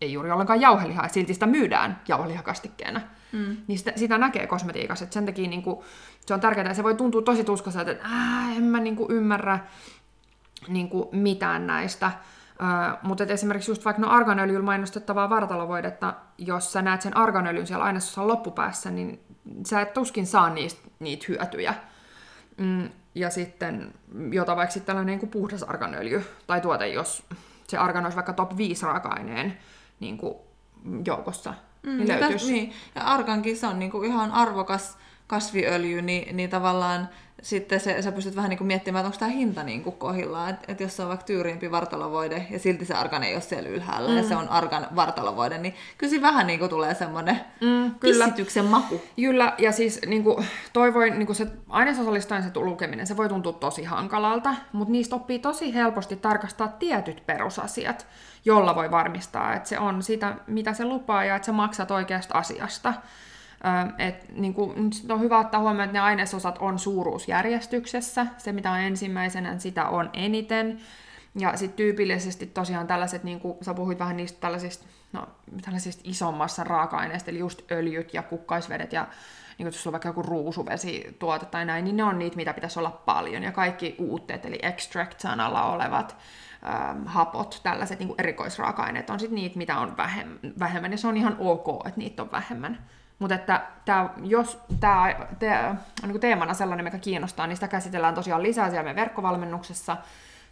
ei 0.00 0.12
juuri 0.12 0.30
ollenkaan 0.30 0.60
jauhelihaa, 0.60 1.08
silti 1.08 1.34
sitä 1.34 1.46
myydään 1.46 2.00
jauhelihakastikkeena. 2.08 3.00
Mm. 3.32 3.56
Niin 3.66 3.78
sitä, 3.78 3.92
sitä 3.96 4.18
näkee 4.18 4.46
kosmetiikassa, 4.46 5.04
että 5.04 5.14
sen 5.14 5.26
takia 5.26 5.48
niin 5.48 5.62
kuin, 5.62 5.80
se 6.26 6.34
on 6.34 6.40
tärkeää, 6.40 6.64
että 6.64 6.74
se 6.74 6.82
voi 6.82 6.94
tuntua 6.94 7.22
tosi 7.22 7.44
tuskaiselta, 7.44 7.90
että 7.90 8.08
en 8.56 8.62
mä 8.62 8.80
niin 8.80 8.96
kuin 8.96 9.10
ymmärrä, 9.10 9.58
niin 10.68 10.88
kuin 10.88 11.08
mitään 11.12 11.66
näistä. 11.66 12.10
Uh, 12.52 12.98
mutta 13.08 13.24
esimerkiksi 13.24 13.70
just 13.70 13.84
vaikka 13.84 14.02
no 14.02 14.10
arganöljyllä 14.10 14.64
mainostettavaa 14.64 15.30
vartalovoidetta, 15.30 16.14
jos 16.38 16.72
sä 16.72 16.82
näet 16.82 17.02
sen 17.02 17.16
arganöljyn 17.16 17.66
siellä 17.66 17.84
ainesosan 17.84 18.28
loppupäässä, 18.28 18.90
niin 18.90 19.20
sä 19.66 19.80
et 19.80 19.92
tuskin 19.92 20.26
saa 20.26 20.50
niistä, 20.50 20.88
niitä 21.00 21.24
hyötyjä. 21.28 21.74
Mm, 22.56 22.88
ja 23.14 23.30
sitten, 23.30 23.94
jota 24.32 24.56
vaikka 24.56 24.72
sitten 24.72 24.86
tällainen 24.86 25.12
niin 25.12 25.20
kuin 25.20 25.30
puhdas 25.30 25.62
arganöljy 25.62 26.24
tai 26.46 26.60
tuote, 26.60 26.88
jos 26.88 27.26
se 27.68 27.76
argan 27.76 28.04
olisi 28.04 28.16
vaikka 28.16 28.32
top 28.32 28.56
5 28.56 28.86
raaka-aineen 28.86 29.58
niin 30.00 30.18
kuin 30.18 30.34
joukossa, 31.06 31.54
mm, 31.82 31.96
niin 31.96 32.08
löytyisi. 32.08 32.52
Niin. 32.52 32.72
Ja 32.94 33.02
argankin 33.02 33.56
se 33.56 33.66
on 33.66 33.78
niin 33.78 33.90
kuin 33.90 34.04
ihan 34.04 34.32
arvokas 34.32 34.98
kasviöljy, 35.26 36.02
niin, 36.02 36.36
niin 36.36 36.50
tavallaan 36.50 37.08
sitten 37.42 37.80
se, 37.80 38.02
sä 38.02 38.12
pystyt 38.12 38.36
vähän 38.36 38.48
niin 38.48 38.58
kuin 38.58 38.66
miettimään, 38.66 39.00
että 39.00 39.06
onko 39.06 39.18
tämä 39.18 39.30
hinta 39.30 39.62
niin 39.62 39.82
kuin 39.82 39.96
kohillaan. 39.96 40.50
Että 40.50 40.72
et 40.72 40.80
jos 40.80 40.96
se 40.96 41.02
on 41.02 41.08
vaikka 41.08 41.26
tyyriimpi 41.26 41.70
vartalovoide 41.70 42.46
ja 42.50 42.58
silti 42.58 42.84
se 42.84 42.94
argan 42.94 43.22
ei 43.22 43.34
ole 43.34 43.40
siellä 43.40 43.68
ylhäällä 43.68 44.10
mm. 44.10 44.16
ja 44.16 44.22
se 44.22 44.36
on 44.36 44.48
argan 44.48 44.86
vartalovoide, 44.96 45.58
niin 45.58 45.74
kyllä 45.98 46.22
vähän 46.22 46.46
niin 46.46 46.58
kuin 46.58 46.68
tulee 46.68 46.94
semmoinen 46.94 47.40
mm, 47.60 47.94
kyllä. 48.00 48.24
kissityksen 48.24 48.64
maku. 48.64 49.00
Kyllä, 49.16 49.54
ja 49.58 49.72
siis 49.72 50.00
niin 50.06 50.24
kuin, 50.24 50.46
toi 50.72 50.94
voi, 50.94 51.10
niin 51.10 51.26
kuin 51.26 51.36
se 51.36 51.46
ainesosallisten 51.68 52.42
se 52.42 52.50
lukeminen, 52.54 53.06
se 53.06 53.16
voi 53.16 53.28
tuntua 53.28 53.52
tosi 53.52 53.84
hankalalta, 53.84 54.54
mutta 54.72 54.92
niistä 54.92 55.16
oppii 55.16 55.38
tosi 55.38 55.74
helposti 55.74 56.16
tarkastaa 56.16 56.68
tietyt 56.68 57.22
perusasiat, 57.26 58.06
jolla 58.44 58.74
voi 58.74 58.90
varmistaa, 58.90 59.54
että 59.54 59.68
se 59.68 59.78
on 59.78 60.02
sitä, 60.02 60.34
mitä 60.46 60.72
se 60.72 60.84
lupaa 60.84 61.24
ja 61.24 61.36
että 61.36 61.46
sä 61.46 61.52
maksat 61.52 61.90
oikeasta 61.90 62.38
asiasta. 62.38 62.94
Et, 63.98 64.28
niin 64.36 64.54
kuin, 64.54 64.90
on 65.08 65.20
hyvä 65.20 65.38
ottaa 65.38 65.60
huomioon, 65.60 65.84
että 65.84 65.98
ne 65.98 66.00
ainesosat 66.00 66.58
on 66.58 66.78
suuruusjärjestyksessä. 66.78 68.26
Se, 68.38 68.52
mitä 68.52 68.70
on 68.72 68.78
ensimmäisenä, 68.78 69.58
sitä 69.58 69.88
on 69.88 70.10
eniten. 70.12 70.78
Ja 71.38 71.56
sitten 71.56 71.76
tyypillisesti 71.76 72.46
tosiaan 72.46 72.86
tällaiset, 72.86 73.24
niin 73.24 73.40
kuin 73.40 73.58
sä 73.60 73.74
puhuit 73.74 73.98
vähän 73.98 74.16
niistä 74.16 74.40
tällaisista, 74.40 74.86
no, 75.12 75.26
tällaisista 75.64 76.02
isommassa 76.04 76.64
raaka-aineista, 76.64 77.30
eli 77.30 77.38
just 77.38 77.72
öljyt 77.72 78.14
ja 78.14 78.22
kukkaisvedet 78.22 78.92
ja 78.92 79.02
niin 79.58 79.66
kuin 79.66 79.74
jos 79.74 79.86
on 79.86 79.92
vaikka 79.92 80.08
joku 80.08 80.22
ruusuvesi 80.22 81.16
tuote 81.18 81.46
tai 81.46 81.64
näin, 81.64 81.84
niin 81.84 81.96
ne 81.96 82.04
on 82.04 82.18
niitä, 82.18 82.36
mitä 82.36 82.54
pitäisi 82.54 82.78
olla 82.78 83.02
paljon. 83.04 83.42
Ja 83.42 83.52
kaikki 83.52 83.94
uutteet, 83.98 84.46
eli 84.46 84.58
extract-sanalla 84.62 85.62
olevat 85.62 86.16
ähm, 86.66 87.06
hapot, 87.06 87.60
tällaiset 87.62 87.98
niin 87.98 88.08
kuin 88.08 88.20
erikoisraaka-aineet, 88.20 89.10
on 89.10 89.20
sitten 89.20 89.34
niitä, 89.34 89.58
mitä 89.58 89.78
on 89.78 89.96
vähemmän. 90.58 90.92
Ja 90.92 90.98
se 90.98 91.08
on 91.08 91.16
ihan 91.16 91.36
ok, 91.38 91.86
että 91.86 91.98
niitä 91.98 92.22
on 92.22 92.32
vähemmän. 92.32 92.78
Mutta 93.22 93.34
että 93.34 93.62
tää, 93.84 94.10
jos 94.22 94.58
tämä 94.80 95.14
te, 95.38 95.58
on 96.02 96.08
niin 96.08 96.20
teemana 96.20 96.54
sellainen, 96.54 96.84
mikä 96.84 96.98
kiinnostaa, 96.98 97.46
niin 97.46 97.56
sitä 97.56 97.68
käsitellään 97.68 98.14
tosiaan 98.14 98.42
lisää 98.42 98.68
siellä 98.68 98.82
meidän 98.82 98.96
verkkovalmennuksessa. 98.96 99.96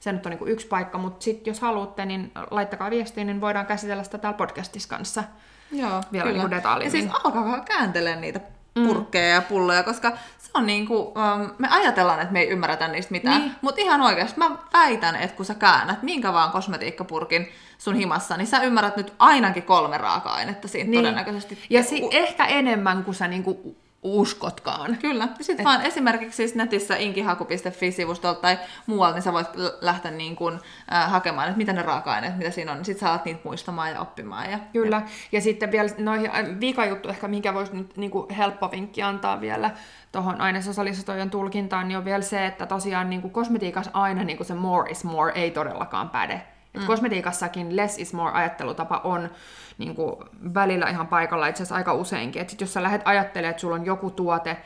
Se 0.00 0.12
nyt 0.12 0.26
on 0.26 0.32
niin 0.32 0.48
yksi 0.48 0.66
paikka, 0.66 0.98
mutta 0.98 1.24
sitten 1.24 1.50
jos 1.50 1.60
haluatte, 1.60 2.06
niin 2.06 2.32
laittakaa 2.50 2.90
viestiä, 2.90 3.24
niin 3.24 3.40
voidaan 3.40 3.66
käsitellä 3.66 4.02
sitä 4.02 4.18
täällä 4.18 4.36
podcastissa 4.36 4.88
kanssa 4.88 5.24
Joo, 5.72 6.02
vielä 6.12 6.30
kyllä. 6.30 6.48
niin 6.48 6.84
Ja 6.84 6.90
siis 6.90 7.08
alkakaa 7.24 7.60
kääntelemään 7.60 8.20
niitä 8.20 8.40
purkkeja 8.74 9.34
ja 9.34 9.42
pulloja, 9.42 9.82
koska 9.82 10.10
se 10.38 10.50
on 10.54 10.66
niinku, 10.66 10.96
um, 11.02 11.50
me 11.58 11.68
ajatellaan, 11.70 12.20
että 12.20 12.32
me 12.32 12.40
ei 12.40 12.48
ymmärretä 12.48 12.88
niistä 12.88 13.12
mitään, 13.12 13.40
Niin. 13.40 13.52
mutta 13.60 13.80
ihan 13.80 14.00
oikeasti 14.00 14.38
mä 14.38 14.50
väitän, 14.72 15.16
että 15.16 15.36
kun 15.36 15.46
sä 15.46 15.54
käännät 15.54 16.02
minkä 16.02 16.32
vaan 16.32 16.50
kosmetiikkapurkin 16.50 17.48
sun 17.78 17.94
himassa, 17.94 18.36
niin 18.36 18.46
sä 18.46 18.62
ymmärrät 18.62 18.96
nyt 18.96 19.12
ainakin 19.18 19.62
kolme 19.62 19.98
raaka-ainetta 19.98 20.68
siinä 20.68 20.90
Niin. 20.90 21.00
todennäköisesti. 21.00 21.58
Ja 21.70 21.82
si- 21.82 22.08
ehkä 22.10 22.44
enemmän 22.46 23.04
kuin 23.04 23.14
sä 23.14 23.28
niinku 23.28 23.76
uskotkaan. 24.02 24.98
Kyllä. 25.00 25.28
Ja 25.38 25.44
sitten 25.44 25.64
vaan 25.64 25.82
esimerkiksi 25.82 26.36
siis 26.36 26.54
netissä 26.54 26.96
inkihaku.fi-sivustolta 26.96 28.40
tai 28.40 28.58
muualta, 28.86 29.14
niin 29.14 29.22
sä 29.22 29.32
voit 29.32 29.48
lähteä 29.80 30.10
niin 30.10 30.36
kuin, 30.36 30.60
äh, 30.92 31.10
hakemaan, 31.10 31.48
että 31.48 31.58
mitä 31.58 31.72
ne 31.72 31.82
raaka-aineet, 31.82 32.36
mitä 32.36 32.50
siinä 32.50 32.72
on, 32.72 32.78
niin 32.78 32.84
sitten 32.84 33.00
sä 33.00 33.10
alat 33.10 33.24
niitä 33.24 33.40
muistamaan 33.44 33.90
ja 33.90 34.00
oppimaan. 34.00 34.50
Ja, 34.50 34.58
Kyllä. 34.72 35.02
Ja 35.32 35.40
sitten 35.40 35.72
vielä 35.72 35.90
noihin 35.98 36.30
äh, 36.30 36.60
viikajuttu, 36.60 37.08
ehkä 37.08 37.28
minkä 37.28 37.54
voisi 37.54 37.76
nyt 37.76 37.96
niin 37.96 38.10
kuin 38.10 38.30
helppo 38.30 38.70
vinkki 38.70 39.02
antaa 39.02 39.40
vielä 39.40 39.70
tuohon 40.12 40.40
ainesosalistojen 40.40 41.30
tulkintaan, 41.30 41.88
niin 41.88 41.98
on 41.98 42.04
vielä 42.04 42.22
se, 42.22 42.46
että 42.46 42.66
tosiaan 42.66 43.10
niin 43.10 43.22
kuin 43.22 43.32
kosmetiikassa 43.32 43.90
aina 43.94 44.24
niin 44.24 44.36
kuin 44.36 44.46
se 44.46 44.54
more 44.54 44.90
is 44.90 45.04
more 45.04 45.32
ei 45.34 45.50
todellakaan 45.50 46.10
päde. 46.10 46.42
Et 46.74 46.84
Kosmetiikassakin 46.84 47.76
less 47.76 47.98
is 47.98 48.12
more 48.12 48.32
ajattelutapa 48.32 49.00
on 49.04 49.30
niin 49.78 49.94
kuin 49.94 50.16
välillä 50.54 50.88
ihan 50.88 51.06
paikalla, 51.06 51.46
itse 51.46 51.62
asiassa 51.62 51.74
aika 51.74 51.94
useinkin. 51.94 52.42
Et 52.42 52.50
sit 52.50 52.60
jos 52.60 52.72
sä 52.72 52.82
lähdet 52.82 53.02
ajattelemaan, 53.04 53.50
että 53.50 53.60
sulla 53.60 53.74
on 53.74 53.86
joku 53.86 54.10
tuote, 54.10 54.56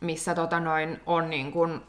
missä 0.00 0.34
tota 0.34 0.60
noin, 0.60 1.00
on 1.06 1.30
niin 1.30 1.52
kuin 1.52 1.80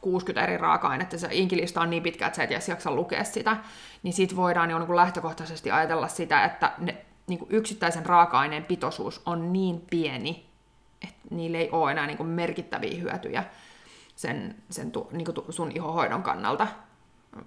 60 0.00 0.44
eri 0.44 0.58
raaka-ainetta, 0.58 1.18
se 1.18 1.28
inkilista 1.30 1.80
on 1.80 1.90
niin 1.90 2.02
pitkä, 2.02 2.26
että 2.26 2.36
sä 2.36 2.42
et 2.42 2.50
edes 2.50 2.68
jaksa 2.68 2.90
lukea 2.90 3.24
sitä, 3.24 3.56
niin 4.02 4.12
sit 4.12 4.36
voidaan 4.36 4.70
jo 4.70 4.78
niin 4.78 4.86
kuin 4.86 4.96
lähtökohtaisesti 4.96 5.70
ajatella 5.70 6.08
sitä, 6.08 6.44
että 6.44 6.72
ne, 6.78 6.96
niin 7.26 7.38
kuin 7.38 7.50
yksittäisen 7.50 8.06
raaka-aineen 8.06 8.64
pitoisuus 8.64 9.22
on 9.26 9.52
niin 9.52 9.82
pieni, 9.90 10.46
että 11.02 11.18
niillä 11.30 11.58
ei 11.58 11.70
ole 11.70 11.90
enää 11.90 12.06
niin 12.06 12.16
kuin 12.16 12.28
merkittäviä 12.28 13.00
hyötyjä 13.00 13.44
sen, 14.16 14.54
sen 14.70 14.90
tu, 14.90 15.08
niin 15.12 15.24
kuin 15.24 15.36
sun 15.50 15.72
ihohoidon 15.74 16.22
kannalta. 16.22 16.66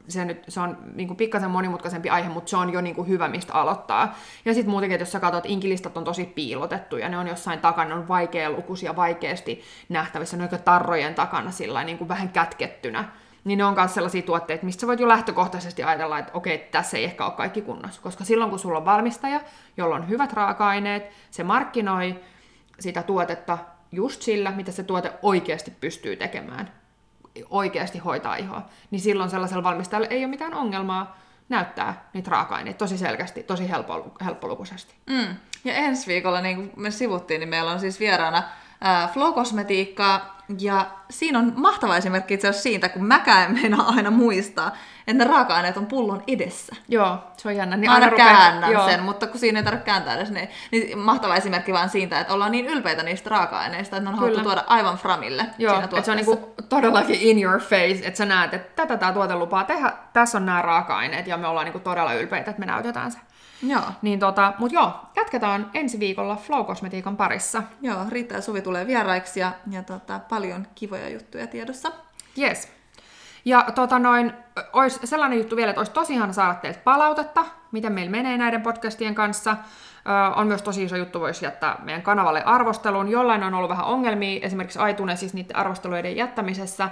Se, 0.07 0.25
nyt, 0.25 0.43
se 0.47 0.59
on 0.59 0.77
niin 0.95 1.07
kuin 1.07 1.17
pikkasen 1.17 1.51
monimutkaisempi 1.51 2.09
aihe, 2.09 2.29
mutta 2.29 2.49
se 2.49 2.57
on 2.57 2.73
jo 2.73 2.81
niin 2.81 2.95
kuin 2.95 3.07
hyvä, 3.07 3.27
mistä 3.27 3.53
aloittaa. 3.53 4.15
Ja 4.45 4.53
sitten 4.53 4.71
muutenkin, 4.71 4.95
että 4.95 5.01
jos 5.01 5.11
sä 5.11 5.19
katsot, 5.19 5.45
inkilistat 5.45 5.97
on 5.97 6.03
tosi 6.03 6.25
piilotettu 6.25 6.97
ja 6.97 7.09
ne 7.09 7.17
on 7.17 7.27
jossain 7.27 7.59
takana, 7.59 7.95
on 7.95 8.07
vaikea 8.07 8.49
lukuisia, 8.49 8.95
vaikeasti 8.95 9.61
nähtävissä, 9.89 10.37
ne 10.37 10.43
on 10.43 10.59
tarrojen 10.65 11.15
takana 11.15 11.51
sillä 11.51 11.83
niin 11.83 11.97
kuin 11.97 12.07
vähän 12.07 12.29
kätkettynä. 12.29 13.05
Niin 13.43 13.57
ne 13.57 13.65
on 13.65 13.73
myös 13.73 13.93
sellaisia 13.93 14.21
tuotteita, 14.21 14.65
mistä 14.65 14.81
sä 14.81 14.87
voit 14.87 14.99
jo 14.99 15.07
lähtökohtaisesti 15.07 15.83
ajatella, 15.83 16.19
että 16.19 16.31
okei, 16.33 16.57
tässä 16.57 16.97
ei 16.97 17.03
ehkä 17.03 17.25
ole 17.25 17.33
kaikki 17.33 17.61
kunnossa. 17.61 18.01
Koska 18.01 18.23
silloin, 18.23 18.49
kun 18.49 18.59
sulla 18.59 18.77
on 18.77 18.85
valmistaja, 18.85 19.41
jolla 19.77 19.95
on 19.95 20.09
hyvät 20.09 20.33
raaka-aineet, 20.33 21.09
se 21.31 21.43
markkinoi 21.43 22.19
sitä 22.79 23.03
tuotetta 23.03 23.57
just 23.91 24.21
sillä, 24.21 24.51
mitä 24.51 24.71
se 24.71 24.83
tuote 24.83 25.13
oikeasti 25.21 25.71
pystyy 25.71 26.15
tekemään, 26.15 26.71
oikeasti 27.49 27.97
hoitaa 27.97 28.35
ihoa, 28.35 28.61
niin 28.91 29.01
silloin 29.01 29.29
sellaisella 29.29 29.63
valmistajalla 29.63 30.07
ei 30.07 30.19
ole 30.19 30.27
mitään 30.27 30.53
ongelmaa 30.53 31.17
näyttää 31.49 32.09
niitä 32.13 32.31
raaka-aineita 32.31 32.77
tosi 32.77 32.97
selkeästi, 32.97 33.43
tosi 33.43 33.69
helppo, 33.69 34.11
helppolukuisesti. 34.25 34.93
Mm. 35.09 35.35
Ja 35.65 35.73
ensi 35.73 36.07
viikolla, 36.07 36.41
niin 36.41 36.55
kuin 36.55 36.71
me 36.75 36.91
sivuttiin, 36.91 37.39
niin 37.39 37.49
meillä 37.49 37.71
on 37.71 37.79
siis 37.79 37.99
vieraana 37.99 38.43
ää, 38.81 39.07
Flow-kosmetiikkaa, 39.13 40.39
ja 40.59 40.85
siinä 41.09 41.39
on 41.39 41.53
mahtava 41.55 41.97
esimerkki 41.97 42.33
itse 42.33 42.47
asiassa 42.47 42.63
siitä, 42.63 42.89
kun 42.89 43.05
mäkään 43.05 43.43
en 43.43 43.59
meinaa 43.61 43.89
aina 43.95 44.11
muistaa, 44.11 44.71
että 45.07 45.25
ne 45.25 45.31
raaka-aineet 45.31 45.77
on 45.77 45.85
pullon 45.85 46.23
edessä. 46.27 46.75
Joo, 46.87 47.17
se 47.37 47.47
on 47.47 47.55
jännä. 47.55 47.77
Niin 47.77 47.91
aina 47.91 48.09
rupeaa- 48.09 48.33
käännän 48.33 48.71
joo. 48.71 48.85
sen, 48.85 49.03
mutta 49.03 49.27
kun 49.27 49.39
siinä 49.39 49.59
ei 49.59 49.65
tarvitse 49.65 49.85
kääntää 49.85 50.15
edes, 50.15 50.31
niin, 50.31 50.49
niin 50.71 50.97
mahtava 50.97 51.35
esimerkki 51.35 51.73
vaan 51.73 51.89
siitä, 51.89 52.19
että 52.19 52.33
ollaan 52.33 52.51
niin 52.51 52.65
ylpeitä 52.65 53.03
niistä 53.03 53.29
raaka-aineista, 53.29 53.97
että 53.97 54.09
ne 54.09 54.13
on 54.13 54.19
haluttu 54.19 54.43
tuoda 54.43 54.63
aivan 54.67 54.97
framille 54.97 55.45
Joo, 55.57 55.73
siinä 55.73 55.85
että 55.85 56.01
se 56.01 56.11
on 56.11 56.17
niinku 56.17 56.53
todellakin 56.69 57.17
in 57.21 57.43
your 57.43 57.59
face, 57.59 57.99
että 58.03 58.17
sä 58.17 58.25
näet, 58.25 58.53
että 58.53 58.75
tätä 58.75 58.97
tämä 58.97 59.11
tuote 59.13 59.35
lupaa 59.35 59.63
tehdä, 59.63 59.93
tässä 60.13 60.37
on 60.37 60.45
nämä 60.45 60.61
raaka-aineet 60.61 61.27
ja 61.27 61.37
me 61.37 61.47
ollaan 61.47 61.65
niinku 61.65 61.79
todella 61.79 62.13
ylpeitä, 62.13 62.51
että 62.51 62.59
me 62.59 62.65
näytetään 62.65 63.11
se. 63.11 63.17
Joo. 63.63 63.81
Niin 64.01 64.19
tota, 64.19 64.53
mut 64.57 64.71
joo, 64.71 64.91
jatketaan 65.15 65.69
ensi 65.73 65.99
viikolla 65.99 66.35
Flow-kosmetiikan 66.35 67.17
parissa. 67.17 67.63
Joo, 67.81 67.97
Riitta 68.09 68.33
ja 68.33 68.41
Suvi 68.41 68.61
tulee 68.61 68.87
vieraiksi 68.87 69.39
ja, 69.39 69.51
ja 69.71 69.83
tota, 69.83 70.19
paljon 70.29 70.67
kivoja 70.75 71.09
juttuja 71.09 71.47
tiedossa. 71.47 71.91
Yes. 72.37 72.71
Ja 73.45 73.65
tota 73.75 73.99
noin, 73.99 74.33
olisi 74.73 74.99
sellainen 75.03 75.37
juttu 75.37 75.55
vielä, 75.55 75.69
että 75.69 75.79
olisi 75.79 75.91
tosi 75.91 76.13
ihana 76.13 76.33
saada 76.33 76.55
teiltä 76.55 76.79
palautetta, 76.83 77.45
miten 77.71 77.91
meillä 77.91 78.11
menee 78.11 78.37
näiden 78.37 78.61
podcastien 78.61 79.15
kanssa. 79.15 79.51
Ö, 79.51 80.35
on 80.35 80.47
myös 80.47 80.61
tosi 80.61 80.83
iso 80.83 80.95
juttu, 80.95 81.19
voisi 81.19 81.45
jättää 81.45 81.77
meidän 81.83 82.01
kanavalle 82.01 82.43
arvostelun. 82.43 83.09
Jollain 83.09 83.43
on 83.43 83.53
ollut 83.53 83.69
vähän 83.69 83.85
ongelmia, 83.85 84.39
esimerkiksi 84.45 84.79
iTunesissa 84.89 85.37
niiden 85.37 85.55
arvosteluiden 85.55 86.15
jättämisessä. 86.15 86.89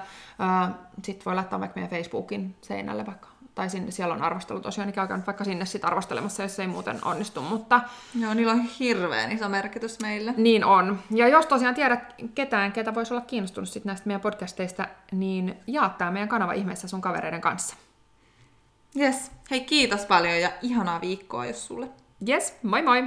Sitten 1.04 1.26
voi 1.26 1.36
laittaa 1.36 1.60
vaikka 1.60 1.80
meidän 1.80 1.98
Facebookin 1.98 2.56
seinälle 2.62 3.06
vaikka, 3.06 3.28
tai 3.58 3.70
sinne, 3.70 3.92
siellä 3.92 4.14
on 4.14 4.22
arvostelu 4.24 4.60
tosiaan, 4.60 4.88
niin 4.88 4.94
käykää 4.96 5.20
vaikka 5.28 5.44
sinne 5.44 5.66
sit 5.66 5.86
arvostelemassa, 5.86 6.44
jos 6.44 6.56
se 6.56 6.62
ei 6.62 6.68
muuten 6.68 7.00
onnistu. 7.06 7.42
Mutta 7.42 7.82
Joo, 8.20 8.34
niillä 8.34 8.52
on 8.52 8.62
hirveän 8.62 9.32
iso 9.32 9.50
merkitys 9.50 10.00
meille. 10.00 10.34
niin 10.38 10.66
on. 10.66 11.00
Ja 11.12 11.28
jos 11.28 11.46
tosiaan 11.46 11.76
tiedät 11.76 12.00
ketään, 12.36 12.72
ketä 12.72 12.96
voisi 12.96 13.14
olla 13.14 13.26
kiinnostunut 13.26 13.70
sit 13.70 13.86
näistä 13.86 14.08
meidän 14.08 14.22
podcasteista, 14.22 14.88
niin 15.12 15.58
jaa 15.68 15.90
tää 15.90 16.12
meidän 16.12 16.30
kanava 16.30 16.54
ihmeessä 16.54 16.88
sun 16.88 17.02
kavereiden 17.02 17.42
kanssa. 17.42 17.76
Yes. 19.00 19.32
Hei, 19.52 19.62
kiitos 19.62 20.06
paljon 20.06 20.42
ja 20.42 20.50
ihanaa 20.62 21.02
viikkoa 21.02 21.46
jos 21.46 21.68
sulle. 21.68 21.88
Yes, 22.30 22.56
moi 22.64 22.82
moi! 22.82 23.04